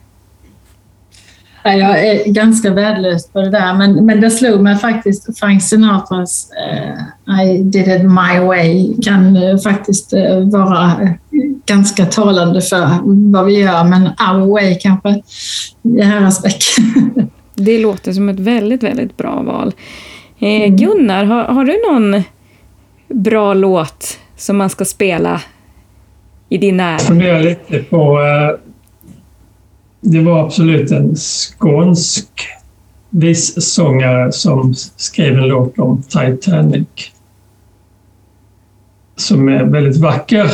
Jag 1.65 2.07
är 2.07 2.33
ganska 2.33 2.71
värdelös 2.71 3.29
på 3.29 3.41
det 3.41 3.51
där, 3.51 3.75
men, 3.75 4.07
men 4.07 4.21
det 4.21 4.31
slog 4.31 4.61
mig 4.61 4.77
faktiskt. 4.77 5.39
Frank 5.39 5.63
Sinatras 5.63 6.51
uh, 6.71 7.43
I 7.43 7.63
did 7.63 7.89
it 7.89 8.03
my 8.03 8.47
way 8.47 8.95
kan 9.03 9.37
uh, 9.37 9.59
faktiskt 9.59 10.15
uh, 10.15 10.51
vara 10.51 10.93
ganska 11.67 12.07
talande 12.07 12.61
för 12.61 12.89
vad 13.33 13.47
vi 13.47 13.61
gör, 13.61 13.85
men 13.85 14.03
our 14.03 14.53
way 14.53 14.75
kanske 14.75 15.23
i 15.83 16.03
herrans 16.03 16.43
Det 17.55 17.79
låter 17.79 18.13
som 18.13 18.29
ett 18.29 18.41
väldigt, 18.41 18.83
väldigt 18.83 19.17
bra 19.17 19.43
val. 19.43 19.73
Mm. 20.39 20.77
Gunnar, 20.77 21.25
har, 21.25 21.45
har 21.45 21.65
du 21.65 21.93
någon 21.93 22.23
bra 23.09 23.55
låt 23.55 24.19
som 24.37 24.57
man 24.57 24.71
ska 24.71 24.85
spela 24.85 25.41
i 26.49 26.59
din 26.59 26.77
nära? 26.77 26.93
Jag 26.93 27.01
funderar 27.01 27.41
lite 27.41 27.79
på... 27.79 28.19
Det 30.01 30.21
var 30.21 30.45
absolut 30.45 30.91
en 30.91 31.17
skånsk 31.17 32.49
vissångare 33.11 34.33
som 34.33 34.75
skrev 34.97 35.39
en 35.39 35.49
låt 35.49 35.79
om 35.79 36.03
Titanic. 36.03 36.89
Som 39.17 39.49
är 39.49 39.65
väldigt 39.65 39.97
vacker. 39.97 40.51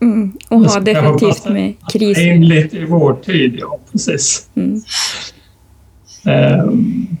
Mm, 0.00 0.32
och 0.48 0.60
har 0.60 0.80
definitivt 0.80 1.48
med 1.48 1.74
kris 1.92 2.18
In 2.18 2.48
lite 2.48 2.78
i 2.78 2.84
vår 2.84 3.14
tid, 3.14 3.56
ja 3.58 3.78
precis. 3.92 4.48
Mm. 4.54 4.82
Um, 6.64 7.16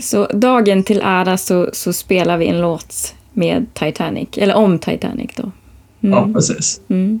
så 0.00 0.26
dagen 0.26 0.82
till 0.82 1.00
ära 1.04 1.36
så, 1.36 1.70
så 1.72 1.92
spelar 1.92 2.38
vi 2.38 2.46
en 2.46 2.60
låt 2.60 3.14
med 3.32 3.66
Titanic, 3.74 4.28
eller 4.36 4.54
om 4.54 4.78
Titanic 4.78 5.30
då. 5.36 5.42
Mm. 5.42 6.18
Ja, 6.18 6.28
precis. 6.32 6.80
Mm. 6.88 7.20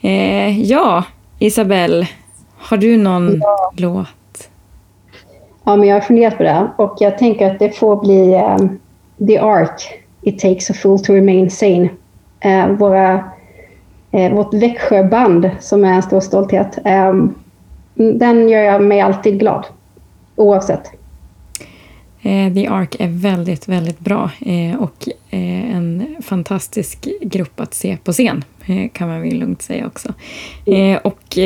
Eh, 0.00 0.60
ja, 0.60 1.04
Isabelle, 1.38 2.08
har 2.56 2.76
du 2.76 2.96
någon 2.96 3.38
ja. 3.40 3.72
låt? 3.76 4.48
Ja, 5.64 5.76
men 5.76 5.88
jag 5.88 5.96
har 5.96 6.00
funderat 6.00 6.36
på 6.36 6.42
det 6.42 6.68
och 6.76 6.96
jag 7.00 7.18
tänker 7.18 7.50
att 7.50 7.58
det 7.58 7.70
får 7.70 7.96
bli 7.96 8.34
um, 8.34 8.78
The 9.26 9.38
Ark, 9.38 10.00
It 10.22 10.38
takes 10.38 10.70
a 10.70 10.74
fool 10.74 10.98
to 10.98 11.12
remain 11.12 11.50
sane. 11.50 11.88
Uh, 12.44 12.66
våra, 12.66 13.14
uh, 14.14 14.34
vårt 14.34 14.54
Växjöband 14.54 15.50
som 15.60 15.84
är 15.84 15.92
en 15.92 16.02
stor 16.02 16.20
stolthet. 16.20 16.78
Um, 16.84 17.34
den 17.94 18.48
gör 18.48 18.60
jag 18.60 18.82
mig 18.82 19.00
alltid 19.00 19.38
glad, 19.38 19.66
oavsett. 20.36 20.90
The 22.54 22.66
Ark 22.66 22.96
är 22.98 23.08
väldigt, 23.08 23.68
väldigt 23.68 23.98
bra 23.98 24.30
och 24.78 25.08
en 25.30 26.16
fantastisk 26.22 27.08
grupp 27.20 27.60
att 27.60 27.74
se 27.74 27.96
på 28.04 28.12
scen, 28.12 28.44
kan 28.92 29.08
man 29.08 29.22
väl 29.22 29.38
lugnt 29.38 29.62
säga 29.62 29.86
också. 29.86 30.14
Och 31.02 31.38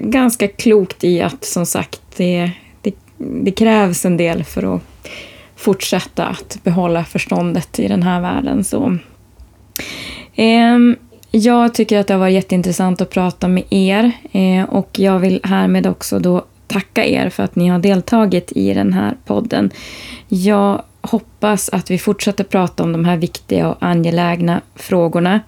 ganska 0.00 0.48
klokt 0.48 1.04
i 1.04 1.22
att, 1.22 1.44
som 1.44 1.66
sagt, 1.66 2.00
det, 2.16 2.50
det, 2.82 2.94
det 3.18 3.50
krävs 3.50 4.04
en 4.04 4.16
del 4.16 4.44
för 4.44 4.76
att 4.76 4.82
fortsätta 5.56 6.26
att 6.26 6.58
behålla 6.62 7.04
förståndet 7.04 7.78
i 7.78 7.88
den 7.88 8.02
här 8.02 8.20
världen. 8.20 8.64
Så. 8.64 8.98
Ehm, 10.36 10.96
jag 11.30 11.74
tycker 11.74 11.98
att 11.98 12.06
det 12.06 12.14
har 12.14 12.18
varit 12.20 12.34
jätteintressant 12.34 13.00
att 13.00 13.10
prata 13.10 13.48
med 13.48 13.64
er 13.70 14.12
och 14.68 14.98
jag 14.98 15.18
vill 15.18 15.40
härmed 15.44 15.86
också 15.86 16.18
då 16.18 16.44
tacka 16.66 17.04
er 17.04 17.28
för 17.28 17.42
att 17.42 17.56
ni 17.56 17.68
har 17.68 17.78
deltagit 17.78 18.52
i 18.52 18.74
den 18.74 18.92
här 18.92 19.16
podden. 19.24 19.70
Jag 20.28 20.82
hoppas 21.02 21.68
att 21.68 21.90
vi 21.90 21.98
fortsätter 21.98 22.44
prata 22.44 22.82
om 22.82 22.92
de 22.92 23.04
här 23.04 23.16
viktiga 23.16 23.68
och 23.68 23.76
angelägna 23.80 24.60
frågorna. 24.74 25.40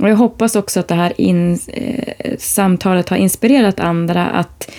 Och 0.00 0.08
jag 0.08 0.16
hoppas 0.16 0.56
också 0.56 0.80
att 0.80 0.88
det 0.88 0.94
här 0.94 1.20
in, 1.20 1.58
eh, 1.66 2.34
samtalet 2.38 3.08
har 3.08 3.16
inspirerat 3.16 3.80
andra 3.80 4.26
att 4.26 4.70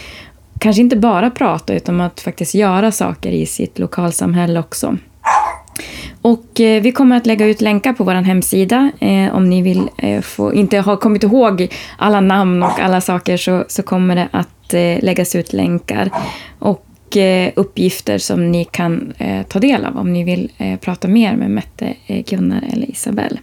kanske 0.59 0.81
inte 0.81 0.95
bara 0.95 1.29
prata 1.29 1.73
utan 1.73 2.01
att 2.01 2.19
faktiskt 2.19 2.55
göra 2.55 2.91
saker 2.91 3.31
i 3.31 3.45
sitt 3.45 3.79
lokalsamhälle 3.79 4.59
också. 4.59 4.97
Och 6.21 6.59
eh, 6.59 6.81
vi 6.81 6.91
kommer 6.91 7.17
att 7.17 7.25
lägga 7.25 7.45
ut 7.45 7.61
länkar 7.61 7.93
på 7.93 8.03
vår 8.03 8.13
hemsida. 8.13 8.91
Eh, 8.99 9.35
om 9.35 9.49
ni 9.49 9.61
vill 9.61 9.89
eh, 9.97 10.21
få, 10.21 10.53
inte 10.53 10.77
har 10.77 10.97
kommit 10.97 11.23
ihåg 11.23 11.73
alla 11.97 12.21
namn 12.21 12.63
och 12.63 12.79
alla 12.79 13.01
saker 13.01 13.37
så, 13.37 13.65
så 13.67 13.83
kommer 13.83 14.15
det 14.15 14.27
att 14.31 14.49
Eh, 14.73 15.03
läggas 15.03 15.35
ut 15.35 15.53
länkar 15.53 16.09
och 16.59 16.84
uppgifter 17.55 18.17
som 18.17 18.51
ni 18.51 18.65
kan 18.65 19.13
eh, 19.17 19.43
ta 19.43 19.59
del 19.59 19.85
av 19.85 19.97
om 19.97 20.13
ni 20.13 20.23
vill 20.23 20.51
eh, 20.57 20.79
prata 20.79 21.07
mer 21.07 21.35
med 21.35 21.51
Mette, 21.51 21.93
eh, 22.07 22.23
Gunnar 22.25 22.63
eller 22.73 22.91
Isabelle. 22.91 23.39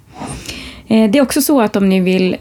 Eh, 0.88 1.10
det 1.10 1.18
är 1.18 1.22
också 1.22 1.42
så 1.42 1.60
att 1.60 1.76
om 1.76 1.88
ni 1.88 2.00
vill 2.00 2.36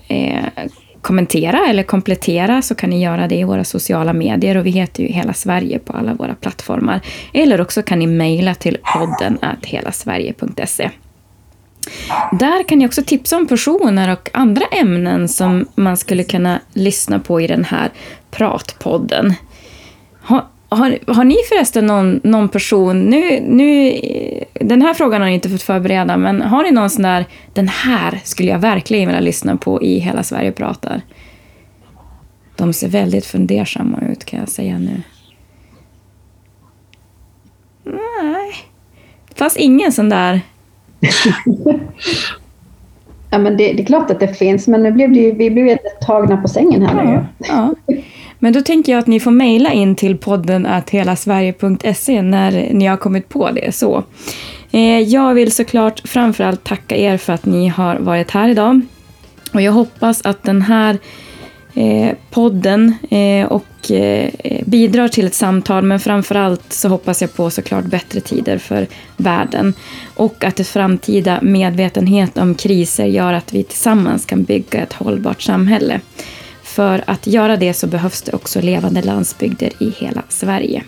kommentera 1.01 1.67
eller 1.67 1.83
komplettera 1.83 2.61
så 2.61 2.75
kan 2.75 2.89
ni 2.89 3.03
göra 3.03 3.27
det 3.27 3.35
i 3.35 3.43
våra 3.43 3.63
sociala 3.63 4.13
medier 4.13 4.57
och 4.57 4.65
vi 4.65 4.69
heter 4.69 5.03
ju 5.03 5.09
Hela 5.09 5.33
Sverige 5.33 5.79
på 5.79 5.93
alla 5.93 6.13
våra 6.13 6.35
plattformar. 6.35 7.01
Eller 7.33 7.61
också 7.61 7.81
kan 7.81 7.99
ni 7.99 8.07
mejla 8.07 8.55
till 8.55 8.77
podden 8.93 9.37
helasverige.se. 9.63 10.89
Där 12.31 12.63
kan 12.67 12.79
ni 12.79 12.87
också 12.87 13.03
tipsa 13.03 13.37
om 13.37 13.47
personer 13.47 14.13
och 14.13 14.29
andra 14.33 14.65
ämnen 14.65 15.27
som 15.27 15.65
man 15.75 15.97
skulle 15.97 16.23
kunna 16.23 16.59
lyssna 16.73 17.19
på 17.19 17.41
i 17.41 17.47
den 17.47 17.63
här 17.63 17.89
pratpodden 18.31 19.33
har, 20.75 20.99
har 21.07 21.23
ni 21.23 21.35
förresten 21.49 21.85
någon, 21.85 22.21
någon 22.23 22.49
person, 22.49 22.99
nu, 22.99 23.41
nu, 23.41 23.99
den 24.53 24.81
här 24.81 24.93
frågan 24.93 25.21
har 25.21 25.27
ni 25.27 25.33
inte 25.33 25.49
fått 25.49 25.61
förbereda, 25.61 26.17
men 26.17 26.41
har 26.41 26.63
ni 26.63 26.71
någon 26.71 26.89
sån 26.89 27.03
där, 27.03 27.25
den 27.53 27.67
här 27.67 28.21
skulle 28.23 28.51
jag 28.51 28.59
verkligen 28.59 29.07
vilja 29.07 29.21
lyssna 29.21 29.57
på 29.57 29.81
i 29.81 29.99
Hela 29.99 30.23
Sverige 30.23 30.51
pratar? 30.51 31.01
De 32.55 32.73
ser 32.73 32.87
väldigt 32.87 33.25
fundersamma 33.25 33.99
ut 34.11 34.25
kan 34.25 34.39
jag 34.39 34.49
säga 34.49 34.77
nu. 34.79 35.01
Nej. 37.83 38.53
Det 39.29 39.37
fanns 39.37 39.57
ingen 39.57 39.91
sån 39.91 40.09
där 40.09 40.41
ja, 43.29 43.37
men 43.37 43.57
det, 43.57 43.73
det, 43.73 43.83
är 43.83 43.85
klart 43.85 44.11
att 44.11 44.19
det 44.19 44.33
finns, 44.33 44.67
men 44.67 44.83
nu 44.83 44.91
blev 44.91 45.13
det 45.13 45.31
vi 45.31 45.49
blev 45.49 45.77
tagna 46.01 46.37
på 46.37 46.47
sängen 46.47 46.85
här 46.85 47.03
ja, 47.03 47.11
nu. 47.11 47.25
Ja. 47.37 47.75
Men 48.43 48.53
då 48.53 48.61
tänker 48.61 48.91
jag 48.91 48.99
att 48.99 49.07
ni 49.07 49.19
får 49.19 49.31
mejla 49.31 49.73
in 49.73 49.95
till 49.95 50.17
podden 50.17 50.65
att 50.65 50.89
helasverige.se 50.89 52.21
när 52.21 52.73
ni 52.73 52.85
har 52.85 52.97
kommit 52.97 53.29
på 53.29 53.51
det. 53.51 53.75
så. 53.75 54.03
Eh, 54.71 54.99
jag 54.99 55.33
vill 55.33 55.51
såklart 55.51 56.01
framförallt 56.05 56.63
tacka 56.63 56.97
er 56.97 57.17
för 57.17 57.33
att 57.33 57.45
ni 57.45 57.67
har 57.67 57.95
varit 57.95 58.31
här 58.31 58.49
idag. 58.49 58.81
Och 59.53 59.61
jag 59.61 59.71
hoppas 59.71 60.21
att 60.25 60.43
den 60.43 60.61
här 60.61 60.97
eh, 61.73 62.11
podden 62.29 62.93
eh, 63.11 63.45
och 63.45 63.91
eh, 63.91 64.29
bidrar 64.65 65.07
till 65.07 65.27
ett 65.27 65.33
samtal 65.33 65.83
men 65.83 65.99
framförallt 65.99 66.73
så 66.73 66.89
hoppas 66.89 67.21
jag 67.21 67.33
på 67.35 67.49
såklart 67.49 67.85
bättre 67.85 68.19
tider 68.19 68.57
för 68.57 68.87
världen 69.17 69.73
och 70.15 70.43
att 70.43 70.59
ett 70.59 70.67
framtida 70.67 71.39
medvetenhet 71.41 72.37
om 72.37 72.55
kriser 72.55 73.05
gör 73.05 73.33
att 73.33 73.53
vi 73.53 73.63
tillsammans 73.63 74.25
kan 74.25 74.43
bygga 74.43 74.81
ett 74.81 74.93
hållbart 74.93 75.41
samhälle. 75.41 75.99
För 76.71 77.03
att 77.07 77.27
göra 77.27 77.57
det 77.57 77.73
så 77.73 77.87
behövs 77.87 78.21
det 78.21 78.33
också 78.33 78.61
levande 78.61 79.01
landsbygder 79.01 79.71
i 79.79 79.89
hela 79.89 80.23
Sverige. 80.29 80.83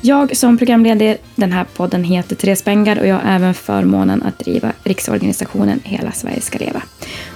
Jag 0.00 0.36
som 0.36 0.58
programledare 0.58 1.16
den 1.34 1.52
här 1.52 1.64
podden 1.76 2.04
heter 2.04 2.36
Therese 2.36 2.64
Bengar 2.64 2.98
och 2.98 3.06
jag 3.06 3.14
har 3.14 3.34
även 3.34 3.54
förmånen 3.54 4.22
att 4.22 4.38
driva 4.38 4.72
riksorganisationen 4.84 5.80
Hela 5.84 6.12
Sverige 6.12 6.40
ska 6.40 6.58
leva. 6.58 6.82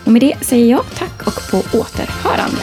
Och 0.05 0.13
med 0.13 0.21
det 0.21 0.35
säger 0.41 0.71
jag 0.71 0.85
tack 0.95 1.27
och 1.27 1.51
på 1.51 1.79
återhörande. 1.79 2.63